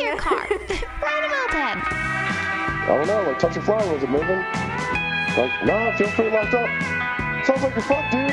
[0.00, 0.46] your car.
[1.02, 1.86] Ride a moped.
[1.88, 4.38] I don't know, like touch a flower, was it moving?
[5.36, 6.68] Like, nah, it feels pretty locked up.
[7.44, 8.32] Sounds like you're fucked, dude.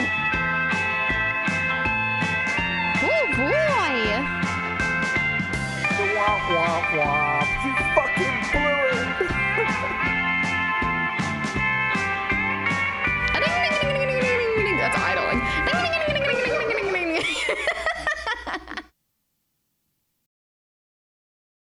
[3.04, 3.73] Oh boy.
[6.24, 7.43] 花花花。